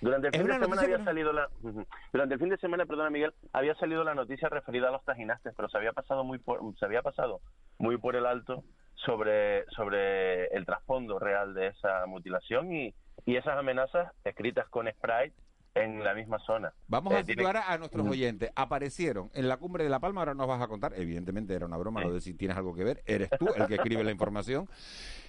Durante 0.00 0.28
el 0.28 0.32
fin 0.34 0.46
de 0.46 0.52
semana 0.52 0.66
noticia 0.66 0.94
había 0.94 1.04
salido 1.04 1.32
la 1.32 1.48
durante 2.12 2.34
el 2.34 2.40
fin 2.40 2.48
de 2.48 2.56
semana, 2.58 2.86
perdona 2.86 3.10
Miguel, 3.10 3.34
había 3.52 3.74
salido 3.76 4.04
la 4.04 4.14
noticia 4.14 4.48
referida 4.48 4.88
a 4.88 4.92
los 4.92 5.04
tajinastes, 5.04 5.52
pero 5.56 5.68
se 5.68 5.78
había 5.78 5.92
pasado 5.92 6.24
muy 6.24 6.38
por, 6.38 6.60
se 6.78 6.84
había 6.84 7.02
pasado 7.02 7.40
muy 7.78 7.96
por 7.98 8.16
el 8.16 8.26
alto 8.26 8.64
sobre 8.94 9.64
sobre 9.70 10.46
el 10.48 10.64
trasfondo 10.66 11.18
real 11.18 11.54
de 11.54 11.68
esa 11.68 12.06
mutilación 12.06 12.72
y, 12.72 12.94
y 13.24 13.36
esas 13.36 13.58
amenazas 13.58 14.12
escritas 14.24 14.68
con 14.68 14.88
spray 14.90 15.32
en 15.74 16.02
la 16.02 16.14
misma 16.14 16.38
zona. 16.38 16.72
Vamos 16.88 17.12
Eh, 17.12 17.18
a 17.18 17.24
situar 17.24 17.56
a, 17.58 17.70
a 17.72 17.76
nuestros 17.76 18.06
oyentes. 18.08 18.50
Aparecieron 18.56 19.30
en 19.34 19.46
la 19.46 19.58
cumbre 19.58 19.84
de 19.84 19.90
La 19.90 20.00
Palma, 20.00 20.22
ahora 20.22 20.32
nos 20.32 20.48
vas 20.48 20.62
a 20.62 20.68
contar. 20.68 20.94
Evidentemente 20.96 21.52
era 21.54 21.66
una 21.66 21.76
broma, 21.76 22.00
lo 22.00 22.14
de 22.14 22.22
si 22.22 22.32
tienes 22.32 22.56
algo 22.56 22.74
que 22.74 22.82
ver. 22.82 23.02
Eres 23.04 23.28
tú 23.38 23.46
el 23.54 23.66
que 23.66 23.74
escribe 23.74 24.02
la 24.02 24.10
información. 24.10 24.68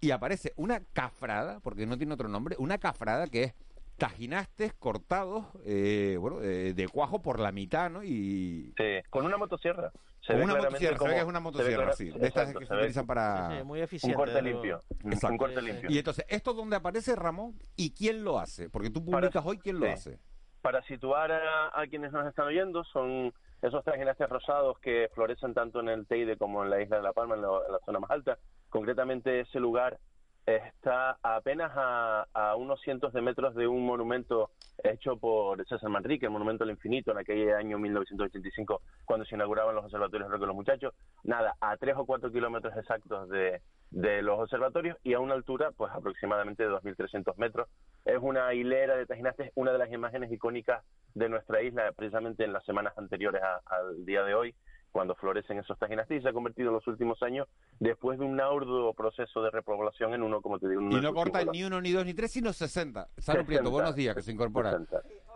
Y 0.00 0.10
aparece 0.12 0.52
una 0.56 0.80
cafrada, 0.92 1.60
porque 1.60 1.86
no 1.86 1.96
tiene 1.98 2.14
otro 2.14 2.28
nombre, 2.28 2.56
una 2.58 2.78
cafrada 2.78 3.26
que 3.26 3.42
es 3.44 3.54
tajinastes 3.96 4.72
cortados, 4.74 5.46
eh, 5.64 6.16
bueno, 6.20 6.40
eh, 6.40 6.72
de 6.72 6.88
cuajo 6.88 7.20
por 7.20 7.40
la 7.40 7.50
mitad, 7.50 7.90
¿no? 7.90 8.04
Y 8.04 8.72
Sí, 8.76 8.84
con 9.10 9.24
una 9.24 9.36
motosierra. 9.36 9.90
Se 10.20 10.34
con 10.34 10.38
ve 10.38 10.44
una 10.44 10.54
motosierra, 10.56 10.98
se 10.98 11.04
ve 11.08 11.14
que 11.14 11.18
es 11.20 11.24
una 11.24 11.40
motosierra, 11.40 11.76
clara- 11.82 11.92
sí, 11.94 12.10
de 12.10 12.26
estas 12.28 12.52
que 12.52 12.60
se 12.60 12.66
se 12.66 12.74
ve 12.74 12.80
utilizan 12.80 13.06
para... 13.06 13.50
Sí, 13.50 13.56
sí, 13.58 13.64
muy 13.64 13.80
eficiente, 13.80 14.16
Un 14.16 14.24
corte 14.24 14.42
limpio. 14.42 14.82
Exacto. 15.04 15.28
un 15.28 15.36
corte 15.38 15.62
limpio. 15.62 15.90
Y 15.90 15.98
entonces, 15.98 16.24
¿esto 16.28 16.52
dónde 16.54 16.76
aparece, 16.76 17.16
Ramón? 17.16 17.58
¿Y 17.74 17.92
quién 17.92 18.22
lo 18.22 18.38
hace? 18.38 18.70
Porque 18.70 18.90
tú 18.90 19.04
publicas 19.04 19.44
hoy 19.44 19.58
quién 19.58 19.80
lo 19.80 19.86
sí. 19.86 19.92
hace. 19.92 20.18
Para 20.62 20.80
situar 20.82 21.32
a, 21.32 21.80
a 21.80 21.86
quienes 21.88 22.12
nos 22.12 22.24
están 22.26 22.46
oyendo, 22.46 22.84
son 22.84 23.32
esos 23.62 23.82
tajinastes 23.84 24.28
rosados 24.28 24.78
que 24.80 25.08
florecen 25.14 25.54
tanto 25.54 25.80
en 25.80 25.88
el 25.88 26.06
Teide 26.06 26.36
como 26.36 26.62
en 26.62 26.70
la 26.70 26.80
isla 26.82 26.98
de 26.98 27.02
La 27.02 27.12
Palma, 27.12 27.34
en 27.34 27.42
la 27.42 27.48
zona 27.84 27.98
más 27.98 28.10
alta. 28.10 28.38
Concretamente, 28.68 29.40
ese 29.40 29.60
lugar 29.60 29.98
está 30.46 31.18
apenas 31.22 31.70
a, 31.74 32.54
unos 32.56 32.80
cientos 32.80 33.12
de 33.12 33.20
metros 33.20 33.54
de 33.54 33.66
un 33.66 33.84
monumento 33.84 34.50
hecho 34.82 35.18
por 35.18 35.62
César 35.66 35.90
Manrique, 35.90 36.24
el 36.26 36.32
Monumento 36.32 36.64
al 36.64 36.70
Infinito, 36.70 37.10
en 37.12 37.18
aquel 37.18 37.52
año 37.52 37.78
1985, 37.78 38.80
cuando 39.04 39.26
se 39.26 39.34
inauguraban 39.34 39.74
los 39.74 39.84
observatorios 39.84 40.30
Roque 40.30 40.46
los 40.46 40.54
Muchachos. 40.54 40.94
Nada, 41.24 41.54
a 41.60 41.76
tres 41.76 41.96
o 41.98 42.06
cuatro 42.06 42.32
kilómetros 42.32 42.74
exactos 42.76 43.28
de, 43.28 43.60
de 43.90 44.22
los 44.22 44.38
observatorios 44.40 44.96
y 45.02 45.12
a 45.14 45.20
una 45.20 45.34
altura, 45.34 45.70
pues 45.76 45.92
aproximadamente 45.92 46.62
de 46.62 46.70
2.300 46.70 47.36
metros. 47.36 47.68
Es 48.06 48.18
una 48.20 48.54
hilera 48.54 48.96
de 48.96 49.04
tajinastes, 49.04 49.52
una 49.54 49.72
de 49.72 49.78
las 49.78 49.92
imágenes 49.92 50.32
icónicas 50.32 50.82
de 51.14 51.28
nuestra 51.28 51.60
isla, 51.62 51.92
precisamente 51.92 52.44
en 52.44 52.52
las 52.54 52.64
semanas 52.64 52.96
anteriores 52.96 53.42
a- 53.42 53.60
al 53.66 54.04
día 54.06 54.22
de 54.22 54.34
hoy, 54.34 54.54
cuando 54.92 55.14
florecen 55.14 55.58
esos 55.58 55.78
tajinastes 55.78 56.18
y 56.18 56.22
se 56.22 56.28
ha 56.28 56.32
convertido 56.32 56.68
en 56.68 56.74
los 56.74 56.86
últimos 56.86 57.22
años, 57.22 57.46
después 57.78 58.18
de 58.18 58.24
un 58.24 58.40
arduo 58.40 58.92
proceso 58.94 59.42
de 59.42 59.50
repoblación, 59.50 60.14
en 60.14 60.22
uno, 60.22 60.40
como 60.40 60.58
te 60.58 60.68
digo, 60.68 60.80
en 60.80 60.92
Y 60.92 61.00
no 61.00 61.14
cortan 61.14 61.48
ni 61.52 61.64
uno, 61.64 61.80
ni 61.80 61.92
dos, 61.92 62.04
ni 62.04 62.14
tres, 62.14 62.32
sino 62.32 62.52
60. 62.52 63.08
Saro 63.18 63.44
Prieto, 63.44 63.64
60. 63.64 63.70
buenos 63.70 63.94
días, 63.94 64.14
que 64.14 64.22
se 64.22 64.32
incorpora. 64.32 64.78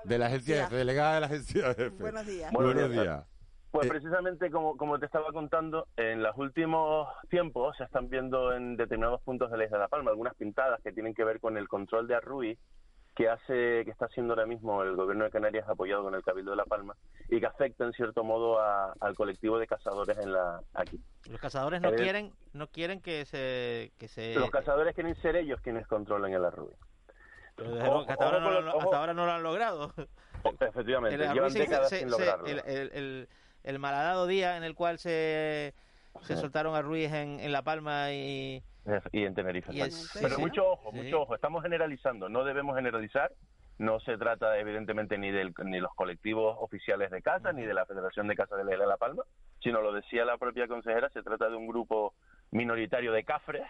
De 0.05 0.19
la 0.19 0.27
agencia 0.27 0.65
F, 0.65 0.75
delegada 0.75 1.15
de 1.15 1.21
la 1.21 1.27
agencia 1.27 1.71
F. 1.71 1.89
Buenos 1.91 2.27
días. 2.27 2.53
Buenos, 2.53 2.75
Buenos 2.75 2.91
días. 2.91 3.05
días. 3.05 3.27
Pues 3.73 3.89
precisamente 3.89 4.51
como, 4.51 4.77
como 4.77 4.99
te 4.99 5.07
estaba 5.07 5.33
contando, 5.33 5.87
en 5.97 6.23
los 6.23 6.37
últimos 6.37 7.09
tiempos 7.31 7.75
se 7.79 7.85
están 7.85 8.11
viendo 8.11 8.53
en 8.53 8.77
determinados 8.77 9.23
puntos 9.23 9.51
de 9.51 9.57
la 9.57 9.65
isla 9.65 9.79
de 9.79 9.85
La 9.85 9.89
Palma 9.89 10.11
algunas 10.11 10.35
pintadas 10.35 10.79
que 10.83 10.93
tienen 10.93 11.15
que 11.15 11.25
ver 11.25 11.41
con 11.41 11.57
el 11.57 11.69
control 11.69 12.07
de 12.07 12.15
arrui 12.17 12.59
que 13.15 13.29
hace 13.29 13.83
que 13.85 13.91
está 13.91 14.07
haciendo 14.07 14.33
ahora 14.33 14.47
mismo 14.47 14.83
el 14.83 14.97
gobierno 14.97 15.25
de 15.25 15.31
Canarias 15.31 15.69
apoyado 15.69 16.03
con 16.05 16.15
el 16.15 16.23
Cabildo 16.23 16.53
de 16.53 16.57
La 16.57 16.65
Palma 16.65 16.97
y 17.29 17.41
que 17.41 17.47
afecta 17.47 17.85
en 17.85 17.93
cierto 17.93 18.25
modo 18.25 18.59
a- 18.61 18.95
al 19.01 19.15
colectivo 19.15 19.59
de 19.59 19.67
cazadores 19.67 20.17
en 20.19 20.33
la 20.33 20.61
aquí. 20.73 20.99
Los 21.29 21.41
cazadores 21.41 21.83
no 21.83 21.91
Eh, 21.91 21.97
quieren 21.97 22.33
no 22.55 22.69
quieren 22.69 23.01
que 23.03 23.27
se 23.27 23.93
que 23.99 24.09
se 24.09 24.35
Los 24.35 24.51
cazadores 24.51 24.95
quieren 24.95 25.15
ser 25.21 25.37
ellos 25.37 25.61
quienes 25.61 25.87
controlen 25.87 26.33
el 26.33 26.45
arrui. 26.45 26.73
pero 27.55 27.71
desde 27.75 27.87
hasta, 27.87 28.15
Ojo 28.15 28.23
ahora 28.25 28.41
no, 28.41 28.51
lo- 28.51 28.61
los- 28.63 28.75
ojo. 28.75 28.85
hasta 28.85 28.99
ahora 28.99 29.13
no 29.15 29.27
lo 29.27 29.33
han 29.33 29.43
logrado. 29.43 29.93
Efectivamente, 30.61 31.23
El, 31.23 31.33
llevan 31.35 31.53
décadas 31.53 31.89
se- 31.91 31.99
sin 31.99 32.11
lograrlo. 32.11 32.47
el, 32.47 32.63
el- 32.67 32.91
el- 32.95 33.29
el 33.63 33.79
malhadado 33.79 34.27
día 34.27 34.57
en 34.57 34.65
el 34.65 34.75
cual 34.75 34.99
se, 34.99 35.75
se 36.23 36.37
soltaron 36.37 36.75
a 36.75 36.81
Ruiz 36.83 37.13
en, 37.13 37.41
en 37.41 37.53
La 37.53 37.63
Palma 37.63 38.11
y, 38.13 38.63
y 39.13 39.25
en 39.25 39.35
Tenerife. 39.35 39.73
Y 39.73 39.79
Pero 40.21 40.35
sí. 40.37 40.41
mucho 40.41 40.67
ojo, 40.73 40.91
Sí. 40.93 41.03
mucho 41.03 41.23
ojo. 41.23 41.35
Estamos 41.35 41.63
generalizando, 41.63 42.29
no 42.29 42.45
debemos 42.45 42.77
generalizar. 42.77 43.33
No 43.79 43.99
se 44.01 44.17
trata, 44.19 44.59
evidentemente, 44.59 45.17
ni 45.19 45.31
del 45.31 45.55
ni 45.65 45.81
los 45.81 45.95
colectivos 45.95 46.57
oficiales 46.61 47.11
de 47.11 47.23
casa, 47.23 47.53
ni 47.53 47.63
de 47.65 47.75
la 47.75 47.87
Federación 47.87 48.29
de 48.29 48.37
Casas 48.37 48.59
de 48.59 48.65
la 48.65 48.73
Isla 48.73 48.85
de 48.85 48.91
La 48.91 48.97
Palma, 48.97 49.25
sino 49.61 49.81
lo 49.81 49.93
decía 49.93 50.25
la 50.25 50.37
propia 50.37 50.69
consejera, 50.69 51.09
se 51.09 51.23
trata 51.23 51.49
de 51.49 51.57
un 51.57 51.67
grupo 51.67 52.15
minoritario 52.51 53.13
de 53.13 53.25
cafres 53.25 53.63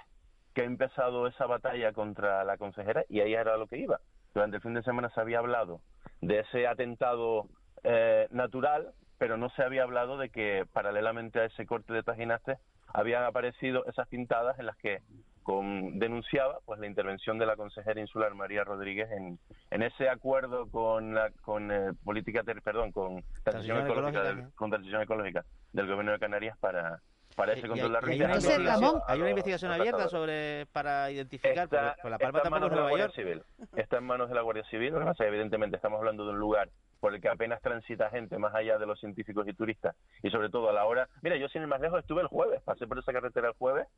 que 0.55 0.63
ha 0.63 0.65
empezado 0.65 1.29
esa 1.29 1.47
batalla 1.47 1.93
contra 1.93 2.45
la 2.45 2.59
consejera 2.59 3.05
y 3.09 3.21
ahí 3.21 3.33
era 3.33 3.57
lo 3.57 3.67
que 3.69 3.79
iba. 3.79 4.01
Durante 4.35 4.57
el 4.57 4.63
fin 4.63 4.75
de 4.75 4.83
semana 4.83 5.09
se 5.11 5.21
había 5.21 5.39
hablado 5.39 5.81
de 6.21 6.41
ese 6.41 6.67
atentado 6.67 7.47
eh, 7.85 8.27
natural, 8.33 8.93
pero 9.19 9.37
no 9.37 9.49
se 9.51 9.63
había 9.63 9.85
hablado 9.85 10.19
de 10.19 10.31
que 10.31 10.67
paralelamente 10.73 11.41
a 11.41 11.45
ese 11.45 11.65
corte 11.65 11.93
de 11.93 12.03
tajinastes 12.03 12.59
habían 12.95 13.25
aparecido 13.25 13.85
esas 13.87 14.07
pintadas 14.09 14.59
en 14.59 14.67
las 14.67 14.77
que 14.77 15.01
con, 15.43 15.99
denunciaba 15.99 16.59
pues 16.65 16.79
la 16.79 16.87
intervención 16.87 17.37
de 17.39 17.47
la 17.47 17.57
consejera 17.57 18.01
insular 18.01 18.33
María 18.35 18.63
Rodríguez 18.63 19.11
en, 19.11 19.39
en 19.71 19.83
ese 19.83 20.09
acuerdo 20.09 20.69
con 20.71 21.15
la 21.15 21.31
con 21.43 21.73
eh, 21.73 21.93
política 22.05 22.45
ter- 22.45 22.63
perdón 22.63 22.93
con 22.93 23.25
transición 23.43 23.79
ecológica, 23.79 24.21
ecológica, 24.21 24.23
del, 24.43 24.55
con 24.55 24.71
transición 24.71 25.03
ecológica 25.03 25.45
del 25.73 25.87
gobierno 25.89 26.13
de 26.13 26.19
Canarias 26.21 26.57
para 26.59 27.01
para 27.35 27.55
ese 27.55 27.67
control 27.67 27.93
de 27.95 28.01
la 28.01 28.07
y 28.09 28.13
hay 28.13 28.21
una 28.21 28.35
investigación, 28.35 28.69
a 28.69 29.03
hay 29.09 29.17
una 29.17 29.25
los- 29.25 29.31
investigación 29.31 29.73
a 29.73 29.79
los 29.79 29.81
abierta 29.89 30.09
sobre 30.09 30.67
para 30.67 31.11
identificar 31.11 31.65
Está, 31.65 31.97
La 32.05 32.19
Palma 32.19 32.39
está 32.39 32.49
en 32.49 32.53
manos 32.53 32.71
de 32.71 32.77
la 32.77 32.83
Guardia 32.83 33.07
York. 33.07 33.15
Civil. 33.17 33.43
Está 33.75 33.97
en 33.97 34.05
manos 34.05 34.29
de 34.29 34.35
la 34.35 34.43
Guardia 34.43 34.65
Civil. 34.65 34.93
Lo 34.93 34.99
que 35.01 35.05
pasa 35.07 35.27
evidentemente, 35.27 35.75
estamos 35.77 35.99
hablando 35.99 36.25
de 36.27 36.31
un 36.33 36.39
lugar 36.39 36.69
por 37.03 37.13
el 37.17 37.21
que 37.21 37.29
apenas 37.29 37.61
transita 37.61 38.11
gente 38.11 38.39
más 38.39 38.55
allá 38.55 38.79
de 38.79 38.87
los 38.87 39.01
científicos 39.01 39.47
y 39.49 39.53
turistas. 39.55 39.97
Y 40.23 40.31
sobre 40.31 40.51
todo 40.51 40.71
a 40.71 40.73
la 40.73 40.85
hora. 40.85 41.09
Mira, 41.21 41.37
yo 41.37 41.49
sin 41.49 41.63
ir 41.63 41.67
más 41.69 41.81
lejos 41.81 41.99
estuve 41.99 42.23
el 42.23 42.29
jueves, 42.29 42.63
pasé 42.63 42.87
por 42.87 42.97
esa 42.97 43.13
carretera 43.13 43.49
el 43.49 43.55
jueves 43.55 43.89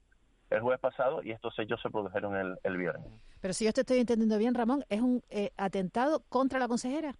el 0.50 0.60
jueves 0.60 0.80
pasado 0.80 1.22
y 1.22 1.30
estos 1.32 1.58
hechos 1.58 1.80
se 1.82 1.90
produjeron 1.90 2.34
el, 2.36 2.58
el 2.62 2.76
viernes. 2.76 3.04
Pero 3.40 3.52
si 3.54 3.64
yo 3.66 3.72
te 3.72 3.80
estoy 3.82 3.98
entendiendo 3.98 4.38
bien, 4.38 4.54
Ramón, 4.54 4.84
¿es 4.88 5.00
un 5.00 5.22
eh, 5.28 5.50
atentado 5.56 6.22
contra 6.30 6.58
la 6.58 6.66
consejera? 6.68 7.12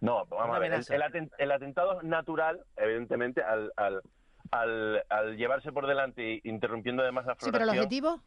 No, 0.00 0.24
vamos 0.26 0.54
a 0.56 0.58
ver, 0.60 0.72
el, 0.72 0.80
el 0.88 1.02
aten- 1.02 1.30
el 1.38 1.50
atentado 1.52 1.98
es 2.00 2.04
natural, 2.04 2.60
evidentemente, 2.76 3.42
al, 3.42 3.72
al, 3.76 4.02
al, 4.50 5.02
al 5.08 5.36
llevarse 5.36 5.72
por 5.72 5.86
delante, 5.86 6.22
y 6.34 6.40
interrumpiendo 6.48 7.02
además 7.02 7.26
la 7.26 7.34
Sí, 7.34 7.50
pero 7.50 7.64
el 7.64 7.70
floración. 7.70 7.84
objetivo... 7.84 8.20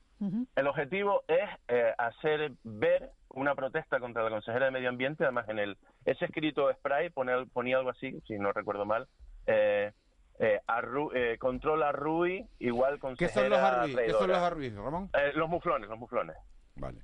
El 0.55 0.67
objetivo 0.67 1.23
es 1.27 1.47
eh, 1.67 1.93
hacer 1.97 2.53
ver 2.63 3.11
una 3.37 3.53
protesta 3.55 3.99
contra 3.99 4.23
la 4.23 4.29
consejera 4.31 4.65
de 4.65 4.71
Medio 4.71 4.89
Ambiente, 4.89 5.23
además 5.23 5.47
en 5.49 5.59
el 5.59 5.77
ese 6.05 6.25
escrito 6.25 6.71
spray 6.73 7.09
pone, 7.11 7.45
ponía 7.53 7.77
algo 7.77 7.91
así, 7.91 8.19
si 8.27 8.37
no 8.39 8.51
recuerdo 8.51 8.85
mal, 8.85 9.07
eh, 9.45 9.91
eh, 10.39 10.59
arru- 10.67 11.11
eh, 11.15 11.37
controla 11.37 11.91
Rui 11.91 12.45
igual 12.59 12.95
¿Qué 12.95 12.99
consejera 12.99 13.31
son 13.41 13.49
los 13.49 13.59
arruis? 13.59 13.95
¿Qué 13.95 14.11
son 14.11 14.27
los 14.29 14.37
arruis, 14.37 14.75
Ramón? 14.75 15.09
Eh, 15.13 15.31
los 15.35 15.49
muflones, 15.49 15.87
los 15.87 15.99
muflones. 15.99 16.35
Vale. 16.75 16.99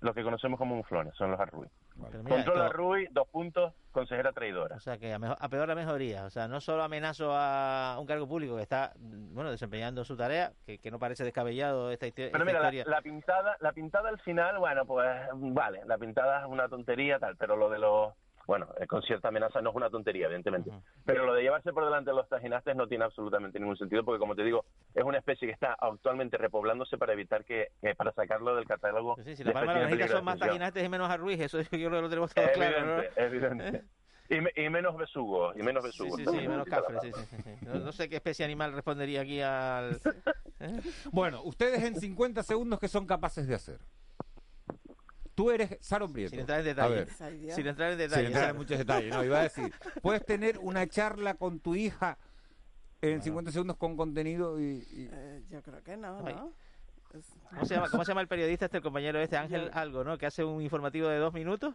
Lo 0.00 0.14
que 0.14 0.22
conocemos 0.22 0.58
como 0.58 0.76
muflones, 0.76 1.14
son 1.16 1.30
los 1.30 1.40
arruis. 1.40 1.70
Mira, 1.98 2.36
Controla 2.36 2.66
esto- 2.66 2.76
Rui, 2.76 3.08
dos 3.10 3.28
puntos, 3.28 3.74
consejera 3.90 4.32
traidora. 4.32 4.76
O 4.76 4.80
sea, 4.80 4.98
que 4.98 5.12
a, 5.12 5.18
mejor, 5.18 5.36
a 5.40 5.48
peor 5.48 5.68
la 5.68 5.74
mejoría. 5.74 6.24
O 6.24 6.30
sea, 6.30 6.46
no 6.46 6.60
solo 6.60 6.82
amenazo 6.84 7.32
a 7.34 7.96
un 7.98 8.06
cargo 8.06 8.28
público 8.28 8.56
que 8.56 8.62
está, 8.62 8.92
bueno, 8.96 9.50
desempeñando 9.50 10.04
su 10.04 10.16
tarea, 10.16 10.52
que, 10.64 10.78
que 10.78 10.90
no 10.90 10.98
parece 10.98 11.24
descabellado 11.24 11.90
esta, 11.90 12.06
Pero 12.14 12.44
mira, 12.44 12.60
la, 12.60 12.68
historia. 12.72 12.84
la 12.86 13.02
pintada, 13.02 13.56
la 13.60 13.72
pintada 13.72 14.08
al 14.08 14.18
final, 14.20 14.58
bueno, 14.58 14.86
pues 14.86 15.08
vale, 15.34 15.80
la 15.86 15.98
pintada 15.98 16.40
es 16.42 16.46
una 16.46 16.68
tontería 16.68 17.18
tal, 17.18 17.36
pero 17.36 17.56
lo 17.56 17.68
de 17.68 17.78
los, 17.80 18.12
bueno, 18.48 18.66
con 18.88 19.02
cierta 19.02 19.28
amenaza 19.28 19.60
no 19.60 19.68
es 19.70 19.76
una 19.76 19.90
tontería, 19.90 20.24
evidentemente. 20.24 20.70
Pero 21.04 21.26
lo 21.26 21.34
de 21.34 21.42
llevarse 21.42 21.70
por 21.70 21.84
delante 21.84 22.10
a 22.10 22.14
los 22.14 22.26
tajinastes 22.30 22.74
no 22.74 22.88
tiene 22.88 23.04
absolutamente 23.04 23.60
ningún 23.60 23.76
sentido, 23.76 24.02
porque 24.06 24.18
como 24.18 24.34
te 24.34 24.42
digo, 24.42 24.64
es 24.94 25.04
una 25.04 25.18
especie 25.18 25.46
que 25.46 25.52
está 25.52 25.76
actualmente 25.78 26.38
repoblándose 26.38 26.96
para 26.96 27.12
evitar 27.12 27.44
que, 27.44 27.68
que 27.82 27.94
para 27.94 28.10
sacarlo 28.12 28.56
del 28.56 28.64
catálogo. 28.66 29.16
Sí, 29.16 29.36
si 29.36 29.44
de 29.44 29.50
la 29.50 29.52
palma 29.52 29.74
de 29.74 29.86
peligro 29.88 30.08
son 30.08 30.24
más 30.24 30.38
tajinantes 30.38 30.82
y 30.82 30.88
menos 30.88 31.10
arruis, 31.10 31.38
eso 31.38 31.60
yo 31.60 31.68
creo 31.68 31.90
que 31.90 32.00
lo 32.00 32.08
tenemos 32.08 32.32
todo 32.34 32.50
claro, 32.52 32.84
¿no? 32.86 33.02
Evidente, 33.02 33.22
evidente. 33.22 33.84
Y, 34.30 34.40
me- 34.40 34.52
y 34.56 34.70
menos 34.70 34.96
besugos, 34.96 35.54
y 35.54 35.62
menos 35.62 35.82
Sí, 35.82 35.88
besugos. 35.88 36.16
sí, 36.18 36.24
sí, 36.26 36.48
menos 36.48 36.66
cafres, 36.66 37.00
sí, 37.02 37.12
sí, 37.12 37.20
sí, 37.30 37.36
sí. 37.42 37.66
No, 37.66 37.78
no 37.80 37.92
sé 37.92 38.08
qué 38.08 38.16
especie 38.16 38.46
animal 38.46 38.72
respondería 38.72 39.20
aquí 39.20 39.42
al... 39.42 40.00
¿eh? 40.60 40.80
Bueno, 41.12 41.42
ustedes 41.44 41.82
en 41.84 41.96
50 41.96 42.42
segundos, 42.42 42.80
¿qué 42.80 42.88
son 42.88 43.06
capaces 43.06 43.46
de 43.46 43.54
hacer? 43.54 43.78
Tú 45.38 45.52
eres 45.52 45.76
Saron 45.80 46.12
Prieto. 46.12 46.30
Sin 46.30 46.40
entrar 46.40 46.66
en. 46.66 46.80
Ay, 47.20 47.38
Dios. 47.38 47.54
Sin 47.54 47.66
entrar 47.68 47.92
en 47.92 47.98
Sin 47.98 48.08
detalles. 48.08 48.26
entrar 48.26 48.50
en 48.50 48.56
muchos 48.56 48.76
detalles. 48.76 49.14
No, 49.14 49.22
iba 49.24 49.38
a 49.38 49.42
decir, 49.44 49.72
puedes 50.02 50.26
tener 50.26 50.58
una 50.58 50.84
charla 50.88 51.34
con 51.34 51.60
tu 51.60 51.76
hija 51.76 52.18
en 53.00 53.22
50 53.22 53.52
segundos 53.52 53.76
con 53.76 53.96
contenido 53.96 54.60
y... 54.60 54.64
y- 54.90 55.08
Eh, 55.12 55.44
yo 55.48 55.62
creo 55.62 55.80
que 55.84 55.96
no, 55.96 56.26
Ay. 56.26 56.34
¿no? 56.34 56.52
¿Cómo 57.50 57.64
se, 57.66 57.74
llama, 57.76 57.88
¿Cómo 57.88 58.04
se 58.04 58.10
llama 58.10 58.20
el 58.22 58.26
periodista 58.26 58.64
este, 58.64 58.78
el 58.78 58.82
compañero 58.82 59.20
este, 59.20 59.36
Ángel 59.36 59.70
Algo, 59.74 60.02
¿no? 60.02 60.18
Que 60.18 60.26
hace 60.26 60.42
un 60.42 60.60
informativo 60.60 61.06
de 61.06 61.18
dos 61.18 61.32
minutos 61.32 61.72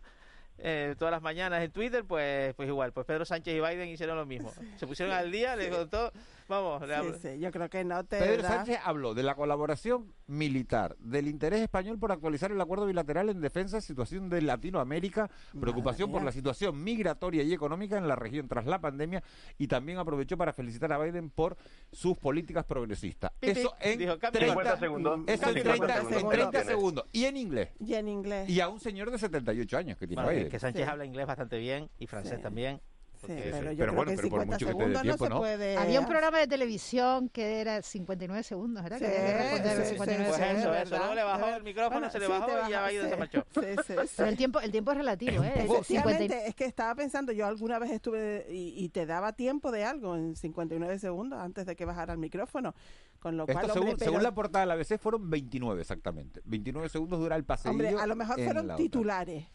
eh, 0.57 0.93
todas 0.99 1.13
las 1.13 1.21
mañanas 1.21 1.63
en 1.63 1.71
Twitter, 1.71 2.03
pues 2.03 2.53
pues 2.55 2.67
igual. 2.67 2.91
Pues 2.91 3.07
Pedro 3.07 3.23
Sánchez 3.23 3.55
y 3.55 3.59
Biden 3.61 3.87
hicieron 3.87 4.17
lo 4.17 4.25
mismo. 4.25 4.51
Se 4.75 4.85
pusieron 4.85 5.15
al 5.15 5.31
día, 5.31 5.55
le 5.55 5.69
contó... 5.69 6.11
Vamos, 6.47 6.81
le 6.81 6.87
Sí, 6.87 6.93
hablo- 6.93 7.17
sí, 7.19 7.39
yo 7.39 7.51
creo 7.51 7.69
que 7.69 7.83
no 7.83 8.03
te 8.05 8.19
Pedro 8.19 8.43
da- 8.43 8.49
Sánchez 8.49 8.79
habló 8.83 9.13
de 9.13 9.23
la 9.23 9.35
colaboración 9.35 10.13
militar, 10.27 10.95
del 10.99 11.27
interés 11.27 11.61
español 11.61 11.99
por 11.99 12.11
actualizar 12.11 12.51
el 12.51 12.59
acuerdo 12.59 12.85
bilateral 12.85 13.29
en 13.29 13.41
defensa 13.41 13.77
de 13.77 13.81
situación 13.81 14.29
de 14.29 14.41
Latinoamérica, 14.41 15.29
preocupación 15.59 16.11
por 16.11 16.23
la 16.23 16.31
situación 16.31 16.83
migratoria 16.83 17.43
y 17.43 17.53
económica 17.53 17.97
en 17.97 18.07
la 18.07 18.15
región 18.15 18.47
tras 18.47 18.65
la 18.65 18.79
pandemia 18.79 19.23
y 19.57 19.67
también 19.67 19.97
aprovechó 19.97 20.37
para 20.37 20.53
felicitar 20.53 20.91
a 20.93 20.97
Biden 20.97 21.29
por 21.29 21.57
sus 21.91 22.17
políticas 22.17 22.65
progresistas. 22.65 23.31
Pi, 23.39 23.53
pi. 23.53 23.59
Eso 23.59 23.73
en 23.79 23.99
Dijo, 23.99 24.17
cambia. 24.19 24.39
30 24.39 24.53
50 24.53 24.77
segundos. 24.79 25.19
Eso 25.27 25.49
en 25.49 25.53
50 25.55 25.63
30, 25.63 25.97
en 25.97 26.07
segundos 26.07 26.31
30 26.31 26.49
tienes. 26.51 26.67
segundos. 26.67 27.05
Y 27.11 27.25
en 27.25 27.37
inglés. 27.37 27.69
Y 27.79 27.93
en 27.95 28.07
inglés. 28.07 28.49
Y 28.49 28.59
a 28.59 28.69
un 28.69 28.79
señor 28.79 29.11
de 29.11 29.17
78 29.17 29.77
años 29.77 29.97
que 29.97 30.07
tiene 30.07 30.23
Bueno, 30.23 30.37
Biden. 30.37 30.51
que 30.51 30.59
Sánchez 30.59 30.87
habla 30.87 31.05
inglés 31.05 31.27
bastante 31.27 31.57
bien 31.57 31.89
y 31.99 32.07
francés 32.07 32.41
también. 32.41 32.81
Pero 33.27 33.71
yo 33.71 33.77
Pero 33.77 33.77
creo 33.77 33.93
bueno, 33.93 34.05
que 34.05 34.11
en 34.11 34.17
pero 34.17 34.29
por 34.29 34.39
50 34.41 34.45
mucho 34.53 34.57
que 34.57 34.71
te 34.73 34.77
dé 34.77 34.83
segundos 34.83 35.01
tiempo, 35.01 35.23
no 35.23 35.29
¿no? 35.29 35.35
se 35.35 35.39
puede... 35.41 35.77
Había 35.77 35.99
un 35.99 36.05
programa 36.07 36.39
de 36.39 36.47
televisión 36.47 37.29
que 37.29 37.61
era 37.61 37.81
59 37.81 38.43
segundos, 38.43 38.83
¿verdad? 38.83 38.97
Sí, 38.99 39.05
que 39.05 39.11
había 39.17 39.33
que 39.33 39.37
responder 39.43 39.85
sí, 39.85 39.89
59 39.93 40.23
sí, 40.23 40.27
Pues 40.27 40.37
segundos. 40.37 40.63
eso, 40.63 40.73
es 40.75 40.81
eso. 40.83 40.97
Luego 40.97 41.13
le 41.15 41.23
bajó 41.23 41.47
es 41.47 41.55
el 41.57 41.63
micrófono, 41.63 41.99
verdad. 42.01 42.11
se 42.11 42.19
le 42.19 42.27
bajó 42.27 42.45
te 42.45 42.51
y 42.51 42.55
ya 42.71 42.79
baja, 42.81 42.89
Biden 42.89 43.03
se 43.05 43.13
sí. 43.13 43.19
marchó. 43.19 43.45
Sí, 43.53 43.61
sí, 43.87 43.93
sí. 44.07 44.13
Pero 44.17 44.29
el 44.29 44.37
tiempo, 44.37 44.59
el 44.59 44.71
tiempo 44.71 44.91
es 44.91 44.97
relativo, 44.97 45.43
¿eh? 45.43 45.53
Efectivamente, 45.55 46.23
50 46.27 46.45
es 46.47 46.55
que 46.55 46.65
estaba 46.65 46.95
pensando, 46.95 47.31
yo 47.31 47.45
alguna 47.45 47.79
vez 47.79 47.91
estuve 47.91 48.45
y, 48.49 48.73
y 48.83 48.89
te 48.89 49.05
daba 49.05 49.33
tiempo 49.33 49.71
de 49.71 49.83
algo 49.83 50.15
en 50.15 50.35
59 50.35 50.99
segundos 50.99 51.39
antes 51.39 51.65
de 51.65 51.75
que 51.75 51.85
bajara 51.85 52.13
el 52.13 52.19
micrófono, 52.19 52.73
con 53.19 53.37
lo 53.37 53.45
cual, 53.45 53.57
Esto, 53.65 53.73
hombre, 53.73 53.83
según, 53.85 53.97
pero- 53.99 54.11
según 54.11 54.23
la 54.23 54.33
portada 54.33 54.61
de 54.61 54.67
la 54.67 54.73
ABC, 54.73 54.97
fueron 54.99 55.29
29 55.29 55.81
exactamente. 55.81 56.41
29 56.45 56.89
segundos 56.89 57.19
dura 57.19 57.35
el 57.35 57.43
paseo. 57.45 57.71
hombre, 57.71 57.89
a 57.89 58.05
lo 58.07 58.15
mejor 58.15 58.35
fueron 58.41 58.75
titulares. 58.75 59.45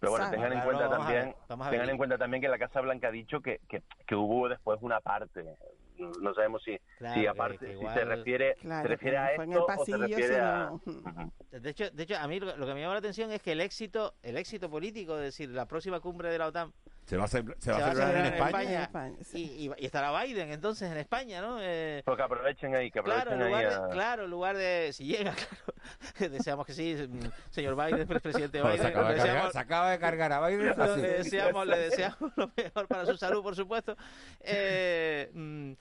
Pero 0.00 0.12
bueno, 0.12 0.30
tengan 0.30 0.52
en 0.52 0.60
cuenta 0.60 0.88
también, 0.90 1.34
tengan 1.70 1.90
en 1.90 1.96
cuenta 1.96 2.18
también 2.18 2.40
que 2.42 2.48
la 2.48 2.58
Casa 2.58 2.80
Blanca 2.80 3.08
ha 3.08 3.10
dicho 3.10 3.40
que, 3.40 3.60
que, 3.68 3.82
que 4.06 4.14
hubo 4.14 4.48
después 4.48 4.78
una 4.82 5.00
parte. 5.00 5.44
No 6.20 6.34
sabemos 6.34 6.62
si, 6.62 6.78
Claro, 6.98 7.14
si 7.14 7.20
que- 7.22 7.28
aparte, 7.28 7.58
que 7.58 7.66
si 7.68 7.72
igual- 7.72 7.94
se 7.94 8.04
refiere, 8.04 8.54
Claro, 8.60 8.82
se 8.82 8.88
refiere 8.88 9.16
a 9.16 9.34
en 9.34 9.40
esto 9.52 9.66
o 9.78 9.84
se 9.86 9.96
refiere 9.96 10.40
a. 10.40 10.70
De 11.52 11.70
hecho, 11.70 11.90
de 11.90 12.02
hecho, 12.02 12.16
a 12.18 12.28
mí 12.28 12.38
lo, 12.38 12.54
lo 12.56 12.66
que 12.66 12.74
me 12.74 12.80
llama 12.82 12.92
la 12.94 12.98
atención 12.98 13.32
es 13.32 13.40
que 13.40 13.52
el 13.52 13.62
éxito, 13.62 14.12
el 14.22 14.36
éxito 14.36 14.68
político, 14.68 15.16
es 15.16 15.22
decir, 15.22 15.48
la 15.48 15.64
próxima 15.66 16.00
cumbre 16.00 16.28
de 16.30 16.38
la 16.38 16.48
OTAN 16.48 16.72
Se 17.06 17.16
va 17.16 17.24
a, 17.24 17.28
celebra- 17.28 17.54
se 17.60 17.70
va 17.70 17.76
se 17.78 17.82
a 17.84 17.88
celebrar 17.92 18.16
en 18.26 18.34
España. 18.34 18.82
España, 18.82 19.14
y, 19.32 19.38
y- 19.42 19.70
y 19.78 19.86
estará 19.86 20.22
Biden 20.24 20.50
entonces 20.50 20.90
en 20.90 20.98
España, 20.98 21.40
¿no? 21.40 21.58
Eh, 21.60 22.02
Porque 22.04 22.22
aprovechen 22.22 22.74
ahí, 22.74 22.90
que 22.90 23.00
Claro, 23.00 23.30
aprovechen 23.30 23.40
en 23.42 23.46
lugar 23.48 23.64
ahí. 23.64 23.70
de, 23.70 23.76
a- 23.76 23.88
claro, 23.94 24.24
en 24.24 24.30
lugar 24.30 24.56
de, 24.56 24.90
si 24.92 25.04
llega, 25.06 25.32
claro, 26.16 26.30
deseamos 26.32 26.66
que 26.66 26.72
sí, 26.74 27.08
señor 27.50 27.76
Biden, 27.76 28.08
pre- 28.08 28.18
presidente 28.18 28.60
Biden, 28.60 28.78
se, 28.78 28.86
acaba 28.88 29.08
de 29.10 29.14
deseamos- 29.20 29.34
cargar, 29.34 29.52
se 29.52 29.58
acaba 29.60 29.90
de 29.92 29.98
cargar 30.00 30.32
a 30.32 30.46
Biden. 30.48 30.80
así. 30.80 31.00
deseamos, 31.00 31.66
le 31.66 31.78
deseamos 31.78 32.32
lo 32.36 32.50
mejor 32.56 32.88
para 32.88 33.06
su 33.06 33.16
salud, 33.16 33.40
por 33.42 33.54
supuesto. 33.54 33.96
Eh, 34.40 35.30
mm, 35.32 35.72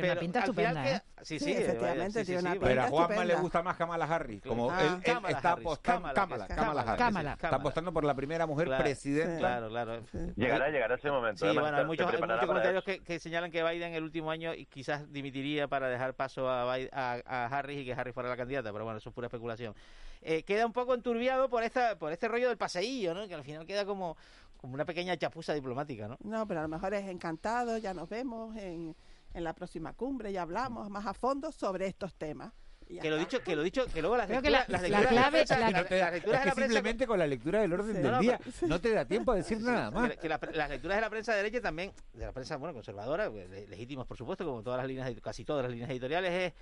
Tiene 0.00 0.12
una 0.12 0.20
pinta 0.20 0.38
estupenda, 0.40 0.90
¿eh? 0.90 1.02
Sí, 1.22 1.38
Sí, 1.38 1.44
sí, 1.46 1.52
efectivamente, 1.52 2.12
sí, 2.12 2.18
sí, 2.20 2.24
tiene 2.26 2.40
sí, 2.40 2.46
una 2.46 2.54
vaya. 2.54 2.60
Pero 2.66 2.80
a 2.80 2.84
pinta 2.86 2.96
Juanma 3.06 3.24
le 3.24 3.34
gusta 3.36 3.62
más 3.62 3.76
Kamala 3.76 4.04
Harris. 4.04 4.42
Como 4.42 4.70
Ah, 4.70 4.80
él, 4.82 4.86
él 4.94 5.02
Kamala 5.02 5.36
está 5.36 5.52
apostando. 5.52 6.12
Kamala, 6.14 6.46
Kamala, 6.46 6.82
Harris. 6.82 6.98
Kamala. 6.98 7.32
Está 7.32 7.56
apostando 7.56 7.92
por 7.92 8.04
la 8.04 8.14
primera 8.14 8.46
mujer 8.46 8.66
Claro, 8.66 8.84
presidenta. 8.84 9.38
Claro, 9.38 9.68
claro. 9.68 10.02
Llegará, 10.36 10.68
llegará 10.70 10.94
ese 10.96 11.10
momento. 11.10 11.38
Sí, 11.40 11.44
además, 11.46 11.62
bueno, 11.64 11.78
hay 11.78 11.84
muchos, 11.86 12.12
hay 12.12 12.46
comentarios 12.46 12.84
que, 12.84 13.00
que 13.02 13.18
señalan 13.18 13.50
que 13.50 13.62
Biden 13.62 13.94
el 13.94 14.02
último 14.04 14.30
año 14.30 14.52
quizás 14.70 15.10
dimitiría 15.12 15.68
para 15.68 15.88
dejar 15.88 16.14
paso 16.14 16.48
a, 16.50 16.64
Biden- 16.76 16.90
a, 16.92 17.20
a 17.24 17.46
Harris 17.46 17.80
y 17.80 17.84
que 17.84 17.92
Harris 17.92 18.14
fuera 18.14 18.28
la 18.28 18.36
candidata, 18.36 18.72
pero 18.72 18.84
bueno, 18.84 18.98
eso 18.98 19.08
es 19.08 19.14
pura 19.14 19.26
especulación. 19.26 19.74
Eh, 20.22 20.42
queda 20.42 20.66
un 20.66 20.72
poco 20.72 20.94
enturbiado 20.94 21.48
por 21.48 21.62
esta 21.62 21.98
por 21.98 22.10
este 22.12 22.26
rollo 22.26 22.48
del 22.48 22.56
paseillo, 22.56 23.14
¿no? 23.14 23.28
Que 23.28 23.34
al 23.34 23.44
final 23.44 23.64
queda 23.66 23.84
como, 23.84 24.16
como 24.56 24.74
una 24.74 24.84
pequeña 24.84 25.16
chapuza 25.16 25.52
diplomática, 25.54 26.08
¿no? 26.08 26.16
No, 26.24 26.46
pero 26.48 26.60
a 26.60 26.62
lo 26.64 26.68
mejor 26.68 26.94
es 26.94 27.06
encantado, 27.08 27.76
ya 27.78 27.94
nos 27.94 28.08
vemos 28.08 28.56
en, 28.56 28.96
en 29.34 29.44
la 29.44 29.54
próxima 29.54 29.92
cumbre, 29.92 30.32
ya 30.32 30.42
hablamos 30.42 30.88
más 30.90 31.06
a 31.06 31.14
fondo 31.14 31.52
sobre 31.52 31.86
estos 31.86 32.14
temas. 32.14 32.52
Y 32.88 33.00
Que 33.00 33.10
lo 33.10 33.16
dicho, 33.16 33.42
que 33.42 33.56
lo 33.56 33.64
dicho, 33.64 33.84
que 33.86 34.00
luego 34.00 34.16
las 34.16 34.28
Creo 34.28 34.40
que 34.40 34.48
lecturas, 34.48 34.68
la- 34.68 34.72
las 34.78 34.82
la 34.82 35.00
lecturas 35.00 35.10
de 35.10 35.16
la 35.16 35.20
clave- 35.22 35.38
prensa- 35.38 35.54
la- 35.58 35.70
las- 35.70 35.72
lecturas 35.82 36.06
es 36.08 36.14
de 36.14 36.20
que 36.20 36.30
la 36.30 36.40
prensa 36.54 36.60
simplemente 36.62 37.06
con 37.08 37.18
la 37.18 37.26
lectura 37.26 37.60
del 37.60 37.72
orden 37.72 37.96
Sí. 37.96 38.02
del 38.02 38.12
No, 38.12 38.20
día 38.20 38.38
pero- 38.38 38.68
no 38.68 38.80
te 38.80 38.90
da 38.94 39.04
tiempo 39.04 39.32
a 39.32 39.34
decir 39.34 39.60
nada 39.60 39.90
más. 39.90 40.10
Que, 40.10 40.16
que 40.18 40.28
la- 40.28 40.40
las 40.54 40.70
lecturas 40.70 40.96
de 40.96 41.00
la 41.00 41.10
prensa 41.10 41.32
de 41.32 41.38
derecha 41.38 41.60
también, 41.60 41.92
de 42.12 42.26
la 42.26 42.32
prensa 42.32 42.56
bueno 42.58 42.74
conservadora, 42.74 43.28
pues, 43.28 43.50
le- 43.50 43.66
legítimas 43.66 44.06
por 44.06 44.16
supuesto, 44.16 44.44
como 44.44 44.62
todas 44.62 44.78
las 44.78 44.86
líneas, 44.86 45.12
casi 45.20 45.44
todas 45.44 45.64
las 45.64 45.72
líneas 45.72 45.90
editoriales, 45.90 46.32
es 46.32 46.52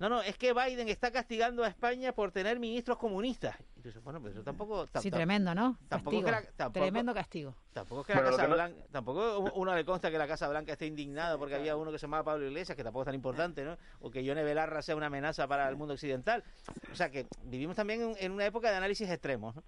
no, 0.00 0.08
no, 0.08 0.22
es 0.22 0.36
que 0.36 0.52
Biden 0.52 0.88
está 0.88 1.12
castigando 1.12 1.62
a 1.62 1.68
España 1.68 2.12
por 2.12 2.32
tener 2.32 2.58
ministros 2.58 2.98
comunistas. 2.98 3.54
Y 3.76 3.82
tú 3.82 3.88
dices, 3.88 4.02
bueno, 4.02 4.18
pero 4.20 4.32
eso 4.34 4.42
tampoco... 4.42 4.86
tam- 4.88 5.00
Sí, 5.02 5.10
tremendo, 5.10 5.54
¿no? 5.54 5.78
tampoco 5.88 6.16
Castigo. 6.22 6.24
que 6.26 6.30
la- 6.32 6.52
tampoco- 6.56 6.84
Tremendo 6.84 7.14
castigo. 7.14 7.54
Tampoco 7.72 8.00
es 8.00 8.06
que 8.08 8.14
la 8.14 8.20
Bueno, 8.22 8.30
Casa 8.36 8.42
que 8.42 8.48
no- 8.48 8.54
Blanca, 8.56 8.84
tampoco 8.90 9.38
uno 9.54 9.74
le 9.76 9.84
consta 9.84 10.10
que 10.10 10.18
la 10.18 10.26
Casa 10.26 10.48
Blanca 10.48 10.72
esté 10.72 10.86
indignada 10.86 11.38
porque 11.38 11.54
había 11.54 11.76
uno 11.76 11.92
que 11.92 11.98
se 11.98 12.06
llamaba 12.06 12.24
Pablo 12.24 12.46
Iglesias, 12.46 12.74
que 12.76 12.82
tampoco 12.82 13.02
es 13.02 13.06
tan 13.06 13.14
importante, 13.14 13.64
¿no? 13.64 13.76
O 14.00 14.10
que 14.10 14.24
Yone 14.24 14.42
Belarra 14.42 14.82
sea 14.82 14.96
una 14.96 15.06
amenaza 15.06 15.46
para 15.46 15.68
el 15.68 15.76
mundo 15.76 15.94
occidental. 15.94 16.42
O 16.90 16.94
sea 16.96 17.10
que 17.10 17.26
vivimos 17.44 17.76
también 17.76 18.00
en, 18.02 18.16
en 18.18 18.32
una 18.32 18.46
época 18.46 18.70
de 18.70 18.76
análisis 18.76 19.08
extremos, 19.08 19.54
¿no? 19.54 19.62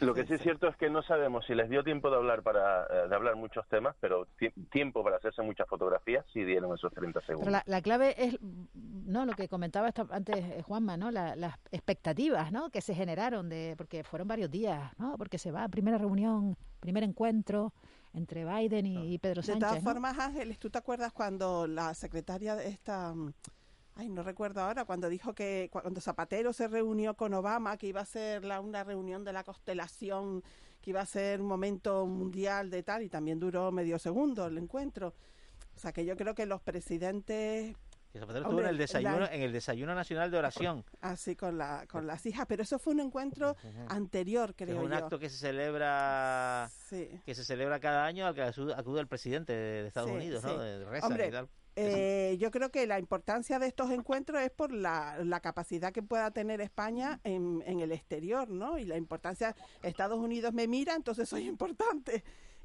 Lo 0.00 0.14
que 0.14 0.26
sí 0.26 0.34
es 0.34 0.42
cierto 0.42 0.68
es 0.68 0.76
que 0.76 0.88
no 0.90 1.02
sabemos 1.02 1.44
si 1.46 1.54
les 1.54 1.68
dio 1.68 1.82
tiempo 1.82 2.08
de 2.10 2.16
hablar 2.16 2.42
para 2.42 2.84
eh, 2.84 3.08
de 3.08 3.14
hablar 3.14 3.36
muchos 3.36 3.66
temas, 3.68 3.96
pero 4.00 4.26
ti- 4.38 4.50
tiempo 4.70 5.02
para 5.02 5.16
hacerse 5.16 5.42
muchas 5.42 5.68
fotografías 5.68 6.24
sí 6.32 6.44
dieron 6.44 6.72
esos 6.74 6.92
30 6.92 7.20
segundos. 7.22 7.40
Pero 7.40 7.50
la, 7.50 7.62
la 7.66 7.82
clave 7.82 8.14
es, 8.22 8.38
no, 8.74 9.26
lo 9.26 9.32
que 9.32 9.48
comentaba 9.48 9.88
esta- 9.88 10.06
antes 10.10 10.36
eh, 10.36 10.62
Juanma, 10.62 10.96
¿no? 10.96 11.10
La- 11.10 11.34
las 11.36 11.56
expectativas, 11.72 12.52
¿no? 12.52 12.70
Que 12.70 12.80
se 12.80 12.94
generaron 12.94 13.48
de, 13.48 13.74
porque 13.76 14.04
fueron 14.04 14.28
varios 14.28 14.50
días, 14.50 14.92
¿no? 14.98 15.16
Porque 15.18 15.38
se 15.38 15.50
va 15.50 15.64
a 15.64 15.68
primera 15.68 15.98
reunión, 15.98 16.56
primer 16.80 17.02
encuentro 17.02 17.72
entre 18.14 18.44
Biden 18.44 18.86
y, 18.86 19.14
y 19.14 19.18
Pedro 19.18 19.42
De 19.42 19.46
Sánchez. 19.46 19.68
todas 19.68 19.84
¿no? 19.84 19.90
formas, 19.92 20.18
Ángeles, 20.18 20.58
¿tú 20.58 20.70
te 20.70 20.78
acuerdas 20.78 21.12
cuando 21.12 21.66
la 21.66 21.92
secretaria 21.94 22.54
de 22.56 22.68
esta... 22.68 23.12
Ay, 24.00 24.08
no 24.08 24.22
recuerdo 24.22 24.60
ahora, 24.60 24.84
cuando 24.84 25.08
dijo 25.08 25.34
que 25.34 25.68
cuando 25.72 26.00
Zapatero 26.00 26.52
se 26.52 26.68
reunió 26.68 27.14
con 27.14 27.34
Obama, 27.34 27.76
que 27.76 27.88
iba 27.88 28.00
a 28.00 28.04
ser 28.04 28.44
la, 28.44 28.60
una 28.60 28.84
reunión 28.84 29.24
de 29.24 29.32
la 29.32 29.42
constelación, 29.42 30.44
que 30.80 30.90
iba 30.90 31.00
a 31.00 31.06
ser 31.06 31.40
un 31.40 31.48
momento 31.48 32.06
mundial 32.06 32.70
de 32.70 32.84
tal, 32.84 33.02
y 33.02 33.08
también 33.08 33.40
duró 33.40 33.72
medio 33.72 33.98
segundo 33.98 34.46
el 34.46 34.56
encuentro. 34.56 35.14
O 35.74 35.78
sea 35.80 35.92
que 35.92 36.04
yo 36.04 36.16
creo 36.16 36.32
que 36.36 36.46
los 36.46 36.60
presidentes 36.60 37.74
Que 38.12 38.20
Zapatero 38.20 38.44
estuvo 38.44 38.60
en 38.60 38.68
el 38.68 38.78
desayuno, 38.78 39.18
la- 39.18 39.34
en 39.34 39.42
el 39.42 39.52
desayuno 39.52 39.94
nacional 39.96 40.30
de 40.30 40.38
oración. 40.38 40.84
Así 41.00 41.34
con 41.34 41.58
la 41.58 41.84
con 41.88 42.06
las 42.06 42.24
hijas, 42.24 42.46
pero 42.48 42.62
eso 42.62 42.78
fue 42.78 42.94
un 42.94 43.00
encuentro 43.00 43.56
anterior, 43.88 44.54
creo 44.54 44.78
es 44.78 44.84
un 44.84 44.90
yo. 44.92 44.96
acto 44.96 45.18
que 45.18 45.28
se 45.28 45.38
celebra 45.38 46.70
Sí. 46.88 47.20
que 47.26 47.34
se 47.34 47.42
celebra 47.44 47.80
cada 47.80 48.04
año 48.06 48.26
al 48.28 48.34
que 48.36 48.42
acude 48.42 49.00
el 49.00 49.08
presidente 49.08 49.52
de 49.52 49.88
Estados 49.88 50.10
Sí, 50.10 50.16
Unidos, 50.16 50.42
sí. 50.42 50.48
¿no? 50.48 50.58
De 50.58 50.84
rezan 50.84 51.10
Hombre, 51.10 51.26
y 51.28 51.30
tal. 51.32 51.48
Eh, 51.80 52.36
yo 52.38 52.50
creo 52.50 52.70
que 52.70 52.86
la 52.86 52.98
importancia 52.98 53.58
de 53.58 53.66
estos 53.68 53.90
encuentros 53.90 54.40
es 54.42 54.50
por 54.50 54.72
la, 54.72 55.16
la 55.24 55.40
capacidad 55.40 55.92
que 55.92 56.02
pueda 56.02 56.30
tener 56.30 56.60
España 56.60 57.20
en, 57.24 57.62
en 57.66 57.80
el 57.80 57.92
exterior, 57.92 58.48
¿no? 58.50 58.78
Y 58.78 58.84
la 58.84 58.96
importancia, 58.96 59.54
Estados 59.82 60.18
Unidos 60.18 60.52
me 60.52 60.66
mira, 60.66 60.94
entonces 60.94 61.28
soy 61.28 61.46
importante. 61.46 62.24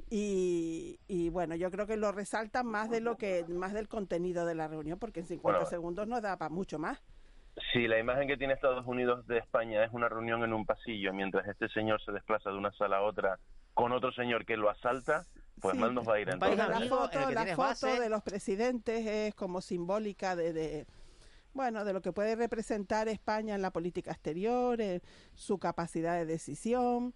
Y, 0.10 1.00
y 1.08 1.30
bueno, 1.30 1.56
yo 1.56 1.72
creo 1.72 1.88
que 1.88 1.98
lo 1.98 2.12
resaltan 2.12 2.68
más 2.68 2.90
de 2.90 3.02
lo 3.02 3.16
que, 3.18 3.46
más 3.48 3.74
del 3.74 3.88
contenido 3.88 4.46
de 4.46 4.56
la 4.56 4.68
reunión, 4.68 5.00
porque 5.00 5.22
en 5.22 5.28
50 5.28 5.58
Bueno. 5.60 5.70
segundos 5.70 6.08
no 6.08 6.20
da 6.22 6.38
para 6.38 6.50
mucho 6.50 6.80
más. 6.80 7.02
Si 7.72 7.88
la 7.88 8.00
imagen 8.00 8.28
que 8.28 8.36
tiene 8.38 8.54
Estados 8.54 8.86
Unidos 8.88 9.28
de 9.28 9.38
España 9.38 9.84
es 9.84 9.92
una 9.94 10.10
reunión 10.10 10.44
en 10.44 10.54
un 10.54 10.66
pasillo 10.66 11.14
mientras 11.14 11.48
este 11.48 11.70
señor 11.70 12.02
se 12.04 12.12
desplaza 12.12 12.50
de 12.50 12.58
una 12.58 12.72
sala 12.72 12.98
a 12.98 13.02
otra 13.04 13.38
con 13.76 13.92
otro 13.92 14.12
señor 14.12 14.46
que 14.46 14.58
lo 14.58 14.70
asalta, 14.70 15.26
pues 15.60 15.74
Sí, 15.74 15.80
mal 15.80 15.94
nos 15.94 16.08
va 16.08 16.16
a 16.16 16.20
ir 16.20 16.30
entonces. 16.30 16.58
la 16.58 16.80
foto, 16.88 17.32
la 17.32 17.56
foto 17.56 18.00
de 18.00 18.10
los 18.10 18.22
presidentes 18.24 19.06
es 19.06 19.36
como 19.36 19.62
simbólica 19.62 20.36
de, 20.36 20.54
de, 20.54 20.88
bueno, 21.54 21.86
de 21.86 21.94
lo 21.94 22.02
que 22.02 22.12
puede 22.12 22.36
representar 22.36 23.08
España 23.08 23.56
en 23.56 23.62
la 23.62 23.72
política 23.72 24.12
exterior, 24.12 24.82
eh, 24.82 25.02
su 25.36 25.60
capacidad 25.60 26.16
de 26.18 26.26
decisión. 26.26 27.14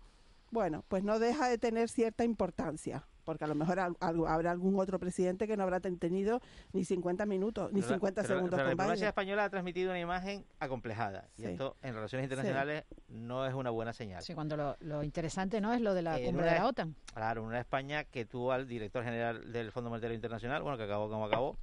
Bueno, 0.52 0.86
pues 0.88 1.04
no 1.04 1.20
deja 1.20 1.50
de 1.50 1.58
tener 1.58 1.90
cierta 1.90 2.24
importancia, 2.24 3.06
porque 3.28 3.44
a 3.44 3.48
lo 3.48 3.56
mejor 3.56 3.78
al- 3.82 3.98
al- 4.00 4.26
habrá 4.26 4.52
algún 4.52 4.80
otro 4.80 5.00
presidente 5.00 5.48
que 5.48 5.58
no 5.58 5.64
habrá 5.64 5.82
ten- 5.82 6.00
tenido 6.00 6.40
ni 6.72 6.86
50 6.86 7.26
minutos, 7.26 7.74
ni 7.74 7.82
Pero 7.82 7.90
la- 7.90 7.96
50 7.98 8.22
pero- 8.22 8.36
segundos 8.36 8.52
pero 8.52 8.64
la 8.64 8.70
con 8.70 8.78
diplomacia 8.78 9.08
española 9.10 9.44
ha 9.44 9.50
transmitido 9.50 9.90
una 9.92 10.00
imagen 10.00 10.46
acomplejada. 10.62 11.28
Y 11.36 11.44
esto 11.44 11.76
en 11.82 11.94
relaciones 11.94 12.24
internacionales 12.24 12.86
no 13.10 13.46
es 13.46 13.54
una 13.54 13.70
buena 13.70 13.92
señal. 13.92 14.22
Sí, 14.24 14.34
cuando 14.34 14.56
lo, 14.56 14.78
lo 14.80 15.04
interesante 15.04 15.60
no 15.60 15.74
es 15.74 15.82
lo 15.82 15.94
de 15.94 16.04
la 16.04 16.18
En 16.18 16.28
cumbre 16.28 16.44
una- 16.44 16.54
de 16.54 16.60
la 16.60 16.68
OTAN. 16.68 16.96
Claro, 17.14 17.44
una 17.44 17.60
España 17.60 18.06
que 18.06 18.24
tuvo 18.24 18.54
al 18.54 18.66
director 18.66 19.04
general 19.04 19.52
del 19.52 19.74
Fondo 19.74 19.90
Monetario 19.90 20.16
Internacional, 20.16 20.62
bueno, 20.64 20.78
que 20.78 20.86
acabó 20.86 21.10
como 21.10 21.26
acabó, 21.26 21.58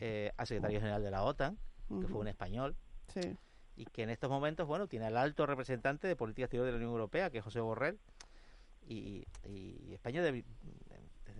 eh, 0.00 0.30
al 0.36 0.46
secretario 0.46 0.78
general 0.80 1.02
de 1.02 1.10
la 1.10 1.22
OTAN, 1.22 1.56
que 1.88 2.06
fue 2.06 2.20
un 2.20 2.28
español, 2.28 2.76
Sí. 3.14 3.34
y 3.76 3.86
que 3.86 4.02
en 4.02 4.10
estos 4.10 4.28
momentos, 4.28 4.66
bueno, 4.68 4.88
tiene 4.88 5.06
al 5.06 5.16
alto 5.16 5.46
representante 5.46 6.06
de 6.06 6.16
política 6.16 6.44
exterior 6.44 6.66
de 6.66 6.72
la 6.72 6.76
Unión 6.76 6.90
Europea, 6.90 7.30
que 7.30 7.38
es 7.38 7.44
José 7.44 7.60
Borrell, 7.60 7.98
y, 8.86 9.26
y 9.46 9.92
España, 9.92 10.22
debi- 10.22 10.44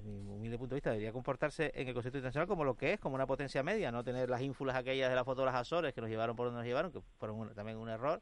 desde 0.05 0.23
mi 0.23 0.31
humilde 0.33 0.59
punto 0.59 0.75
de 0.75 0.79
vista, 0.79 0.91
debería 0.91 1.13
comportarse 1.13 1.71
en 1.75 1.89
el 1.89 1.95
concepto 1.95 2.19
internacional 2.19 2.49
como 2.49 2.65
lo 2.65 2.75
que 2.77 2.95
es, 2.95 3.01
como 3.01 3.15
una 3.15 3.27
potencia 3.27 3.63
media, 3.63 3.91
no 3.93 4.03
tener 4.05 4.31
las 4.31 4.41
ínfulas 4.43 4.77
aquellas 4.77 5.11
de 5.11 5.17
la 5.17 5.25
foto 5.25 5.43
de 5.43 5.47
las 5.47 5.55
Azores 5.57 5.93
que 5.95 6.01
nos 6.01 6.11
llevaron 6.11 6.37
por 6.37 6.47
donde 6.47 6.59
nos 6.61 6.67
llevaron, 6.67 6.91
que 6.93 7.01
fueron 7.19 7.39
un- 7.39 7.55
también 7.55 7.77
un 7.79 7.89
error, 7.89 8.21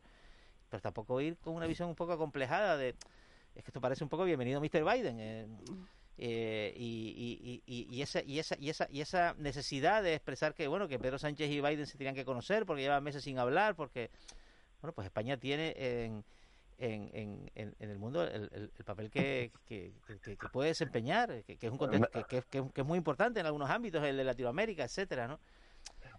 pero 0.71 0.81
tampoco 0.81 1.21
ir 1.21 1.37
con 1.39 1.55
una 1.55 1.67
visión 1.67 1.89
un 1.89 1.95
poco 1.95 2.13
acomplejada 2.13 2.77
de, 2.77 2.91
es 3.55 3.63
que 3.65 3.71
esto 3.71 3.81
parece 3.81 4.05
un 4.05 4.11
poco 4.11 4.25
bienvenido 4.25 4.61
Mr. 4.61 4.85
Biden. 4.85 5.21
eh, 5.21 5.47
eh, 6.19 6.73
y, 6.75 7.43
y, 7.45 7.63
y, 7.67 7.95
y 7.95 8.01
esa 8.01 8.23
y 8.23 8.39
esa 8.39 8.57
y 8.59 8.71
esa 8.71 8.89
y 8.91 9.03
esa 9.03 9.35
necesidad 9.37 10.03
de 10.03 10.15
expresar 10.15 10.55
que 10.55 10.67
bueno 10.67 10.89
que 10.89 10.99
Pedro 10.99 11.19
Sánchez 11.19 11.51
y 11.51 11.61
Biden 11.61 11.87
se 11.87 11.99
tenían 11.99 12.15
que 12.15 12.25
conocer 12.25 12.65
porque 12.65 12.81
llevan 12.81 13.05
meses 13.05 13.23
sin 13.23 13.39
hablar 13.39 13.77
porque 13.77 14.11
bueno 14.81 14.95
pues 14.95 15.05
España 15.05 15.37
tiene 15.37 15.75
en 15.77 16.25
en, 16.79 17.11
en, 17.15 17.51
en- 17.55 17.75
en 17.79 17.91
el 17.91 17.99
mundo 17.99 18.23
el, 18.23 18.49
el- 18.53 18.71
el 18.77 18.85
papel 18.85 19.11
que, 19.11 19.51
que, 19.67 19.93
que- 20.23 20.37
que 20.37 20.49
puede 20.53 20.69
desempeñar 20.69 21.43
que, 21.45 21.57
que 21.57 21.67
es 21.67 21.73
un 21.73 21.79
contexto 21.79 22.09
que, 22.13 22.25
que- 22.25 22.43
que- 22.51 22.71
que 22.73 22.81
es 22.83 22.87
muy 22.87 22.99
importante 22.99 23.41
en 23.41 23.47
algunos 23.47 23.71
ámbitos 23.71 24.03
el 24.05 24.17
de 24.17 24.25
Latinoamérica 24.25 24.85
etcétera 24.85 25.27
no 25.29 25.39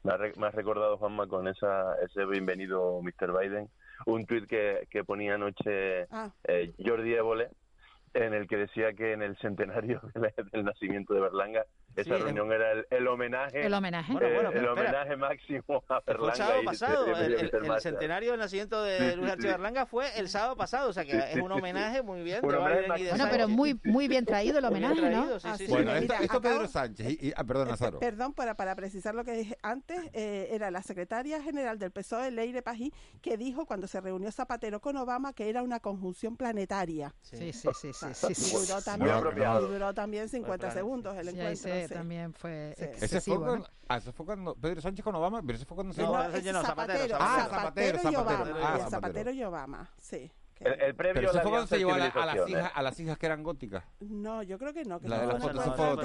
Me 0.03 0.13
has, 0.13 0.19
re- 0.19 0.33
me 0.37 0.47
has 0.47 0.55
recordado, 0.55 0.97
Juanma, 0.97 1.27
con 1.27 1.47
esa, 1.47 1.95
ese 2.03 2.25
bienvenido 2.25 3.01
Mr. 3.01 3.37
Biden, 3.37 3.69
un 4.05 4.25
tuit 4.25 4.47
que, 4.47 4.87
que 4.89 5.03
ponía 5.03 5.35
anoche 5.35 6.07
Ah. 6.11 6.31
eh, 6.43 6.71
Jordi 6.83 7.13
Évole, 7.13 7.49
en 8.13 8.33
el 8.33 8.47
que 8.47 8.57
decía 8.57 8.93
que 8.93 9.13
en 9.13 9.21
el 9.21 9.35
centenario 9.37 9.99
del 10.53 10.63
nacimiento 10.63 11.13
de 11.13 11.21
Berlanga, 11.21 11.65
esa 12.01 12.15
Sí, 12.17 12.21
reunión 12.23 12.51
era 12.51 12.71
el, 12.71 12.87
el 12.89 13.07
homenaje 13.07 13.65
El 13.65 13.73
homenaje. 13.73 14.11
eh, 14.11 14.15
Bueno, 14.15 14.33
bueno, 14.35 14.49
el 14.51 14.55
espera. 14.57 14.73
homenaje 14.73 15.15
máximo 15.17 15.83
a 15.89 16.01
fue 16.01 16.13
el 16.13 16.17
Berlanga. 16.17 16.35
sábado 16.35 16.61
y 16.61 16.65
pasado 16.65 17.05
de- 17.05 17.13
de- 17.15 17.25
el, 17.25 17.31
de 17.31 17.35
el- 17.39 17.45
Mr. 17.47 17.55
el 17.55 17.61
Marshall. 17.61 17.81
centenario 17.81 18.31
del 18.31 18.39
nacimiento 18.39 18.83
de 18.83 19.15
Luis 19.15 19.31
sí. 19.39 19.47
Berlanga 19.47 19.85
fue 19.85 20.19
el 20.19 20.29
sábado 20.29 20.55
pasado 20.55 20.89
o 20.89 20.93
sea 20.93 21.05
que 21.05 21.17
es 21.17 21.35
un 21.35 21.51
sí. 21.51 21.57
homenaje 21.57 22.01
muy 22.03 22.23
bien 22.23 22.39
homenaje 22.43 22.87
Bueno, 23.09 23.27
pero 23.31 23.47
muy 23.47 23.79
muy 23.83 24.07
bien 24.07 24.25
traído 24.25 24.59
el 24.59 24.65
homenaje, 24.65 25.01
¿no? 25.09 25.39
sí, 25.39 25.47
sí. 25.57 25.67
Bueno, 25.67 25.91
Mira, 25.99 26.17
esto, 26.19 26.41
Pedro 26.41 26.67
Sánchez. 26.67 27.07
Y, 27.09 27.27
y- 27.29 27.33
ah, 27.35 27.43
perdón, 27.43 27.67
Nazaro. 27.69 27.99
Perdón, 27.99 28.33
para, 28.33 28.55
para 28.55 28.75
precisar 28.75 29.15
lo 29.15 29.23
que 29.23 29.31
dije 29.33 29.57
antes, 29.61 29.99
eh, 30.13 30.49
era 30.51 30.71
la 30.71 30.81
secretaria 30.81 31.41
general 31.41 31.79
del 31.79 31.91
PSOE, 31.91 32.31
Leire 32.31 32.61
Pají, 32.61 32.93
que 33.21 33.37
dijo 33.37 33.65
cuando 33.65 33.87
se 33.87 33.99
reunió 34.01 34.31
Zapatero 34.31 34.79
con 34.79 34.97
Obama 34.97 35.33
que 35.33 35.49
era 35.49 35.63
una 35.63 35.79
conjunción 35.79 36.37
planetaria. 36.37 37.13
Sí, 37.21 37.51
sí, 37.53 37.69
sí, 37.73 37.91
sí, 37.93 38.07
sí, 38.13 38.35
sí. 38.35 38.55
Y 38.55 38.67
duró 38.67 38.81
también, 38.81 39.15
duró 39.67 39.93
también 39.93 40.29
50 40.29 40.67
Bueno, 40.67 40.73
segundos 40.73 41.17
el 41.17 41.29
encuentro. 41.29 41.69
Sí. 41.87 41.93
también 41.93 42.33
fue 42.33 42.73
Sí. 42.77 42.83
Ese 42.83 43.15
ah, 43.89 43.97
ese 43.97 44.11
fue 44.11 44.25
cuando 44.25 44.55
Pedro 44.55 44.81
Sánchez 44.81 45.03
con 45.03 45.15
Obama, 45.15 45.41
pero 45.41 45.55
ese 45.55 45.65
fue 45.65 45.75
cuando 45.75 45.93
se 45.93 46.01
No, 46.01 46.11
llamó- 46.11 46.23
Pedro 46.25 46.31
Sánchez 46.33 46.53
no, 46.53 46.61
Zapatero, 46.63 46.97
Zapatero, 46.99 47.17
Ah, 47.19 47.47
Zapatero, 47.49 47.97
Zapatero, 47.97 47.97
y 47.97 48.13
Zapatero. 48.15 48.21
Obama. 48.55 48.67
Ah, 48.67 48.75
y 48.77 48.79
Zapatero. 48.79 48.89
Zapatero 48.89 49.31
y 49.31 49.43
Obama, 49.43 49.89
sí. 49.97 50.31
que- 50.55 50.63
El, 50.65 50.81
el 50.81 50.95
previo 50.95 51.13
Pero 51.21 51.31
fue 51.33 51.41
cuando 51.51 51.67
se 51.67 51.77
llevó 51.77 51.93
a, 51.93 51.97
la- 51.99 52.05
a 52.07 52.25
las 52.25 52.49
hijas, 52.49 52.71
a 52.73 52.81
las 52.81 52.99
hijas 52.99 53.17
que 53.19 53.25
eran 53.27 53.43
góticas. 53.43 53.83
No, 53.99 54.41
yo 54.41 54.57
creo 54.57 54.73
que 54.73 54.83
no. 54.85 54.99
Que 54.99 55.07
La 55.07 55.19
de 55.19 55.23
esto 55.25 55.53
las 55.53 55.53
fue 55.53 55.53
fotos, 55.75 55.91
otro, 55.91 56.03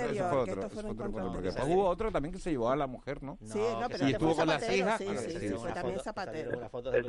fue 0.68 0.82
fue 0.82 0.94
porque 0.94 1.62
hubo 1.72 1.86
otro 1.88 2.12
también 2.12 2.34
que 2.34 2.38
se 2.38 2.50
llevó 2.50 2.68
a 2.70 2.76
la 2.76 2.86
mujer, 2.86 3.22
¿no? 3.22 3.38
Sí, 3.42 3.58
no, 3.80 3.88
pero 3.88 4.06
y 4.06 4.12
estuvo 4.12 4.36
con 4.36 4.46
las 4.46 4.62
hijas. 4.70 4.98
sí, 4.98 5.06
Ah, 5.08 5.16
sí, 5.16 5.24
sí, 5.24 5.30
sí, 5.32 5.38
sí, 5.40 5.48
fue 5.54 5.58
una 5.64 5.72
también 5.74 5.94
foto. 5.96 6.04
Zapatero. 6.04 6.52
Esa 6.52 6.68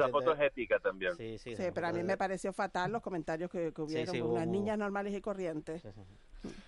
foto 0.10 0.34
es 0.34 0.40
ética 0.40 0.80
también. 0.80 1.18
Sí, 1.18 1.38
sí, 1.38 1.54
pero 1.74 1.88
a 1.88 1.92
mí 1.92 1.98
de- 1.98 2.04
me 2.06 2.16
pareció 2.16 2.54
fatal 2.54 2.94
los 2.94 3.02
comentarios 3.02 3.52
que, 3.52 3.74
que 3.74 3.82
hubieron 3.82 4.14
sí, 4.16 4.22
con 4.22 4.32
unas 4.32 4.44
hubo- 4.46 4.52
niñas 4.52 4.78
normales 4.78 5.14
y 5.14 5.20
corrientes. 5.20 5.84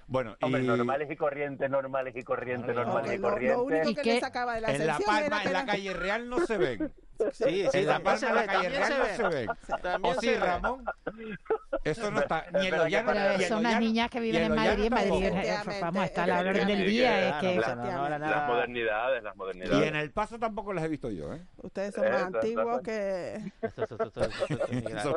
Bueno, 0.08 0.38
Hombre, 0.42 0.62
y 0.62 0.68
normales 0.68 1.10
y 1.10 1.16
corrientes, 1.16 1.70
normales 1.70 2.16
y 2.16 2.24
corrientes, 2.24 2.72
Claro, 2.74 2.88
normales 2.90 3.16
y 3.16 3.20
Porque 3.20 3.48
lo, 3.48 3.54
lo 3.54 3.64
corrientes. 3.64 3.86
único 3.88 3.90
¿Y 3.90 3.96
que 3.96 4.02
qué? 4.04 4.14
le 4.16 4.20
sacaba 4.20 4.56
de 4.56 4.62
la 4.62 4.76
en 4.76 4.88
La 4.88 5.00
Palma, 5.00 5.42
que 5.42 5.48
en 5.48 5.54
la 5.54 5.66
calle 5.66 5.94
Real 5.94 6.30
no 6.30 6.40
se 6.46 6.58
ven. 6.58 6.94
Sí, 7.32 7.66
sí, 7.72 7.78
en 7.80 7.88
La 7.88 8.00
Palma, 8.02 8.28
en 8.30 8.36
la 8.36 8.46
calle 8.46 8.70
Real 8.70 8.94
no 9.00 9.06
se 9.16 9.36
ven. 9.36 9.50
¿O 10.04 10.14
sí. 10.22 10.36
Ramón? 10.36 10.86
Eso 11.86 12.12
no 12.12 12.20
está. 12.20 12.46
Ni 12.60 12.68
en 12.68 12.78
los 12.78 12.90
llanos. 12.90 13.14
Pero 13.14 13.32
en 13.36 13.42
son 13.48 13.64
llanos- 13.64 13.80
niñas 13.80 14.10
que 14.10 14.18
y 14.18 14.22
viven 14.22 14.44
en 14.44 14.56
Madrid, 14.56 14.84
llanos 14.90 14.90
Madrid, 14.92 15.82
vamos, 15.82 16.04
está 16.06 16.24
a 16.24 16.28
la 16.28 16.40
orden 16.40 16.68
del 16.68 16.86
día, 16.88 17.30
es 17.30 17.36
que 17.42 17.56
Las 17.60 18.48
modernidades, 18.48 19.24
las 19.24 19.36
Y 19.36 19.38
modernidades. 19.38 19.88
en 19.88 19.96
el 19.96 20.12
paso 20.12 20.40
tampoco 20.40 20.74
las 20.74 20.84
he 20.84 20.88
visto 20.88 21.10
yo, 21.12 21.34
¿eh? 21.34 21.42
Ustedes 21.58 21.94
son 21.96 22.10
más 22.10 22.22
antiguos 22.24 22.82
que... 22.82 23.52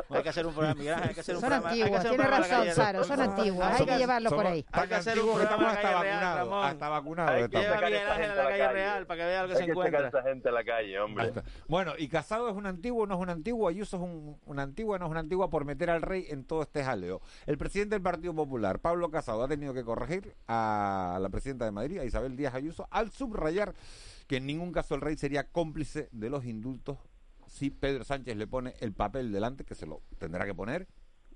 Hay 0.09 0.23
que 0.23 0.29
hacer 0.29 0.45
un 0.45 0.53
programa, 0.53 0.79
hay 1.03 1.13
que 1.13 1.19
hacer 1.19 1.35
un 1.35 1.41
son 1.41 1.49
programa. 1.49 1.69
hay 1.69 1.75
que 1.77 1.83
antiguos, 1.83 1.99
hacer 1.99 2.11
un 2.11 2.17
tiene 2.17 2.23
en 2.35 2.41
razón, 2.41 2.67
Saro, 2.75 3.03
son 3.03 3.19
antiguos, 3.21 3.65
hay 3.65 3.85
que 3.85 3.97
llevarlo 3.97 4.29
por 4.29 4.45
ahí. 4.47 4.65
Hay 4.71 4.87
que 4.87 4.95
hacer 4.95 5.19
un 5.19 5.33
programa 5.35 5.71
en 5.71 5.87
hasta. 5.87 6.35
Ramón. 6.35 6.65
Hasta 6.65 6.89
vacunados 6.89 7.31
Hay 7.31 7.37
que 7.39 7.45
estamos. 7.45 7.65
Lleva 7.67 7.77
a 7.77 7.81
Miguel 7.89 8.07
Ángel 8.09 8.09
a 8.09 8.15
gente 8.15 8.35
la 8.35 8.41
a 8.41 8.43
la 8.43 8.49
calle 8.49 8.73
real 8.73 9.05
para 9.07 9.19
que 9.21 9.25
vea 9.27 9.41
lo 9.41 9.47
que 9.47 9.53
Hay 9.53 9.59
se 9.65 9.71
encuentra. 9.71 10.07
esa 10.07 10.23
gente 10.23 10.49
a 10.49 10.51
la 10.51 10.63
calle, 10.63 10.99
hombre. 10.99 11.33
Bueno, 11.67 11.93
y 11.97 12.07
Casado 12.07 12.49
es 12.49 12.55
un 12.55 12.65
antiguo, 12.65 13.05
no 13.07 13.15
es 13.15 13.21
un 13.21 13.29
antiguo, 13.29 13.67
Ayuso 13.69 13.97
es 13.97 14.03
un, 14.03 14.37
una 14.45 14.63
antigua, 14.63 14.99
no 14.99 15.05
es 15.05 15.11
una 15.11 15.19
antigua 15.19 15.49
por 15.49 15.65
meter 15.65 15.89
al 15.89 16.01
rey 16.01 16.25
en 16.29 16.45
todo 16.45 16.58
este 16.61 16.83
jaleo. 16.83 17.21
El 17.45 17.57
presidente 17.57 17.95
del 17.95 18.01
Partido 18.01 18.33
Popular, 18.33 18.79
Pablo 18.79 19.09
Casado, 19.09 19.43
ha 19.43 19.47
tenido 19.47 19.73
que 19.73 19.83
corregir 19.83 20.35
a 20.47 21.17
la 21.21 21.29
presidenta 21.29 21.65
de 21.65 21.71
Madrid, 21.71 21.99
a 21.99 22.05
Isabel 22.05 22.35
Díaz 22.35 22.53
Ayuso, 22.55 22.87
al 22.91 23.11
subrayar 23.11 23.73
que 24.27 24.37
en 24.37 24.45
ningún 24.45 24.71
caso 24.71 24.95
el 24.95 25.01
rey 25.01 25.17
sería 25.17 25.45
cómplice 25.51 26.09
de 26.11 26.29
los 26.29 26.45
indultos 26.45 26.97
si 27.47 27.71
Pedro 27.71 28.03
Sánchez 28.03 28.37
le 28.37 28.45
pone 28.45 28.75
el 28.79 28.93
papel 28.93 29.31
delante, 29.31 29.63
que 29.65 29.73
se 29.73 29.87
lo 29.87 30.03
tendrá 30.19 30.45
que 30.45 30.53
poner, 30.53 30.87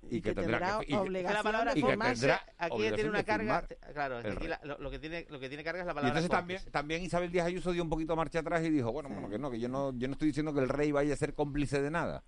y, 0.09 0.21
que, 0.21 0.35
tendrá 0.35 0.79
que... 0.79 0.93
y 0.93 1.09
la 1.23 1.41
palabra 1.41 1.71
y 1.75 1.81
que 1.81 1.97
tendrá 1.97 2.43
aquí 2.57 2.91
tiene 2.93 3.09
una 3.09 3.23
carga. 3.23 3.65
Claro, 3.93 4.17
aquí 4.17 4.47
la- 4.47 4.59
lo, 4.63 4.77
lo 4.77 4.91
que 4.91 4.99
tiene, 4.99 5.25
lo 5.29 5.39
que 5.39 5.47
tiene 5.47 5.63
carga 5.63 5.79
es 5.81 5.85
la 5.87 5.93
Y 5.93 5.95
palabra. 5.95 6.19
entonces 6.19 6.29
también, 6.29 6.61
también 6.71 7.01
Isabel 7.03 7.31
Díaz 7.31 7.47
Ayuso 7.47 7.71
dio 7.71 7.81
un 7.81 7.89
poquito 7.89 8.15
marcha 8.15 8.39
atrás 8.39 8.63
y 8.63 8.69
dijo, 8.69 8.91
bueno, 8.91 9.09
bueno, 9.09 9.29
que 9.29 9.39
no, 9.39 9.49
que 9.49 9.59
yo 9.59 9.69
no, 9.69 9.91
yo 9.97 10.07
no 10.07 10.11
estoy 10.13 10.27
diciendo 10.27 10.53
que 10.53 10.59
el 10.59 10.69
rey 10.69 10.91
vaya 10.91 11.13
a 11.13 11.17
ser 11.17 11.33
cómplice 11.33 11.81
de 11.81 11.89
nada. 11.89 12.23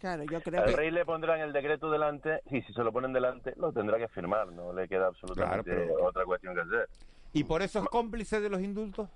Claro, 0.00 0.24
yo 0.24 0.40
creo 0.40 0.62
Al 0.62 0.70
que... 0.70 0.76
rey 0.76 0.90
le 0.90 1.04
pondrán 1.04 1.40
el 1.40 1.52
decreto 1.52 1.90
delante 1.90 2.40
y 2.50 2.62
si 2.62 2.72
se 2.72 2.82
lo 2.82 2.90
ponen 2.90 3.12
delante 3.12 3.52
lo 3.56 3.70
tendrá 3.70 3.98
que 3.98 4.08
firmar, 4.08 4.50
no 4.50 4.72
le 4.72 4.88
queda 4.88 5.06
absolutamente 5.08 5.70
Claro, 5.70 5.92
pero- 5.94 6.04
otra 6.06 6.24
cuestión 6.24 6.54
que 6.54 6.62
hacer. 6.62 6.88
¿Y 7.34 7.44
por 7.44 7.60
eso 7.62 7.80
es 7.80 7.84
cómplice 7.86 8.40
de 8.40 8.48
los 8.48 8.60
indultos? 8.62 9.08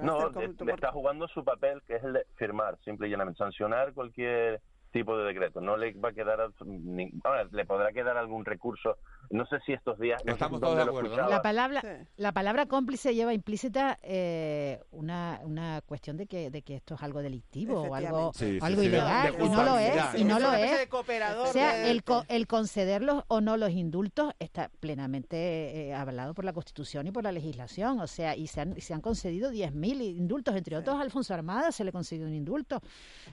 No, 0.00 0.30
le, 0.30 0.48
le 0.48 0.72
está 0.72 0.90
jugando 0.90 1.28
su 1.28 1.44
papel 1.44 1.82
que 1.86 1.96
es 1.96 2.02
el 2.02 2.14
de 2.14 2.26
firmar, 2.36 2.78
simple 2.82 3.08
y 3.08 3.10
llanamente, 3.10 3.36
sancionar 3.36 3.92
cualquier 3.92 4.62
tipo 4.92 5.16
de 5.16 5.24
decreto. 5.24 5.60
No 5.60 5.76
le 5.76 5.92
va 5.94 6.10
a 6.10 6.12
quedar, 6.12 6.38
ni, 6.66 7.10
ahora, 7.24 7.44
le 7.50 7.64
podrá 7.64 7.92
quedar 7.92 8.16
algún 8.16 8.44
recurso. 8.44 8.96
No 9.30 9.46
sé 9.46 9.56
si 9.64 9.72
estos 9.72 9.98
días. 9.98 10.22
no 10.24 10.32
Estamos 10.34 10.60
todos 10.60 10.76
de 10.76 10.82
acuerdo. 10.82 11.16
La 11.28 11.40
palabra, 11.42 11.82
la 12.16 12.32
palabra 12.32 12.66
cómplice 12.66 13.14
lleva 13.14 13.32
implícita 13.32 13.98
eh, 14.02 14.80
una, 14.90 15.40
una 15.44 15.80
cuestión 15.86 16.16
de 16.16 16.26
que, 16.26 16.50
de 16.50 16.62
que 16.62 16.76
esto 16.76 16.94
es 16.94 17.02
algo 17.02 17.22
delictivo 17.22 17.82
o 17.82 17.94
algo, 17.94 18.32
Sí, 18.34 18.52
sí, 18.52 18.58
o 18.60 18.64
algo 18.64 18.80
sí, 18.82 18.86
ilegal. 18.88 19.34
y 19.40 19.48
no 19.48 19.62
lo 19.64 19.78
es, 19.78 20.14
y 20.16 20.24
no 20.24 20.38
lo 20.38 20.52
es. 20.52 20.78
de 20.78 20.88
cooperador 20.88 21.48
O 21.48 21.52
sea, 21.52 21.74
de- 21.74 21.90
el, 21.90 22.04
co- 22.04 22.24
el 22.28 22.46
concederlos 22.46 23.24
o 23.28 23.40
no 23.40 23.56
los 23.56 23.70
indultos 23.70 24.34
está 24.38 24.70
plenamente 24.80 25.88
eh, 25.88 25.94
avalado 25.94 26.34
por 26.34 26.44
la 26.44 26.52
Constitución 26.52 27.06
y 27.06 27.12
por 27.12 27.24
la 27.24 27.32
legislación. 27.32 28.00
O 28.00 28.06
sea, 28.06 28.36
y 28.36 28.46
se 28.46 28.60
han, 28.60 28.76
y 28.76 28.80
se 28.82 28.92
han 28.92 29.00
concedido 29.00 29.50
10.000 29.50 30.02
indultos, 30.02 30.54
entre 30.56 30.76
otros 30.76 30.96
a 30.96 31.00
Alfonso 31.00 31.32
Armada 31.32 31.72
se 31.72 31.84
le 31.84 31.92
concedió 31.92 32.26
un 32.26 32.34
indulto. 32.34 32.80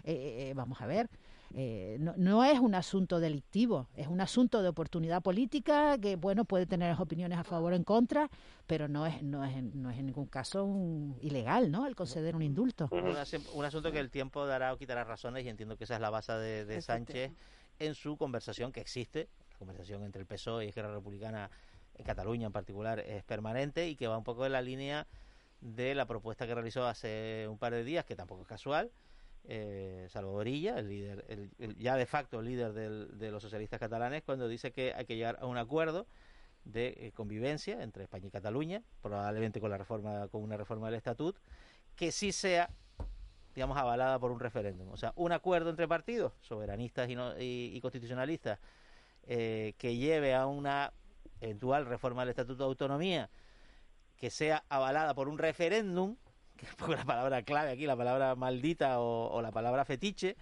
Eh, 0.06 0.50
eh, 0.50 0.54
vamos 0.56 0.82
a 0.82 0.88
ver. 0.88 1.10
Eh, 1.56 1.98
no, 2.00 2.14
no 2.18 2.44
es 2.44 2.60
un 2.60 2.76
asunto 2.76 3.20
delictivo, 3.20 3.88
es 3.96 4.08
un 4.08 4.22
asunto 4.22 4.62
de 4.62 4.70
oportunidad 4.70 5.22
política 5.22 5.98
que, 5.98 6.16
bueno, 6.16 6.46
puede 6.46 6.66
tener 6.66 6.96
opiniones 7.00 7.38
a 7.40 7.44
favor 7.44 7.74
o 7.74 7.76
en 7.76 7.84
contra, 7.84 8.30
pero 8.68 8.88
no 8.88 9.06
es, 9.06 9.22
no 9.24 9.44
es, 9.44 9.56
en- 9.56 9.82
no 9.82 9.90
es 9.90 9.98
en 9.98 10.06
ningún 10.06 10.28
caso 10.28 10.64
un 10.64 11.18
ilegal, 11.22 11.72
¿no? 11.72 11.88
El 11.88 11.96
conceder 11.96 12.36
un 12.36 12.44
indulto. 12.44 12.88
Un, 12.92 13.66
asunto 13.66 13.92
que 13.92 14.00
el 14.00 14.12
tiempo 14.12 14.46
dará 14.46 14.74
o 14.74 14.78
quitará 14.78 15.04
razones 15.04 15.44
y 15.46 15.50
entiendo 15.50 15.76
que 15.76 15.86
esa 15.86 15.96
es 15.96 16.02
la 16.02 16.10
base 16.12 16.34
de, 16.34 16.66
de 16.66 16.82
Sánchez 16.82 17.32
en 17.80 17.96
su 17.96 18.18
conversación 18.18 18.72
que 18.72 18.82
existe, 18.82 19.28
la 19.54 19.58
conversación 19.58 20.04
entre 20.04 20.22
el 20.22 20.28
PSOE 20.28 20.66
y 20.66 20.70
Esquerra 20.70 20.94
Republicana 20.94 21.50
en 21.96 22.06
Cataluña 22.06 22.46
en 22.48 22.52
particular 22.54 23.00
es 23.00 23.24
permanente 23.24 23.90
y 23.90 23.96
que 23.96 24.08
va 24.08 24.18
un 24.18 24.24
poco 24.24 24.46
en 24.46 24.52
la 24.52 24.62
línea 24.62 25.08
de 25.62 25.96
la 25.96 26.06
propuesta 26.06 26.46
que 26.48 26.54
realizó 26.54 26.86
hace 26.86 27.48
un 27.50 27.58
par 27.58 27.74
de 27.74 27.84
días, 27.84 28.06
que 28.06 28.16
tampoco 28.16 28.42
es 28.44 28.48
casual, 28.48 28.92
eh, 29.46 30.08
Salvador 30.10 30.48
Illa, 30.48 30.78
el 30.80 30.90
líder, 30.90 31.26
el, 31.28 31.76
ya 31.78 31.96
de 31.96 32.06
facto 32.06 32.42
líder 32.42 32.74
del- 32.74 33.18
de 33.18 33.32
los 33.32 33.42
socialistas 33.42 33.80
catalanes, 33.80 34.24
cuando 34.24 34.48
dice 34.48 34.72
que 34.72 34.94
hay 34.94 35.06
que 35.06 35.16
llegar 35.16 35.38
a 35.42 35.46
un 35.46 35.58
acuerdo 35.58 36.08
de 36.66 36.88
eh, 36.98 37.12
convivencia 37.14 37.82
entre 37.82 38.04
España 38.04 38.28
y 38.28 38.32
Cataluña, 38.32 38.84
probablemente 39.02 39.60
con 39.60 39.72
la 39.72 39.78
reforma, 39.78 40.28
con 40.28 40.44
una 40.44 40.58
reforma 40.58 40.88
del 40.88 40.96
estatut, 40.96 41.38
que 41.96 42.12
sí 42.12 42.32
sea 42.32 42.70
digamos, 43.56 43.78
avalada 43.78 44.20
por 44.20 44.32
un 44.32 44.40
referéndum. 44.40 44.90
O 44.90 44.96
sea, 44.98 45.12
un 45.16 45.32
acuerdo 45.32 45.70
entre 45.72 45.88
partidos, 45.88 46.34
soberanistas 46.42 47.10
y, 47.10 47.16
no- 47.16 47.34
y 47.38 47.78
constitucionalistas, 47.82 48.60
eh, 49.24 49.74
que 49.78 49.98
lleve 49.98 50.34
a 50.34 50.46
una 50.46 50.94
eventual 51.42 51.86
reforma 51.86 52.22
del 52.22 52.30
Estatuto 52.30 52.64
de 52.64 52.68
Autonomía, 52.68 53.30
que 54.18 54.30
sea 54.30 54.64
avalada 54.70 55.14
por 55.14 55.28
un 55.30 55.38
referéndum, 55.38 56.16
que 56.60 56.66
es 56.66 56.72
un 56.72 56.78
poco 56.78 56.94
la 56.96 57.06
palabra 57.06 57.42
clave 57.44 57.72
aquí, 57.72 57.86
la 57.86 57.96
palabra 57.96 58.36
maldita 58.36 59.00
o, 59.00 59.30
o 59.32 59.42
la 59.42 59.52
palabra 59.52 59.86
fetiche, 59.86 60.36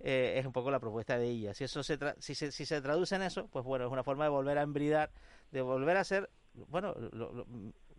eh, 0.00 0.34
es 0.38 0.46
un 0.46 0.52
poco 0.52 0.70
la 0.70 0.78
propuesta 0.78 1.18
de 1.18 1.26
ella. 1.28 1.54
Si 1.54 1.64
eso 1.64 1.82
se 1.82 1.98
tra- 1.98 2.14
si, 2.18 2.34
se, 2.34 2.52
si 2.52 2.66
se 2.66 2.80
traduce 2.80 3.16
en 3.16 3.22
eso, 3.22 3.48
pues 3.48 3.64
bueno, 3.64 3.86
es 3.86 3.90
una 3.92 4.02
forma 4.04 4.24
de 4.24 4.30
volver 4.30 4.58
a 4.58 4.62
embridar, 4.62 5.10
de 5.50 5.60
volver 5.62 5.96
a 5.96 6.04
ser, 6.04 6.30
bueno, 6.68 6.94
lo, 7.12 7.32
lo- 7.32 7.46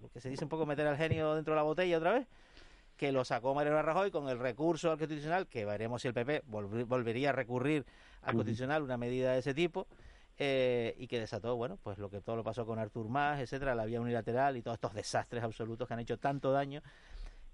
lo 0.01 0.09
que 0.09 0.21
se 0.21 0.29
dice 0.29 0.45
un 0.45 0.49
poco 0.49 0.65
meter 0.65 0.87
al 0.87 0.95
genio 0.95 1.35
dentro 1.35 1.53
de 1.53 1.57
la 1.57 1.63
botella 1.63 1.97
otra 1.97 2.13
vez, 2.13 2.27
que 2.95 3.11
lo 3.11 3.25
sacó 3.25 3.53
Mariano 3.53 3.81
Rajoy 3.81 4.11
con 4.11 4.29
el 4.29 4.39
recurso 4.39 4.91
al 4.91 4.97
Constitucional, 4.97 5.47
que 5.47 5.65
veremos 5.65 6.01
si 6.01 6.07
el 6.09 6.13
PP 6.13 6.43
volv- 6.45 6.85
volvería 6.85 7.29
a 7.29 7.33
recurrir 7.33 7.85
al. 8.21 8.35
Constitucional 8.35 8.81
una 8.83 8.97
medida 8.97 9.33
de 9.33 9.39
ese 9.39 9.53
tipo, 9.53 9.87
eh, 10.37 10.95
y 10.97 11.07
que 11.07 11.19
desató, 11.19 11.57
bueno, 11.57 11.77
pues 11.83 11.97
lo 11.97 12.09
que 12.09 12.21
todo 12.21 12.37
lo 12.37 12.43
pasó 12.45 12.65
con 12.65 12.79
Artur 12.79 13.09
Mas, 13.09 13.41
etcétera, 13.41 13.75
la 13.75 13.83
vía 13.85 13.99
unilateral 13.99 14.55
y 14.55 14.61
todos 14.61 14.75
estos 14.75 14.93
desastres 14.93 15.43
absolutos 15.43 15.85
que 15.87 15.93
han 15.93 15.99
hecho 15.99 16.17
tanto 16.17 16.51
daño 16.53 16.81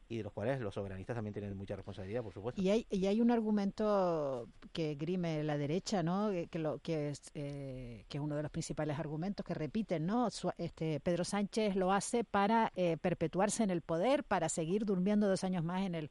y 0.07 0.17
de 0.17 0.23
los 0.23 0.33
cuales 0.33 0.59
los 0.61 0.73
soberanistas 0.73 1.15
también 1.15 1.33
tienen 1.33 1.57
mucha 1.57 1.75
responsabilidad, 1.75 2.21
por 2.21 2.31
supuesto. 2.33 2.61
Y 2.61 2.69
hay, 2.69 2.85
y 2.89 3.07
hay 3.07 3.21
un 3.21 3.31
argumento 3.31 4.47
que 4.71 4.95
grime 4.95 5.43
la 5.43 5.57
derecha, 5.57 6.03
¿no? 6.03 6.29
Que, 6.29 6.47
que 6.47 6.59
lo, 6.59 6.79
que, 6.79 7.09
es, 7.09 7.21
eh, 7.33 8.05
que 8.07 8.17
es 8.17 8.23
uno 8.23 8.35
de 8.35 8.43
los 8.43 8.51
principales 8.51 8.99
argumentos 8.99 9.45
que 9.45 9.53
repiten, 9.53 10.05
¿no? 10.05 10.29
Su- 10.29 10.51
este, 10.57 10.99
Pedro 10.99 11.23
Sánchez 11.23 11.75
lo 11.75 11.91
hace 11.91 12.23
para 12.23 12.71
eh, 12.75 12.97
perpetuarse 13.01 13.63
en 13.63 13.69
el 13.71 13.81
poder, 13.81 14.23
para 14.23 14.49
seguir 14.49 14.85
durmiendo 14.85 15.27
dos 15.27 15.43
años 15.43 15.63
más 15.63 15.81
en 15.81 15.95
el 15.95 16.09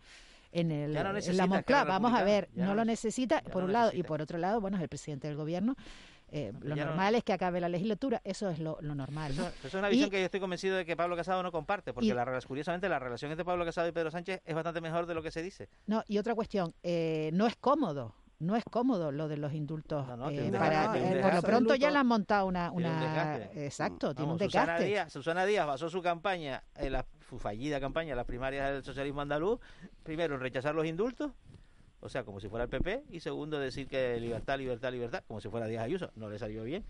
en, 0.53 0.71
el, 0.71 0.93
no 0.95 1.01
en 1.19 1.37
la 1.37 1.47
Moncloa. 1.49 1.83
Vamos 1.83 2.13
a 2.15 2.23
ver, 2.23 2.49
no, 2.55 2.67
no 2.67 2.75
lo 2.77 2.83
neces- 2.83 2.87
necesita, 2.87 3.43
por 3.43 3.63
no 3.63 3.67
un 3.67 3.73
lado, 3.73 3.91
y 3.93 4.05
por 4.05 4.23
otro 4.23 4.39
lado, 4.39 4.61
bueno, 4.61 4.77
es 4.77 4.83
el 4.85 4.89
presidente 4.89 5.27
del 5.27 5.37
gobierno. 5.37 5.75
Eh, 6.37 6.53
lo 6.63 6.75
ya 6.75 6.83
no- 6.85 6.91
normal 6.91 7.15
es 7.15 7.23
que 7.23 7.33
acabe 7.33 7.61
la 7.61 7.69
legislatura, 7.69 8.21
eso 8.25 8.51
es 8.51 8.59
lo, 8.59 8.77
lo 8.81 8.97
normal. 8.97 9.37
¿no? 9.37 9.45
Eso, 9.47 9.55
eso 9.59 9.69
es 9.69 9.75
una 9.75 9.89
visión 9.89 10.09
Y- 10.09 10.11
que 10.11 10.19
yo 10.19 10.25
estoy 10.25 10.41
convencido 10.41 10.77
de 10.77 10.85
que 10.85 10.97
Pablo 10.97 11.15
Casado 11.15 11.45
no 11.45 11.53
comparte, 11.53 11.93
porque 11.93 12.09
y- 12.09 12.13
la, 12.13 12.41
curiosamente 12.45 12.89
la 12.89 12.99
relación 12.99 13.31
entre 13.31 13.45
Pablo 13.45 13.65
Casado 13.65 13.87
y 13.87 13.93
Pedro 13.93 14.11
Sánchez 14.11 14.43
es 14.45 14.55
bastante 14.55 14.81
mejor 14.81 15.07
de 15.07 15.15
lo 15.15 15.23
que 15.23 15.31
se 15.31 15.43
dice. 15.43 15.69
No, 15.87 16.03
y 16.09 16.19
otra 16.19 16.35
cuestión, 16.35 16.75
eh, 16.83 17.31
no 17.35 17.47
es 17.47 17.55
cómodo, 17.55 18.17
no 18.41 18.57
es 18.57 18.65
cómodo 18.65 19.13
lo 19.13 19.29
de 19.29 19.37
los 19.37 19.53
indultos. 19.53 20.09
no, 20.09 20.29
eh, 20.29 20.51
para- 20.51 20.99
eh, 20.99 21.21
por 21.23 21.35
lo 21.35 21.43
pronto 21.43 21.77
ya 21.77 21.93
le 21.93 21.99
han 21.99 22.07
montado 22.09 22.47
una... 22.47 22.71
Tiene 22.73 22.89
un 22.91 22.97
una 22.97 23.37
exacto, 23.55 24.13
tiene 24.13 24.33
un 24.33 24.39
Susana. 24.41 24.77
Díaz, 24.81 25.13
Susana 25.13 25.47
Díaz 25.47 25.69
basó 25.69 25.89
su 25.89 26.03
campaña, 26.03 26.65
en 26.75 26.95
la, 26.95 27.07
su 27.31 27.39
fallida 27.39 27.79
campaña 27.79 28.11
en 28.11 28.17
las 28.17 28.27
primarias 28.27 28.73
del 28.73 28.83
socialismo 28.83 29.21
andaluz, 29.21 29.61
primero 30.03 30.35
en 30.35 30.41
rechazar 30.41 30.75
los 30.75 30.85
indultos, 30.85 31.31
o 32.05 32.09
sea, 32.11 32.23
como 32.23 32.39
si 32.39 32.49
fuera 32.49 32.65
el 32.65 32.69
PP, 32.69 33.05
y 33.11 33.21
segundo 33.21 33.59
decir 33.59 33.89
que 33.89 34.21
libertad, 34.21 34.59
libertad, 34.59 34.93
libertad, 34.93 35.25
como 35.27 35.41
si 35.41 35.49
fuera 35.49 35.67
Díaz 35.67 35.85
Ayuso. 35.85 36.11
No 36.17 36.29
le 36.29 36.39
salió 36.39 36.63
bien, 36.63 36.85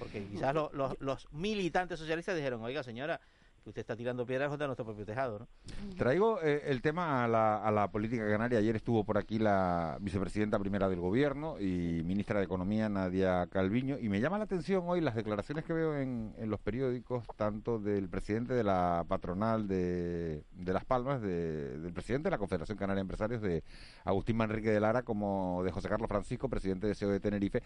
porque 0.00 0.26
quizás 0.26 0.52
los, 0.52 0.72
los, 0.72 1.00
los 1.00 1.32
militantes 1.32 2.00
socialistas 2.00 2.34
dijeron, 2.34 2.60
oiga 2.62 2.82
señora, 2.82 3.20
que 3.62 3.70
usted 3.70 3.80
está 3.80 3.96
tirando 3.96 4.24
piedras 4.24 4.48
contra 4.48 4.66
nuestro 4.66 4.84
propio 4.84 5.04
tejado, 5.04 5.40
¿no? 5.40 5.48
Traigo 5.96 6.40
eh, 6.42 6.62
el 6.66 6.80
tema 6.82 7.24
a 7.24 7.28
la, 7.28 7.56
a 7.62 7.70
la 7.70 7.90
política 7.90 8.26
canaria. 8.28 8.58
Ayer 8.58 8.76
estuvo 8.76 9.04
por 9.04 9.18
aquí 9.18 9.38
la 9.38 9.98
vicepresidenta 10.00 10.58
primera 10.58 10.88
del 10.88 11.00
gobierno 11.00 11.60
y 11.60 12.02
ministra 12.04 12.38
de 12.38 12.44
Economía, 12.46 12.88
Nadia 12.88 13.46
Calviño, 13.46 13.98
y 14.00 14.08
me 14.08 14.20
llama 14.20 14.38
la 14.38 14.44
atención 14.44 14.84
hoy 14.86 15.00
las 15.00 15.14
declaraciones 15.14 15.64
que 15.64 15.72
veo 15.72 15.96
en, 15.96 16.34
en 16.38 16.50
los 16.50 16.60
periódicos, 16.60 17.24
tanto 17.36 17.78
del 17.78 18.08
presidente 18.08 18.54
de 18.54 18.64
la 18.64 19.04
patronal 19.08 19.68
de, 19.68 20.44
de 20.52 20.72
Las 20.72 20.84
Palmas, 20.84 21.20
de- 21.20 21.78
del 21.78 21.92
presidente 21.92 22.28
de 22.28 22.30
la 22.30 22.38
Confederación 22.38 22.78
Canaria 22.78 22.96
de 22.96 23.02
Empresarios, 23.02 23.42
de 23.42 23.62
Agustín 24.04 24.36
Manrique 24.36 24.70
de 24.70 24.80
Lara, 24.80 25.02
como 25.02 25.62
de 25.64 25.70
José 25.72 25.88
Carlos 25.88 26.08
Francisco, 26.08 26.48
presidente 26.48 26.86
de 26.86 26.94
CEO 26.94 27.10
de 27.10 27.20
Tenerife, 27.20 27.62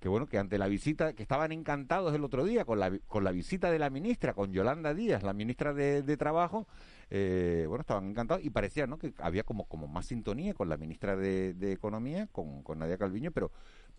que 0.00 0.08
bueno, 0.08 0.26
que 0.26 0.38
ante 0.38 0.58
la 0.58 0.66
visita, 0.68 1.12
que 1.12 1.22
estaban 1.22 1.52
encantados 1.52 2.14
el 2.14 2.22
otro 2.24 2.44
día 2.44 2.64
con 2.64 2.78
la, 2.78 2.92
con 3.08 3.24
la 3.24 3.32
visita 3.32 3.70
de 3.70 3.78
la 3.78 3.90
ministra, 3.90 4.32
con 4.34 4.52
Yolanda 4.52 4.94
Díaz, 4.94 5.22
la 5.22 5.32
ministra 5.38 5.72
de, 5.72 6.02
de 6.02 6.16
Trabajo, 6.18 6.66
eh, 7.10 7.64
bueno, 7.68 7.80
estaban 7.80 8.10
encantados 8.10 8.44
y 8.44 8.50
parecía 8.50 8.86
¿no? 8.86 8.98
que 8.98 9.14
había 9.18 9.44
como, 9.44 9.64
como 9.66 9.88
más 9.88 10.04
sintonía 10.06 10.52
con 10.52 10.68
la 10.68 10.76
ministra 10.76 11.16
de, 11.16 11.54
de 11.54 11.72
Economía, 11.72 12.28
con, 12.32 12.62
con 12.62 12.78
Nadia 12.78 12.98
Calviño, 12.98 13.30
pero, 13.30 13.50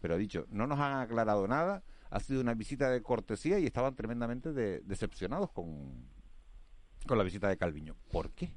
pero 0.01 0.13
ha 0.13 0.17
dicho, 0.17 0.45
no 0.49 0.67
nos 0.67 0.79
han 0.79 0.99
aclarado 0.99 1.47
nada, 1.47 1.81
ha 2.11 2.19
sido 2.19 2.41
una 2.41 2.53
visita 2.53 2.89
de 2.91 3.01
cortesía 3.01 3.57
y 3.59 3.65
estaban 3.65 3.95
tremendamente 3.95 4.53
de- 4.53 4.81
decepcionados 4.81 5.51
con, 5.51 6.05
con 7.07 7.17
la 7.17 7.23
visita 7.23 7.47
de 7.47 7.57
Calviño. 7.57 7.95
¿Por 8.11 8.29
qué? 8.31 8.51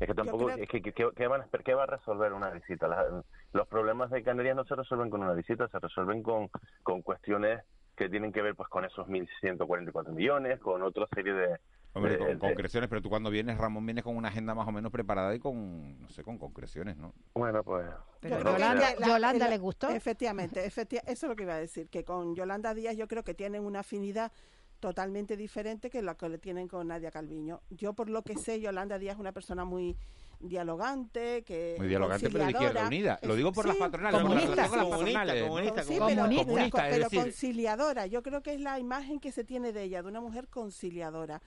Es 0.00 0.06
que 0.08 0.14
tampoco, 0.14 0.46
creo- 0.46 0.56
es 0.58 0.68
que, 0.68 0.82
que- 0.82 0.92
que- 0.92 1.10
¿qué, 1.14 1.26
van 1.28 1.42
a 1.42 1.48
qué 1.64 1.74
va 1.74 1.84
a 1.84 1.86
resolver 1.86 2.32
una 2.32 2.50
visita? 2.50 2.88
Las- 2.88 3.24
los 3.52 3.68
problemas 3.68 4.10
de 4.10 4.22
Canarias 4.22 4.56
no 4.56 4.64
se 4.64 4.74
resuelven 4.74 5.10
con 5.10 5.22
una 5.22 5.32
visita, 5.32 5.68
se 5.68 5.78
resuelven 5.78 6.22
con, 6.22 6.48
con 6.82 7.02
cuestiones 7.02 7.62
que 7.96 8.08
tienen 8.08 8.32
que 8.32 8.42
ver 8.42 8.54
pues 8.54 8.68
con 8.68 8.84
esos 8.84 9.08
1.144 9.08 10.12
millones, 10.12 10.60
con 10.60 10.82
otra 10.82 11.06
serie 11.14 11.32
de... 11.32 11.58
Hombre, 11.94 12.12
de- 12.12 12.18
con 12.18 12.28
de- 12.28 12.38
concreciones, 12.38 12.90
pero 12.90 13.00
tú 13.00 13.08
cuando 13.08 13.30
vienes, 13.30 13.56
Ramón, 13.56 13.86
vienes 13.86 14.04
con 14.04 14.14
una 14.16 14.28
agenda 14.28 14.54
más 14.54 14.68
o 14.68 14.72
menos 14.72 14.92
preparada 14.92 15.34
y 15.34 15.38
con, 15.38 15.98
no 16.02 16.08
sé, 16.10 16.22
con 16.22 16.36
concreciones, 16.36 16.98
¿no? 16.98 17.14
Bueno, 17.34 17.64
pues... 17.64 17.86
Pero 18.20 18.38
la- 18.44 18.52
Yolanda 19.00 19.38
la- 19.46 19.48
le 19.48 19.58
gustó. 19.58 19.88
Efectivamente, 19.88 20.62
efecti- 20.66 21.00
eso 21.06 21.26
es 21.26 21.30
lo 21.30 21.34
que 21.36 21.44
iba 21.44 21.54
a 21.54 21.58
decir, 21.58 21.88
que 21.88 22.04
con 22.04 22.34
Yolanda 22.34 22.74
Díaz 22.74 22.96
yo 22.98 23.08
creo 23.08 23.24
que 23.24 23.32
tienen 23.32 23.64
una 23.64 23.80
afinidad 23.80 24.30
totalmente 24.78 25.38
diferente 25.38 25.88
que 25.88 26.02
la 26.02 26.16
que 26.16 26.28
le 26.28 26.36
tienen 26.36 26.68
con 26.68 26.86
Nadia 26.88 27.10
Calviño. 27.10 27.62
Yo 27.70 27.94
por 27.94 28.10
lo 28.10 28.20
que 28.22 28.36
sé, 28.36 28.60
Yolanda 28.60 28.98
Díaz 28.98 29.14
es 29.14 29.20
una 29.20 29.32
persona 29.32 29.64
muy 29.64 29.96
dialogante, 30.40 31.42
que 31.44 31.76
Muy 31.78 31.88
dialogante, 31.88 32.28
pero 32.30 32.44
de 32.44 32.50
Izquierda 32.50 32.80
conciliadora. 32.82 32.86
Unida. 32.88 33.18
Lo 33.22 33.34
digo 33.36 33.52
por 33.52 33.66
las 33.66 33.76
patronales, 33.76 34.20
comunista, 34.20 34.50
relación 34.50 34.68
con 34.70 34.78
las 34.78 34.88
comunista, 34.88 35.18
patronales. 35.20 35.48
comunista, 35.48 35.82
Sí, 35.82 35.98
Comunista, 35.98 36.28
pero, 36.28 36.44
comunista, 36.46 36.88
es 36.88 36.94
pero 36.94 37.04
decir, 37.04 37.20
conciliadora. 37.20 38.06
Yo 38.06 38.22
creo 38.22 38.42
que 38.42 38.54
es 38.54 38.60
la 38.60 38.78
imagen 38.78 39.20
que 39.20 39.32
se 39.32 39.44
tiene 39.44 39.72
de 39.72 39.82
ella, 39.84 40.02
de 40.02 40.08
una 40.08 40.20
mujer 40.20 40.48
conciliadora. 40.48 41.40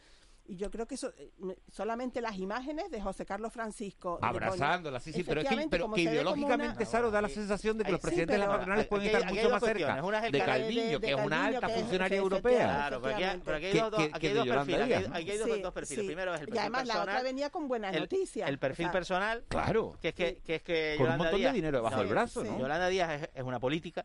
Y 0.50 0.56
yo 0.56 0.72
creo 0.72 0.88
que 0.88 0.96
eso, 0.96 1.14
eh, 1.16 1.32
me- 1.38 1.56
solamente 1.72 2.22
las 2.22 2.36
imágenes 2.40 2.90
de 2.90 3.00
José 3.00 3.24
Carlos 3.24 3.54
Francisco. 3.54 4.18
de 4.20 4.28
Abrazándola, 4.28 5.00
sí, 5.00 5.14
sí, 5.14 5.24
pero, 5.24 5.42
es 5.42 5.48
que, 5.48 5.68
pero 5.70 5.96
ideológicamente, 5.96 6.78
una- 6.78 6.86
Saro, 6.88 7.12
da 7.12 7.22
la 7.22 7.30
sensación 7.30 7.78
de 7.78 7.84
que 7.84 7.92
los 7.92 8.00
Sí, 8.02 8.08
presidentes 8.08 8.34
de 8.36 8.40
pero 8.40 8.48
las 8.52 8.58
patronales 8.58 8.88
pueden 8.88 9.06
estar 9.06 9.24
hay 9.28 9.36
mucho 9.36 9.50
más 9.52 9.60
cerca 9.62 9.74
cuestiones. 9.78 10.04
Una 10.04 10.18
es 10.18 10.24
el 10.26 10.32
de 10.32 10.40
Calviño, 10.44 10.82
de- 10.82 10.90
de 10.90 11.00
que 11.02 11.14
es 11.14 11.26
una 11.26 11.46
alta 11.46 11.68
que 11.68 11.74
es- 11.74 11.80
funcionaria 11.82 12.10
que 12.10 12.16
europea. 12.24 12.58
Claro, 12.66 13.02
pero 13.02 13.14
aquí, 13.14 13.24
hay- 13.24 13.42
pero 13.46 13.58
aquí 13.58 13.66
hay 13.68 13.72
Que- 13.74 13.80
dos, 13.80 13.94
aquí 14.12 14.28
hay 14.28 14.34
de 14.34 14.44
perfiles. 14.44 14.80
Aquí, 14.82 14.88
Díaz, 14.88 15.02
hay- 15.04 15.08
¿no? 15.10 15.16
aquí 15.16 15.32
hay 15.32 15.38
dos, 15.38 15.50
Sí, 15.54 15.62
dos 15.62 15.74
perfiles. 15.74 16.02
sí. 16.02 16.08
Primero 16.08 16.34
es 16.34 16.42
el 16.42 16.50
Y 16.56 16.58
además 16.58 16.88
la 16.88 17.02
otra 17.04 17.22
venía 17.22 17.50
con 17.52 17.68
buenas 17.68 17.94
el, 17.94 18.00
noticias. 18.02 18.50
El 18.50 18.58
perfil 18.58 18.86
O 18.86 18.88
sea, 18.88 18.92
personal. 18.92 19.46
Claro. 19.50 19.98
Que 20.02 20.08
es 20.08 20.16
que, 20.16 20.42
que, 20.44 20.56
es 20.56 20.64
que 20.64 20.96
Con 20.98 21.12
un 21.12 21.18
montón 21.20 21.42
de 21.44 21.52
dinero 21.54 21.78
debajo 21.78 21.96
no, 21.98 22.02
del 22.02 22.10
brazo, 22.10 22.44
¿no? 22.44 22.58
Yolanda 22.58 22.88
Díaz 22.88 23.22
es, 23.22 23.30
es 23.36 23.44
una 23.44 23.60
política. 23.60 24.04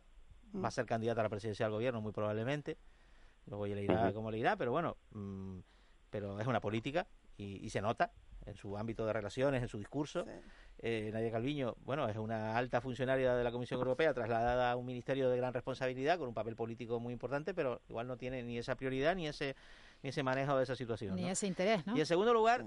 Mm. 0.52 0.62
Va 0.62 0.68
a 0.68 0.70
ser 0.70 0.84
candidata 0.84 1.22
a 1.22 1.24
la 1.24 1.30
presidencia 1.30 1.64
del 1.64 1.72
gobierno, 1.72 2.02
muy 2.02 2.12
probablemente. 2.12 2.76
Luego 3.46 3.66
ya 3.66 3.74
le 3.76 3.84
irá 3.84 4.12
como 4.12 4.30
le 4.30 4.36
irá, 4.38 4.56
pero 4.56 4.72
bueno. 4.72 4.98
mm, 5.12 5.58
pero 6.14 6.38
es 6.38 6.46
una 6.46 6.60
política 6.60 7.08
y, 7.36 7.56
y 7.66 7.70
se 7.70 7.82
nota. 7.82 8.12
en 8.46 8.54
su 8.54 8.78
ámbito 8.78 9.04
de 9.04 9.12
relaciones, 9.12 9.60
en 9.62 9.68
su 9.68 9.78
discurso. 9.78 10.24
Eh, 10.78 11.10
Nadia 11.12 11.32
Calviño, 11.32 11.74
bueno, 11.84 12.08
es 12.08 12.16
una 12.16 12.56
alta 12.56 12.80
funcionaria 12.80 13.34
de 13.34 13.42
la 13.42 13.50
Comisión 13.50 13.80
Europea 13.80 14.14
trasladada 14.14 14.70
a 14.70 14.76
un 14.76 14.86
ministerio 14.86 15.28
de 15.28 15.36
gran 15.36 15.52
responsabilidad 15.52 16.16
con 16.18 16.28
un 16.28 16.34
papel 16.34 16.54
político 16.54 17.00
muy 17.00 17.12
importante, 17.12 17.52
pero 17.52 17.80
igual 17.88 18.06
no 18.06 18.16
tiene 18.16 18.44
ni 18.44 18.58
esa 18.58 18.76
prioridad 18.76 19.16
ni 19.16 19.26
ese 19.26 19.56
ni 20.04 20.10
ese 20.10 20.22
manejo 20.22 20.56
de 20.56 20.62
esa 20.62 20.76
situación. 20.76 21.16
Ni 21.16 21.22
¿no? 21.22 21.30
ese 21.30 21.48
interés, 21.48 21.84
¿no? 21.84 21.96
Y 21.96 22.00
en 22.00 22.06
segundo 22.06 22.32
lugar, 22.32 22.64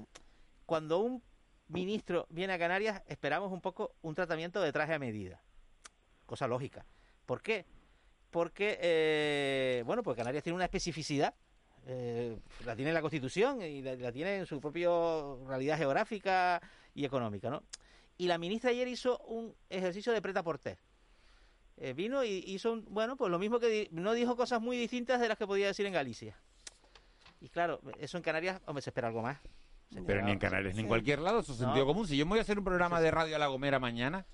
cuando 0.66 1.00
un 1.00 1.24
ministro 1.70 2.28
viene 2.30 2.52
a 2.52 2.60
Canarias, 2.60 3.02
esperamos 3.08 3.54
un 3.54 3.62
poco 3.62 3.95
un 4.02 4.14
tratamiento 4.14 4.60
de 4.60 4.74
traje 4.74 4.93
a 4.93 5.00
medida. 5.00 5.41
Cosa 6.26 6.48
lógica. 6.48 6.86
¿Por 7.26 7.41
qué? 7.41 7.66
Porque, 8.30 8.78
eh, 8.82 9.84
bueno, 9.86 10.04
pues 10.04 10.18
Canarias 10.18 10.43
tiene 10.43 10.56
una 10.56 10.66
especificidad. 10.66 11.34
Eh, 11.88 12.38
la 12.66 12.76
tiene 12.76 12.92
en 12.92 12.96
la 12.96 13.02
Constitución 13.02 13.62
y 13.62 13.82
la, 13.82 13.96
la 13.96 14.12
tiene 14.12 14.38
en 14.38 14.46
su 14.46 14.60
propia 14.60 14.90
realidad 15.48 15.78
geográfica 15.78 16.62
y 16.94 17.06
económica, 17.06 17.50
¿no? 17.50 17.64
Y 18.18 18.28
la 18.28 18.38
ministra 18.38 18.72
ayer 18.72 18.88
hizo 18.88 19.20
un 19.28 19.54
ejercicio 19.70 20.12
de 20.12 20.22
preta 20.22 20.44
por 20.44 20.60
Eh, 21.80 21.94
vino 21.94 22.24
y 22.24 22.44
hizo, 22.48 22.72
un, 22.74 22.86
bueno, 22.90 23.16
pues 23.16 23.30
lo 23.30 23.38
mismo 23.38 23.60
que 23.60 23.68
di- 23.68 23.88
no 23.92 24.14
dijo 24.14 24.36
cosas 24.36 24.60
muy 24.60 24.76
distintas 24.78 25.22
de 25.22 25.28
las 25.28 25.38
que 25.38 25.46
podía 25.46 25.68
decir 25.68 25.86
en 25.86 25.94
Galicia. 25.94 26.36
Y 27.40 27.50
claro, 27.50 27.80
eso 28.00 28.18
en 28.18 28.24
Canarias, 28.24 28.60
hombre, 28.66 28.82
se 28.82 28.90
espera 28.90 29.10
algo 29.10 29.22
más. 29.22 29.38
Se 29.94 30.02
Pero 30.02 30.24
ni 30.24 30.32
en 30.32 30.40
Canarias 30.40 30.74
ni 30.74 30.82
en 30.82 30.88
cualquier 30.88 31.20
lado, 31.20 31.40
eso 31.42 31.54
es 31.54 31.60
No. 31.60 31.66
sentido 31.68 31.86
común. 31.86 32.08
Si 32.08 32.18
yo 32.18 32.26
me 32.26 32.32
voy 32.32 32.40
a 32.40 32.42
hacer 32.42 32.58
un 32.58 32.66
programa 32.66 33.00
de 33.00 33.12
radio 33.12 33.36
a 33.36 33.40
La 33.40 33.48
Gomera 33.48 33.80
mañana, 33.80 34.26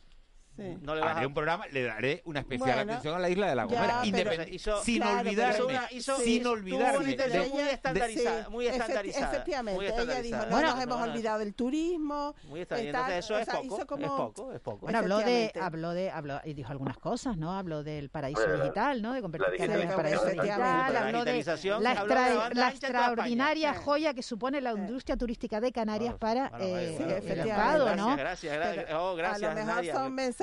No 0.55 0.93
le 0.95 1.01
vas 1.01 1.15
haré 1.15 1.25
a- 1.25 1.27
un 1.27 1.33
programa, 1.33 1.65
le 1.71 1.83
daré 1.83 2.21
una 2.25 2.41
especial 2.41 2.69
Bueno, 2.75 2.91
atención 2.91 3.15
a 3.15 3.19
la 3.19 3.29
isla 3.29 3.47
de 3.49 3.55
La 3.55 3.63
ya, 3.67 3.75
Gomera, 3.75 3.99
pero- 4.03 4.31
independ- 4.31 4.53
hizo- 4.53 4.83
sin 4.83 5.01
claro, 5.01 5.19
olvidarme, 5.21 5.53
hizo 5.55 5.67
una- 5.67 5.87
hizo- 5.91 6.17
sin 6.17 6.47
olvidarme. 6.47 7.11
intención 7.11 7.43
de- 7.43 7.49
muy 7.49 7.61
estandarizada, 7.63 8.43
Sí, 8.45 8.51
muy 8.51 8.67
estandarizada. 8.67 9.31
Efectivamente, 9.33 9.75
muy 9.77 9.85
ella 9.85 9.93
dijo, 9.95 10.01
estandarizada. 10.11 10.49
no 10.49 10.61
nos 10.61 10.83
hemos 10.83 11.01
olvidado 11.01 11.39
del 11.39 11.53
turismo. 11.55 12.35
Muy 12.49 12.59
estandarizada. 12.61 13.03
Entonces 13.05 13.25
eso 13.25 13.33
o 13.33 13.37
es 13.39 13.45
sea, 13.45 13.53
poco, 13.55 13.65
hizo 13.75 13.87
como- 13.87 14.05
es 14.05 14.11
poco, 14.11 14.53
es 14.53 14.59
poco. 14.59 14.77
Bueno, 14.81 14.99
habló 14.99 15.17
de, 15.19 15.51
habló 15.59 15.89
de, 15.91 16.11
habló 16.11 16.39
y 16.43 16.53
dijo 16.53 16.71
algunas 16.71 16.97
cosas, 16.97 17.35
¿no? 17.37 17.53
Habló 17.57 17.83
del 17.83 18.09
paraíso 18.09 18.41
Bueno, 18.41 18.57
la- 18.57 18.63
digital, 18.65 19.01
¿no? 19.01 19.13
De 19.13 19.21
convertir 19.21 19.49
la 19.51 19.57
Canarias 19.57 19.83
en 19.85 19.89
el 19.89 19.95
paraíso 19.95 20.25
digital, 20.25 20.59
La 20.93 20.99
habló 20.99 21.25
de 21.25 21.33
digitalización, 21.33 21.83
la, 21.83 22.69
extraordinaria 22.69 23.73
joya 23.73 24.13
que 24.13 24.21
supone 24.23 24.61
la 24.61 24.71
industria 24.73 25.17
turística 25.17 25.59
de 25.59 25.71
Canarias 25.71 26.15
para 26.15 26.49
Bueno, 26.49 26.65
eh, 26.65 26.95
bueno, 26.97 27.15
el 27.15 27.23
mercado, 27.37 27.95
¿no? 27.95 28.15
Gracias, 28.17 28.53
gracias, 28.53 28.87
gra- 28.89 28.97
oh, 28.99 29.15
gracias, 29.15 29.43
a 29.51 29.59
lo 29.59 29.65
mejor 29.65 29.85
son 29.85 30.13
mensajes 30.13 30.42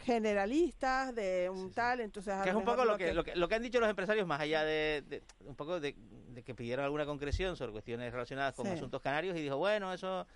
generalistas 0.00 1.14
de 1.14 1.50
un 1.50 1.72
tal, 1.72 2.00
entonces 2.00 2.34
que 2.42 2.50
es 2.50 2.54
un 2.54 2.64
poco 2.64 2.84
lo 2.84 2.96
que, 2.98 3.12
lo 3.14 3.24
que 3.24 3.34
lo 3.36 3.48
que 3.48 3.54
han 3.54 3.62
dicho 3.62 3.80
los 3.80 3.88
empresarios 3.90 4.26
más 4.26 4.40
allá 4.40 4.64
de, 4.64 5.02
de- 5.08 5.22
un 5.46 5.54
poco 5.56 5.80
de, 5.80 5.94
de 6.28 6.42
que 6.42 6.54
pidieron 6.54 6.84
alguna 6.84 7.06
concreción 7.06 7.56
sobre 7.56 7.72
cuestiones 7.72 8.12
relacionadas 8.12 8.54
con 8.54 8.66
Sí. 8.66 8.72
asuntos 8.72 9.00
canarios 9.00 9.36
y 9.36 9.42
dijo 9.42 9.56
bueno 9.56 9.92
eso 9.92 10.26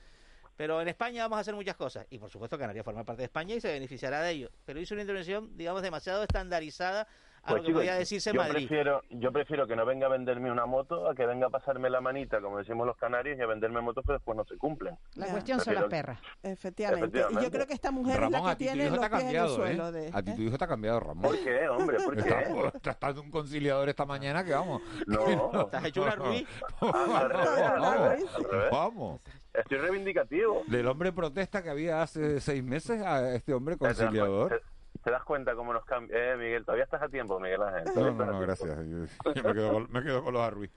pero 0.57 0.81
en 0.81 0.89
España 0.89 1.23
vamos 1.25 1.37
a 1.37 1.41
hacer 1.41 1.55
muchas 1.55 1.77
cosas 1.77 2.07
y 2.11 2.19
por 2.19 2.31
supuesto 2.31 2.59
Canarias 2.59 2.85
forma 2.85 3.05
parte 3.05 3.21
de 3.23 3.27
España 3.27 3.55
y 3.55 3.61
se 3.61 3.69
beneficiará 3.71 4.23
de 4.23 4.31
ello. 4.31 4.51
Pero 4.65 4.81
hizo 4.81 4.95
una 4.95 5.03
intervención 5.03 5.51
digamos 5.57 5.83
demasiado 5.83 6.23
estandarizada 6.23 7.07
a 7.47 7.51
Pues, 7.51 7.63
lo 7.63 7.63
que 7.63 7.67
chicos, 7.69 7.81
podía 7.81 7.95
decirse 7.95 8.31
en 8.31 8.37
yo 8.37 8.43
Madrid 8.43 8.67
Prefiero, 8.67 9.03
yo 9.11 9.33
prefiero 9.33 9.67
que 9.67 9.77
no 9.77 9.87
venga 9.87 10.07
a 10.07 10.11
venderme 10.11 10.51
una 10.51 10.67
moto 10.67 11.09
a 11.09 11.15
que 11.15 11.27
venga 11.27 11.47
a 11.47 11.51
pasarme 11.51 11.89
la 11.89 12.01
manita, 12.01 12.41
como 12.41 12.59
decimos 12.59 12.87
los 12.87 12.97
canarios, 12.97 13.39
y 13.39 13.43
a 13.43 13.47
venderme 13.47 13.81
motos 13.81 14.05
que 14.05 14.13
después 14.13 14.37
no 14.37 14.45
se 14.45 14.57
cumplen. 14.57 14.99
La 15.15 15.27
cuestión 15.29 15.61
son 15.61 15.75
las 15.75 15.85
perras. 15.85 16.19
Efectivamente. 16.43 17.25
Y 17.31 17.35
yo 17.43 17.51
creo 17.51 17.67
que 17.67 17.75
esta 17.75 17.91
mujer 17.91 18.21
Ramón, 18.21 18.35
es 18.35 18.43
la 18.43 18.51
a 18.51 18.57
que 18.57 18.65
ti 18.65 18.71
tu 18.71 18.73
tiene 18.75 18.91
los 18.91 19.01
te 19.01 19.07
ha 19.07 19.09
pies 19.11 19.23
en 19.23 19.29
el 19.29 19.35
cambiado, 19.35 19.57
suelo. 19.57 19.89
¿eh? 19.89 19.93
De, 19.93 20.11
A 20.13 20.23
ti 20.23 20.35
tu 20.35 20.43
hijo 20.43 20.57
ha 20.59 20.67
cambiado, 20.67 21.01
Ramón. 21.01 21.23
¿Por 21.23 21.39
qué, 21.39 21.69
hombre? 21.69 21.97
¿Por 22.05 22.17
qué? 22.17 22.29
Está, 22.29 22.67
está 22.77 22.91
estando 22.91 23.23
un 23.23 23.31
conciliador 23.31 23.89
esta 23.89 24.05
mañana 24.05 24.45
que 24.45 24.53
vamos. 24.53 24.83
No. 25.07 25.67
Te 25.67 25.77
has 25.77 25.85
hecho 25.87 26.03
una 26.03 26.15
Ruiz. 26.15 26.47
Al 26.81 27.31
revés. 27.31 28.25
Vamos. 28.71 29.21
Estoy 29.55 29.79
reivindicativo. 29.79 30.63
Del 30.67 30.87
hombre 30.87 31.13
protesta 31.13 31.63
que 31.63 31.71
había 31.71 32.03
hace 32.03 32.41
seis 32.41 32.63
meses 32.63 33.01
a 33.03 33.35
este 33.35 33.55
hombre 33.55 33.77
¿Te 33.77 33.87
das, 33.87 33.97
conciliador. 33.97 34.63
Te- 35.07 35.11
das 35.13 35.25
cuenta 35.25 35.55
cómo 35.55 35.73
nos 35.73 35.85
cambia? 35.85 36.33
Eh, 36.35 36.37
Miguel, 36.37 36.65
todavía 36.65 36.85
estás 36.85 37.03
a 37.03 37.09
tiempo, 37.09 37.39
Miguel 37.41 37.63
Ángel. 37.63 37.85
No, 37.95 38.11
no, 38.13 38.25
no, 38.27 38.41
gracias. 38.41 38.77
Yo, 38.77 39.33
yo 39.35 39.43
me, 39.43 39.55
quedo 39.55 39.73
con, 39.73 39.93
me 39.93 40.03
quedo 40.03 40.23
con 40.25 40.35
los 40.35 40.43
Arruiz. 40.43 40.71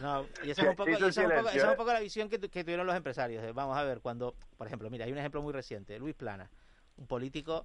No, 0.00 0.26
y 0.42 0.50
esa 0.50 0.62
es 0.62 0.68
un 0.68 0.74
poco, 0.76 0.90
esa 0.90 1.06
es 1.08 1.16
un 1.16 1.24
poco- 1.24 1.28
silencio, 1.30 1.48
esa 1.50 1.58
es 1.58 1.64
un 1.64 1.70
¿eh? 1.70 1.76
poco 1.76 1.92
la 1.92 2.00
visión 2.00 2.28
que, 2.28 2.38
tu- 2.38 2.48
que 2.48 2.64
tuvieron 2.64 2.86
los 2.86 2.96
empresarios. 2.96 3.54
Vamos 3.54 3.76
a 3.76 3.84
ver, 3.84 4.00
cuando, 4.00 4.34
por 4.56 4.66
ejemplo, 4.66 4.90
mira, 4.90 5.04
hay 5.04 5.12
un 5.12 5.18
ejemplo 5.18 5.40
muy 5.42 5.52
reciente, 5.52 5.98
Luis 5.98 6.14
Plana, 6.16 6.50
un 6.96 7.06
político 7.06 7.64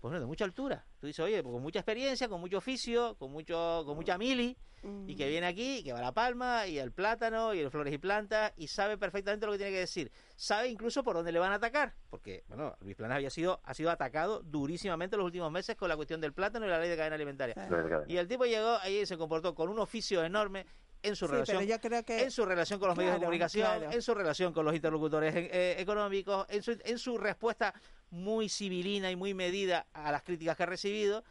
pues, 0.00 0.10
bueno, 0.10 0.20
de 0.20 0.26
mucha 0.26 0.44
altura. 0.44 0.84
Tú 1.00 1.06
dices, 1.06 1.24
oye, 1.24 1.42
pues, 1.42 1.52
con 1.54 1.62
mucha 1.62 1.78
experiencia, 1.78 2.28
con 2.28 2.40
mucho 2.40 2.58
oficio, 2.58 3.14
con 3.16 3.30
mucho 3.32 3.82
con 3.86 3.96
mucha 3.96 4.18
mili, 4.18 4.56
y 5.06 5.16
que 5.16 5.28
viene 5.28 5.46
aquí, 5.46 5.82
que 5.82 5.92
va 5.92 5.98
a 5.98 6.02
La 6.02 6.12
Palma, 6.12 6.66
y 6.66 6.78
el 6.78 6.92
plátano, 6.92 7.54
y 7.54 7.60
el 7.60 7.70
flores 7.70 7.92
y 7.94 7.98
plantas, 7.98 8.52
y 8.56 8.68
sabe 8.68 8.98
perfectamente 8.98 9.46
lo 9.46 9.52
que 9.52 9.58
tiene 9.58 9.72
que 9.72 9.78
decir. 9.80 10.10
Sabe 10.36 10.68
incluso 10.68 11.02
por 11.02 11.14
dónde 11.16 11.32
le 11.32 11.38
van 11.38 11.52
a 11.52 11.56
atacar, 11.56 11.94
porque, 12.10 12.44
bueno, 12.48 12.76
Luis 12.80 12.96
Plana 12.96 13.16
había 13.16 13.30
sido, 13.30 13.60
ha 13.64 13.74
sido 13.74 13.90
atacado 13.90 14.42
durísimamente 14.42 15.16
en 15.16 15.18
los 15.18 15.26
últimos 15.26 15.50
meses 15.50 15.76
con 15.76 15.88
la 15.88 15.96
cuestión 15.96 16.20
del 16.20 16.32
plátano 16.32 16.66
y 16.66 16.68
la 16.68 16.78
ley 16.78 16.88
de 16.90 16.96
cadena 16.96 17.14
alimentaria. 17.16 17.54
Y 18.08 18.16
el 18.16 18.28
tipo 18.28 18.44
llegó 18.44 18.76
ahí 18.82 19.00
y 19.00 19.06
se 19.06 19.16
comportó 19.16 19.54
con 19.54 19.68
un 19.68 19.78
oficio 19.78 20.24
enorme 20.24 20.66
en 21.02 21.16
su 21.16 21.26
Sí, 21.26 21.32
relación 21.32 21.58
pero 21.58 21.68
yo 21.70 21.80
creo 21.80 22.02
que- 22.02 22.22
en 22.22 22.30
su 22.30 22.46
relación 22.46 22.78
con 22.80 22.88
los 22.88 22.96
medios 22.96 23.14
de 23.14 23.18
comunicación, 23.20 23.66
claro. 23.66 23.92
en 23.92 24.00
su 24.02 24.14
relación 24.14 24.52
con 24.54 24.64
los 24.64 24.74
interlocutores 24.74 25.34
eh, 25.36 25.76
económicos, 25.78 26.46
en 26.48 26.62
su, 26.62 26.78
en 26.82 26.98
su 26.98 27.18
respuesta 27.18 27.74
muy 28.10 28.48
civilina 28.48 29.10
y 29.10 29.16
muy 29.16 29.34
medida 29.34 29.86
a 29.92 30.10
las 30.12 30.22
críticas 30.22 30.56
que 30.56 30.62
ha 30.62 30.66
recibido 30.66 31.22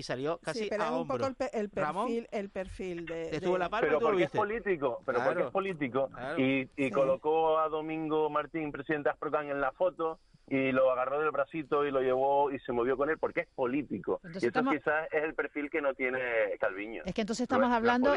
y 0.00 0.02
salió 0.02 0.38
casi 0.38 0.60
sí, 0.60 0.66
pero 0.70 0.82
a 0.82 0.86
es 0.86 0.92
un 0.92 0.98
hombro. 1.00 1.16
poco 1.18 1.28
el, 1.28 1.34
pe- 1.36 1.50
el 1.58 1.70
Ramón, 1.70 2.06
perfil, 2.06 2.28
el 2.32 2.50
perfil 2.50 3.06
de, 3.06 3.22
Estuvo 3.36 3.52
de- 3.52 3.58
La 3.58 3.68
Palma 3.68 3.86
y 3.86 3.88
Pero 3.90 3.98
tú 3.98 4.04
lo 4.04 4.08
porque 4.10 4.24
es 4.24 4.28
viste. 4.32 4.38
político, 4.38 5.02
pero 5.04 5.18
porque 5.18 5.30
Claro. 5.34 5.46
es 5.46 5.52
político. 5.52 6.08
Claro. 6.08 6.40
Y, 6.40 6.70
y 6.76 6.84
Sí. 6.86 6.90
colocó 6.90 7.58
a 7.58 7.68
Domingo 7.68 8.30
Martín, 8.30 8.72
presidente 8.72 9.08
de 9.08 9.12
Asprocan, 9.12 9.50
en 9.50 9.60
la 9.60 9.72
foto 9.72 10.18
y 10.50 10.72
lo 10.72 10.90
agarró 10.90 11.20
del 11.20 11.30
bracito 11.30 11.86
y 11.86 11.92
lo 11.92 12.00
llevó 12.00 12.50
y 12.50 12.58
se 12.58 12.72
movió 12.72 12.96
con 12.96 13.08
él 13.08 13.18
porque 13.18 13.40
es 13.42 13.46
político. 13.54 14.16
Entonces 14.24 14.42
y 14.42 14.46
esto 14.48 14.58
estamos- 14.58 14.74
quizás 14.74 15.06
es 15.12 15.22
el 15.22 15.34
perfil 15.34 15.70
que 15.70 15.80
no 15.80 15.94
tiene 15.94 16.18
Calviño. 16.58 17.04
Es 17.06 17.14
que 17.14 17.20
entonces 17.20 17.44
estamos 17.44 17.66
es- 17.66 17.68
no 17.70 17.74
es 17.74 17.76
hablando, 17.76 18.14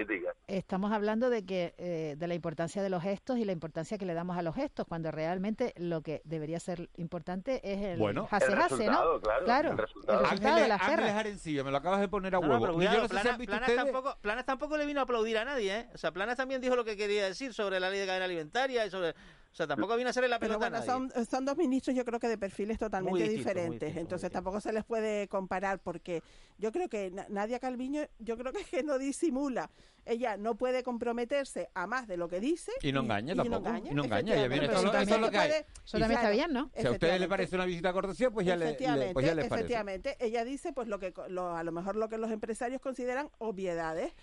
estamos 0.48 0.92
hablando 0.92 1.30
de 1.30 1.46
que 1.46 1.76
eh, 1.78 2.16
de 2.18 2.28
la 2.28 2.34
importancia 2.34 2.82
de 2.82 2.90
los 2.90 3.04
gestos 3.04 3.38
y 3.38 3.46
la 3.46 3.52
importancia 3.52 4.00
que 4.00 4.06
le 4.06 4.16
damos 4.16 4.36
a 4.36 4.42
los 4.42 4.56
gestos, 4.56 4.88
cuando 4.88 5.12
realmente 5.12 5.74
lo 5.78 6.02
que 6.02 6.22
debería 6.26 6.60
ser 6.60 6.90
importante 6.98 7.62
es 7.64 7.80
el 7.86 8.00
Bueno, 8.00 8.26
jase 8.26 8.48
el 8.48 8.54
resultado, 8.58 9.14
¿no? 9.16 9.22
claro, 9.22 9.46
claro, 9.46 9.72
el 9.74 9.78
resultado. 9.78 10.18
el 10.20 10.24
resultado 10.26 10.56
de 10.56 10.62
Ángeles 10.72 10.88
perras. 10.90 11.16
Arencibia, 11.20 11.64
me 11.64 11.70
lo 11.72 11.78
acabas 11.78 12.00
de 12.02 12.08
poner 12.08 12.36
a 12.36 12.40
No, 12.40 12.48
huevo. 12.48 12.82
Yo 12.82 12.90
si 13.08 13.46
Planas, 13.46 13.76
tampoco, 13.76 14.18
Planas 14.22 14.46
tampoco 14.46 14.76
le 14.78 14.88
vino 14.88 15.00
a 15.02 15.04
aplaudir 15.04 15.38
a 15.38 15.46
nadie, 15.46 15.78
¿eh? 15.82 15.88
O 15.94 15.98
sea, 16.00 16.12
Planas 16.12 16.36
también 16.36 16.62
dijo 16.62 16.76
lo 16.76 16.84
que 16.84 16.98
quería 16.98 17.26
decir 17.26 17.54
sobre 17.54 17.80
la 17.80 17.92
ley 17.92 18.00
de 18.00 18.08
cadena 18.08 18.26
alimentaria 18.26 18.86
y 18.86 18.90
sobre... 18.90 19.14
O 19.54 19.56
sea, 19.56 19.68
tampoco 19.68 19.96
vino 19.96 20.08
a 20.08 20.10
hacerle 20.10 20.30
la 20.30 20.40
Pero 20.40 20.54
pelota 20.58 20.70
bueno, 20.72 20.78
a 20.78 20.80
nadie. 20.80 21.12
son, 21.16 21.26
son 21.28 21.46
dos 21.46 21.56
ministros 21.58 21.96
yo 21.96 22.04
creo 22.04 22.20
que 22.20 22.28
de 22.28 22.40
perfiles 22.40 22.80
totalmente 22.80 23.12
Muy 23.12 23.22
distintos, 23.30 23.54
muy 23.54 23.62
diferentes, 23.62 23.94
muy 23.94 24.02
entonces 24.02 24.32
tampoco 24.32 24.60
se 24.60 24.74
les 24.74 24.84
puede 24.84 25.28
comparar 25.28 25.78
porque 25.78 26.24
yo 26.58 26.72
creo 26.72 26.90
que 26.90 27.12
Na- 27.12 27.28
Nadia 27.30 27.60
Calviño, 27.60 28.02
yo 28.18 28.36
creo 28.36 28.52
que, 28.52 28.62
es 28.62 28.68
que 28.68 28.82
no 28.82 28.98
disimula, 28.98 29.70
ella 30.06 30.38
no 30.38 30.56
puede 30.56 30.82
comprometerse 30.82 31.70
a 31.76 31.86
más 31.86 32.08
de 32.08 32.18
lo 32.18 32.28
que 32.30 32.40
dice 32.40 32.72
Y 32.82 32.92
no 32.92 33.02
engaña 33.02 33.34
y 33.34 33.38
tampoco, 33.38 33.58
engaña, 33.68 33.92
y 33.92 33.94
no 33.94 34.04
engaña, 34.06 34.34
ella 34.34 34.48
viene- 34.48 34.66
eso- 34.66 34.92
es 34.98 35.20
lo 35.20 35.30
que 35.30 35.38
hay. 35.38 35.52
Eso 35.52 36.00
también 36.00 36.12
está 36.14 36.30
bien, 36.32 36.52
¿no? 36.52 36.72
Si 36.76 36.88
a 36.88 36.92
ustedes 36.92 37.20
les 37.20 37.30
parece 37.30 37.56
una 37.56 37.66
visita 37.66 37.94
cortesía, 37.94 38.32
pues 38.32 38.48
ya, 38.48 38.56
le, 38.56 38.66
le- 38.66 38.72
efectivamente, 38.72 39.14
pues 39.14 39.26
ya 39.28 39.36
les 39.36 39.48
parece. 39.48 39.66
efectivamente, 39.66 40.18
ella 40.20 40.44
dice 40.44 40.74
pues 40.74 40.88
lo 40.88 40.98
que 40.98 41.14
co- 41.14 41.28
lo- 41.28 41.56
a 41.56 41.62
lo 41.64 41.72
mejor 41.72 41.96
lo 41.96 42.10
que 42.10 42.18
los 42.18 42.32
empresarios 42.32 42.82
consideran 42.82 43.30
obviedades, 43.38 44.14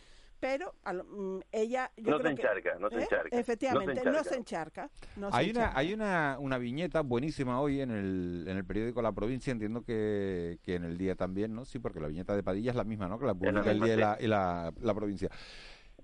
pero 0.41 0.75
lo- 0.93 1.05
mm, 1.05 1.41
ella 1.53 1.93
yo 1.97 2.11
No 2.13 2.19
creo 2.19 2.31
se 2.31 2.35
que- 2.37 2.43
encharca, 2.43 2.79
no 2.79 2.89
se 2.91 2.97
¿eh? 2.97 3.03
encharca. 3.03 3.39
Efectivamente, 3.39 3.95
No 3.95 4.01
se 4.01 4.11
no 4.11 4.25
se 4.25 4.37
encharca. 4.37 4.91
no 5.17 5.31
se 5.31 5.37
hay 5.37 5.51
una, 5.51 5.61
encharca. 5.61 5.79
hay 5.79 5.93
una, 5.95 6.37
una 6.41 6.59
viñeta 6.59 7.03
buenísima 7.03 7.61
hoy 7.61 7.81
en 7.81 7.91
el, 7.91 8.45
en 8.49 8.57
el 8.57 8.65
periódico 8.65 9.03
La 9.03 9.13
Provincia, 9.13 9.51
entiendo 9.53 9.83
que, 9.85 10.59
que 10.63 10.75
en 10.77 10.85
el 10.85 10.99
día 10.99 11.15
también, 11.15 11.55
¿no? 11.55 11.65
Sí, 11.65 11.79
porque 11.79 12.01
la 12.01 12.09
viñeta 12.09 12.35
de 12.35 12.43
Padilla 12.43 12.71
es 12.71 12.77
la 12.77 12.85
misma, 12.85 13.07
¿no? 13.09 13.19
Que 13.19 13.27
la 13.27 13.35
publica 13.35 13.71
el 13.71 13.81
día 13.81 13.93
y 13.93 13.97
sí. 13.97 14.01
la, 14.01 14.17
y 14.21 14.27
la, 14.27 14.73
la 14.81 14.95
provincia. 14.95 15.29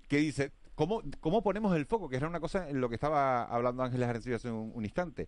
Que 0.07 0.17
dice, 0.17 0.51
¿cómo, 0.75 1.01
¿cómo 1.19 1.41
ponemos 1.43 1.75
el 1.75 1.85
foco? 1.85 2.07
Que 2.07 2.15
era 2.17 2.27
una 2.27 2.39
cosa 2.39 2.69
en 2.69 2.79
lo 2.79 2.87
que 2.89 2.95
estaba 2.95 3.43
hablando 3.43 3.83
Ángeles 3.83 4.07
Arencibia 4.07 4.37
hace 4.37 4.51
un, 4.51 4.71
un 4.73 4.85
instante. 4.85 5.27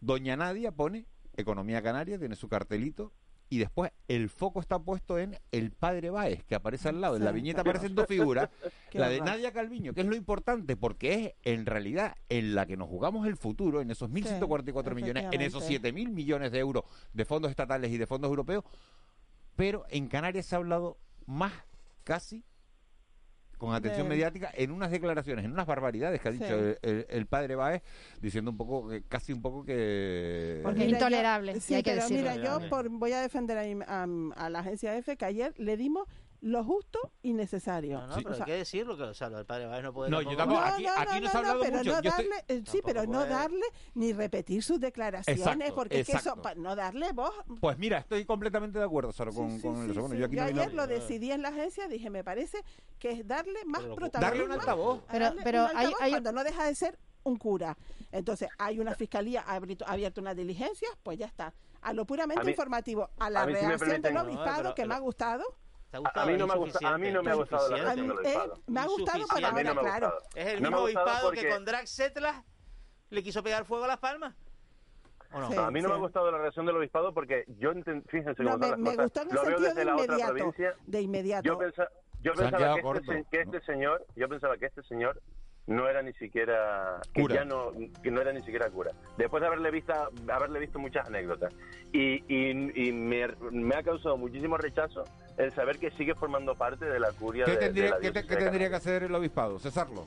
Doña 0.00 0.36
Nadia 0.36 0.72
pone 0.72 1.06
Economía 1.36 1.82
Canaria, 1.82 2.18
tiene 2.18 2.34
su 2.34 2.48
cartelito, 2.48 3.12
y 3.50 3.58
después 3.58 3.92
el 4.08 4.28
foco 4.28 4.60
está 4.60 4.78
puesto 4.78 5.18
en 5.18 5.38
el 5.52 5.70
padre 5.70 6.10
Báez, 6.10 6.44
que 6.44 6.54
aparece 6.54 6.88
al 6.90 7.00
lado. 7.00 7.16
En 7.16 7.24
la 7.24 7.30
Sí. 7.30 7.36
viñeta 7.36 7.62
aparecen 7.62 7.94
dos 7.94 8.06
figuras. 8.06 8.50
La 8.92 9.08
de. 9.08 9.20
Nadia 9.20 9.52
Calviño, 9.52 9.92
que 9.94 10.00
es 10.02 10.06
lo 10.06 10.14
importante, 10.16 10.76
porque 10.76 11.14
es 11.44 11.52
en 11.52 11.66
realidad 11.66 12.16
en 12.28 12.54
la 12.54 12.66
que 12.66 12.76
nos 12.76 12.88
jugamos 12.88 13.26
el 13.26 13.36
futuro, 13.36 13.80
en 13.80 13.90
esos 13.90 14.10
1.144 14.10 14.94
millones, 14.94 15.26
en 15.32 15.40
esos 15.40 15.62
efectivamente. 15.64 16.10
7.000 16.10 16.14
millones 16.14 16.52
de 16.52 16.58
euros 16.58 16.84
de 17.12 17.24
fondos 17.24 17.50
estatales 17.50 17.90
y 17.90 17.98
de 17.98 18.06
fondos 18.06 18.28
europeos. 18.28 18.64
Pero 19.56 19.84
en 19.90 20.08
Canarias 20.08 20.46
se 20.46 20.54
ha 20.54 20.58
hablado 20.58 20.98
más, 21.26 21.52
casi, 22.04 22.44
con 23.58 23.74
atención 23.74 24.04
De- 24.08 24.14
mediática, 24.14 24.50
en 24.54 24.70
unas 24.70 24.90
declaraciones, 24.90 25.44
en 25.44 25.52
unas 25.52 25.66
barbaridades 25.66 26.20
que 26.20 26.28
ha 26.28 26.32
Sí. 26.32 26.38
dicho 26.38 26.54
el, 26.58 26.78
el- 26.82 27.06
el 27.10 27.26
padre 27.26 27.56
Báez, 27.56 27.82
diciendo 28.22 28.50
un 28.50 28.56
poco, 28.56 28.92
eh, 28.92 29.02
casi 29.08 29.32
un 29.32 29.42
poco 29.42 29.64
que... 29.64 30.60
Porque 30.62 30.80
es 30.80 30.86
Mira, 30.86 30.98
yo- 30.98 31.04
intolerable, 31.06 31.52
y 31.56 31.60
sí, 31.60 31.74
hay 31.74 31.82
que 31.82 31.90
pero 31.90 32.02
decirlo. 32.02 32.30
mira, 32.30 32.44
yo 32.44 32.68
por- 32.70 32.88
voy 32.88 33.12
a 33.12 33.20
defender 33.20 33.58
a, 33.58 34.02
a- 34.04 34.06
a 34.36 34.48
la 34.50 34.60
agencia 34.60 34.96
EFE 34.96 35.16
que 35.16 35.24
ayer 35.24 35.52
le 35.58 35.76
dimos 35.76 36.06
lo 36.40 36.62
justo 36.62 36.98
y 37.22 37.32
necesario. 37.32 37.98
No, 38.00 38.06
no, 38.06 38.14
O 38.14 38.16
pero 38.22 38.34
sea, 38.34 38.44
hay 38.44 38.52
que 38.52 38.56
decirlo, 38.58 38.96
que 38.96 39.02
o 39.02 39.14
sea, 39.14 39.28
del 39.28 39.44
padre 39.44 39.66
Báez 39.66 39.82
no 39.82 39.92
puede 39.92 40.10
No, 40.10 40.22
yo 40.22 40.36
tampoco- 40.36 40.60
aquí- 40.60 40.86
aquí 40.86 41.20
no 41.20 41.28
se 41.30 41.36
ha 41.36 41.40
hablado 41.40 41.60
pero 41.60 41.78
mucho. 41.78 41.92
no 41.92 42.00
Yo 42.02 42.10
estoy- 42.10 42.24
darle, 42.28 42.44
eh, 42.48 42.62
sí, 42.66 42.80
pero 42.84 43.02
no 43.06 43.18
puede. 43.18 43.28
darle 43.30 43.64
ni 43.94 44.12
repetir 44.12 44.62
sus 44.62 44.78
declaraciones, 44.78 45.40
Exacto, 45.40 45.74
porque 45.74 46.00
es 46.00 46.06
que 46.06 46.12
eso, 46.12 46.18
exacto. 46.30 46.42
pa- 46.42 46.54
no 46.54 46.76
darle 46.76 47.10
voz. 47.12 47.34
Pues 47.60 47.76
mira, 47.78 47.98
estoy 47.98 48.24
completamente 48.24 48.78
de 48.78 48.84
acuerdo, 48.84 49.10
Sara, 49.12 49.32
con, 49.32 49.50
Sí, 49.56 49.62
con 49.62 49.84
sí, 49.84 49.90
eso. 49.90 50.00
Bueno, 50.00 50.14
sí. 50.14 50.20
yo 50.20 50.26
aquí 50.26 50.36
Yo 50.36 50.42
no 50.42 50.48
ayer 50.62 50.74
lo 50.74 50.86
decidí 50.86 51.32
en 51.32 51.42
la 51.42 51.48
agencia, 51.48 51.88
dije, 51.88 52.08
me 52.08 52.22
parece 52.22 52.58
que 53.00 53.10
es 53.10 53.26
darle 53.26 53.64
más 53.64 53.82
Pero 53.82 53.96
protagonismo. 53.96 54.30
darle 54.38 54.44
un 54.44 54.52
altavoz. 54.60 55.02
Pero- 55.10 55.34
pero 55.42 55.62
un 55.64 55.68
hay- 55.70 55.76
altavoz 55.86 56.00
hay- 56.02 56.10
cuando 56.12 56.32
no 56.32 56.44
deja 56.44 56.64
de 56.66 56.74
ser 56.76 56.98
un 57.24 57.36
cura. 57.36 57.76
Entonces, 58.12 58.48
hay 58.58 58.78
una 58.78 58.94
fiscalía 58.94 59.42
ha 59.46 59.56
abierto, 59.56 59.84
ha 59.86 59.92
abierto 59.92 60.20
una 60.20 60.34
diligencia, 60.34 60.88
pues 61.02 61.18
ya 61.18 61.26
está. 61.26 61.52
A 61.82 61.92
lo 61.92 62.06
puramente 62.06 62.40
A 62.40 62.44
mí- 62.44 62.50
informativo, 62.52 63.10
a 63.18 63.28
la 63.28 63.42
a 63.42 63.46
sí 63.46 63.52
reacción 63.52 64.00
del 64.02 64.16
obispado, 64.16 64.62
No, 64.62 64.74
que 64.74 64.86
me 64.86 64.94
ha 64.94 64.98
gustado. 64.98 65.44
¿Te 65.90 65.96
ha 65.96 65.98
A- 65.98 66.00
gustado? 66.00 66.26
a 66.28 66.30
mí 66.30 66.36
no 66.36 66.44
Es 66.44 66.48
me 66.48 66.52
ha 66.52 66.56
gustado- 66.56 66.94
a 66.94 66.98
mí 66.98 67.10
no 67.10 67.22
me 67.22 67.30
ha 67.30 67.34
gustado 67.34 67.68
la 67.70 67.76
es 67.76 67.82
reacción 67.82 68.08
del 68.08 68.18
obispado. 68.18 68.62
me 68.66 68.80
ha 68.80 68.86
gustado 68.86 69.26
para 69.26 69.48
A 69.48 69.52
mí 69.52 69.64
no 69.64 69.72
claro. 69.80 70.06
gustado. 70.10 70.18
Es 70.34 70.46
el 70.46 70.62
No 70.62 70.68
mismo 70.70 70.82
gustado 70.82 71.04
obispado 71.06 71.30
que 71.30 71.36
porque- 71.36 71.50
con 71.50 71.64
Drax 71.64 71.90
Zetlas 71.96 72.44
le 73.10 73.22
quiso 73.22 73.42
pegar 73.42 73.64
fuego 73.64 73.84
a 73.84 73.88
las 73.88 73.98
palmas. 73.98 74.34
¿O 75.30 75.40
no? 75.40 75.50
Sí. 75.50 75.56
a 75.58 75.70
mí 75.70 75.82
no 75.82 75.88
me 75.90 75.94
ha 75.94 75.98
gustado 75.98 76.30
la 76.30 76.38
reacción 76.38 76.64
del 76.66 76.76
obispado 76.78 77.12
porque 77.12 77.44
yo, 77.58 77.70
enten- 77.72 78.02
fíjense 78.08 78.42
No, 78.42 78.52
cómo 78.52 78.58
me, 78.58 78.66
están 78.66 78.80
me 78.82 78.86
las 78.88 78.96
cosas. 78.96 79.04
gustó 79.06 79.20
en 79.22 79.28
el 79.28 79.34
Lo 79.34 79.40
veo 79.42 79.50
sentido 79.50 79.68
desde 79.68 79.78
de 79.80 79.84
la 79.84 79.92
otra 79.94 80.04
inmediato. 80.06 80.32
provincia. 80.34 80.74
De 80.86 81.00
inmediato. 81.02 81.44
Yo, 81.46 81.58
pensa- 81.58 81.88
yo 82.22 82.32
pensaba 82.34 82.74
que 82.74 82.80
este, 82.80 83.26
que 83.30 83.44
¿no? 83.44 83.52
este 83.56 83.66
señor, 83.72 84.06
yo 84.16 84.28
pensaba 84.28 84.56
que 84.56 84.66
este 84.66 84.82
señor 84.84 85.20
no 85.68 85.88
era 85.88 86.02
ni 86.02 86.12
siquiera 86.14 87.00
que 87.14 87.20
Cura. 87.22 87.34
ya 87.36 87.44
no 87.44 87.70
que 88.02 88.10
no 88.10 88.20
era 88.20 88.32
ni 88.32 88.40
siquiera 88.40 88.68
cura. 88.70 88.90
Después 89.16 89.40
de 89.40 89.46
haberle 89.46 89.70
visto 89.70 89.92
haberle 90.32 90.58
visto 90.60 90.78
muchas 90.78 91.06
anécdotas 91.06 91.52
y, 91.92 92.22
y, 92.26 92.88
y 92.88 92.92
me, 92.92 93.28
me 93.52 93.76
ha 93.76 93.82
causado 93.82 94.16
muchísimo 94.16 94.56
rechazo 94.56 95.04
el 95.36 95.52
saber 95.52 95.78
que 95.78 95.90
sigue 95.92 96.14
formando 96.14 96.54
parte 96.56 96.84
de 96.86 96.98
la 96.98 97.12
curia 97.12 97.44
¿Qué 97.44 97.52
de, 97.52 97.56
de 97.58 97.64
tendría, 97.66 97.90
la 97.90 97.98
qué 98.00 98.10
te- 98.10 98.26
qué 98.26 98.36
tendría 98.36 98.68
que 98.70 98.76
hacer 98.76 99.02
el 99.04 99.14
obispado? 99.14 99.58
¿Cesarlo? 99.60 100.04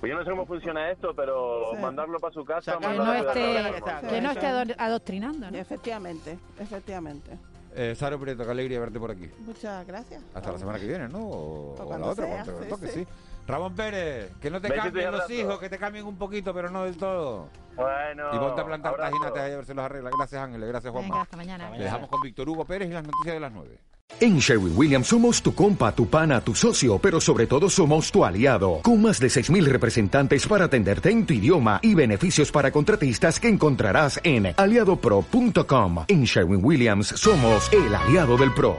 Pues 0.00 0.10
yo 0.10 0.18
no 0.18 0.24
sé 0.24 0.30
cómo 0.30 0.46
funciona 0.46 0.90
esto, 0.90 1.14
pero 1.14 1.70
Sí. 1.76 1.80
mandarlo 1.80 2.18
para 2.18 2.34
su 2.34 2.44
casa, 2.44 2.72
Que 2.76 2.84
mandarlo 2.88 3.04
no 3.22 3.28
esté, 3.30 4.10
que 4.10 4.20
no 4.20 4.30
esté 4.32 4.46
ado- 4.46 4.74
adoctrinando, 4.76 5.48
¿no? 5.48 5.56
Efectivamente, 5.56 6.38
efectivamente. 6.58 7.38
Eh, 7.76 7.94
Sara 7.94 8.18
Prieto, 8.18 8.44
qué 8.44 8.50
alegría 8.50 8.80
verte 8.80 8.98
por 8.98 9.12
aquí. 9.12 9.30
Muchas 9.46 9.86
gracias. 9.86 10.22
Hasta 10.34 10.50
la 10.52 10.58
semana 10.58 10.78
que 10.80 10.86
viene, 10.88 11.08
¿no? 11.08 11.20
O, 11.20 11.74
O 11.80 11.98
la 11.98 12.04
otra, 12.06 12.26
sea, 12.26 12.34
cuando 12.44 12.52
te 12.58 12.64
sí, 12.64 12.68
toque, 12.70 12.86
sí. 12.88 13.00
sí. 13.04 13.06
Ramón 13.46 13.74
Pérez, 13.74 14.32
que 14.40 14.50
no 14.50 14.60
te 14.60 14.68
cambien 14.72 15.10
los 15.10 15.28
hijos, 15.30 15.58
que 15.58 15.68
te 15.68 15.78
cambien 15.78 16.06
un 16.06 16.16
poquito, 16.16 16.54
pero 16.54 16.70
no 16.70 16.84
del 16.84 16.96
todo. 16.96 17.48
Bueno, 17.74 18.28
y 18.32 18.38
ponte 18.38 18.60
a 18.60 18.64
plantar 18.64 19.00
ahí 19.00 19.12
a 19.52 19.56
ver 19.56 19.64
si 19.64 19.74
los 19.74 19.84
arregla. 19.84 20.10
Gracias 20.16 20.42
Ángeles, 20.42 20.68
gracias 20.68 20.92
Juanma. 20.92 21.08
Venga, 21.08 21.22
hasta 21.22 21.36
mañana. 21.36 21.70
Le 21.70 21.84
dejamos 21.84 22.08
con 22.08 22.20
Víctor 22.20 22.48
Hugo 22.48 22.64
Pérez 22.64 22.88
y 22.88 22.92
las 22.92 23.04
noticias 23.04 23.34
de 23.34 23.40
las 23.40 23.52
9. 23.52 23.78
En 24.20 24.38
Sherwin 24.38 24.76
Williams 24.76 25.06
somos 25.06 25.42
tu 25.42 25.54
compa, 25.54 25.92
tu 25.92 26.06
pana, 26.06 26.40
tu 26.40 26.54
socio, 26.54 26.98
pero 26.98 27.20
sobre 27.20 27.46
todo 27.46 27.70
somos 27.70 28.12
tu 28.12 28.24
aliado, 28.24 28.80
con 28.82 29.00
más 29.00 29.18
de 29.18 29.28
6.000 29.28 29.64
representantes 29.64 30.46
para 30.46 30.66
atenderte 30.66 31.10
en 31.10 31.24
tu 31.26 31.32
idioma 31.32 31.80
y 31.82 31.94
beneficios 31.94 32.52
para 32.52 32.70
contratistas 32.70 33.40
que 33.40 33.48
encontrarás 33.48 34.20
en 34.22 34.54
aliadopro.com. 34.56 36.04
En 36.08 36.24
Sherwin 36.24 36.64
Williams 36.64 37.08
somos 37.08 37.72
el 37.72 37.94
aliado 37.94 38.36
del 38.36 38.52
PRO. 38.52 38.76